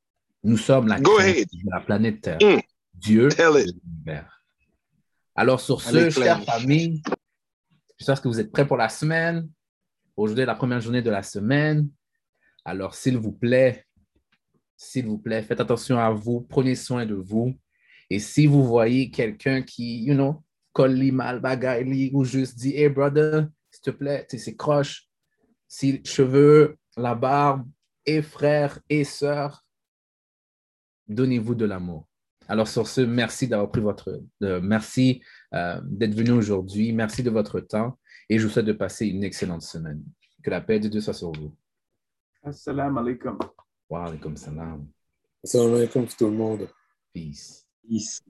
Nous 0.44 0.58
sommes 0.58 0.86
la, 0.86 1.00
de 1.00 1.70
la 1.70 1.80
planète 1.80 2.20
Terre, 2.20 2.38
mm. 2.40 2.60
Dieu 2.94 3.28
de 3.28 3.72
l'univers. 3.72 4.43
Alors, 5.36 5.60
sur 5.60 5.82
ce, 5.82 6.10
chère 6.10 6.44
famille, 6.44 7.02
j'espère 7.98 8.22
que 8.22 8.28
vous 8.28 8.38
êtes 8.38 8.52
prêts 8.52 8.66
pour 8.66 8.76
la 8.76 8.88
semaine. 8.88 9.48
Aujourd'hui 10.16 10.44
est 10.44 10.46
la 10.46 10.54
première 10.54 10.80
journée 10.80 11.02
de 11.02 11.10
la 11.10 11.24
semaine. 11.24 11.88
Alors, 12.64 12.94
s'il 12.94 13.18
vous 13.18 13.32
plaît, 13.32 13.84
s'il 14.76 15.06
vous 15.06 15.18
plaît, 15.18 15.42
faites 15.42 15.60
attention 15.60 15.98
à 15.98 16.10
vous, 16.10 16.42
prenez 16.42 16.76
soin 16.76 17.04
de 17.04 17.16
vous. 17.16 17.52
Et 18.10 18.20
si 18.20 18.46
vous 18.46 18.64
voyez 18.64 19.10
quelqu'un 19.10 19.62
qui, 19.62 20.04
you 20.04 20.14
know, 20.14 20.44
colle 20.72 21.10
mal 21.10 21.40
bagaille 21.40 22.10
ou 22.12 22.24
juste 22.24 22.56
dit, 22.56 22.76
hey 22.76 22.88
brother, 22.88 23.48
s'il 23.72 23.82
te 23.82 23.90
plaît, 23.90 24.26
c'est 24.28 24.54
croche, 24.54 25.08
si 25.66 26.00
cheveux, 26.04 26.76
la 26.96 27.16
barbe, 27.16 27.68
et 28.06 28.22
frères 28.22 28.78
et 28.88 29.02
sœurs, 29.02 29.64
donnez-vous 31.08 31.56
de 31.56 31.64
l'amour. 31.64 32.06
Alors 32.48 32.68
sur 32.68 32.86
ce, 32.86 33.00
merci 33.00 33.48
d'avoir 33.48 33.70
pris 33.70 33.80
votre, 33.80 34.20
merci 34.40 35.22
euh, 35.54 35.80
d'être 35.84 36.14
venu 36.14 36.30
aujourd'hui, 36.32 36.92
merci 36.92 37.22
de 37.22 37.30
votre 37.30 37.60
temps 37.60 37.98
et 38.28 38.38
je 38.38 38.46
vous 38.46 38.52
souhaite 38.52 38.66
de 38.66 38.72
passer 38.72 39.06
une 39.06 39.24
excellente 39.24 39.62
semaine. 39.62 40.02
Que 40.42 40.50
la 40.50 40.60
paix 40.60 40.78
de 40.78 40.88
Dieu 40.88 41.00
soit 41.00 41.14
sur 41.14 41.32
vous. 41.32 41.54
Assalamu 42.42 42.98
alaikum. 42.98 43.38
Wa 43.88 44.04
alaikum 44.04 44.36
salam. 44.36 44.86
Assalamu 45.42 45.76
alaikum 45.76 46.06
tout 46.06 46.26
le 46.26 46.36
monde. 46.36 46.68
Peace. 47.12 47.66
Peace. 47.82 48.22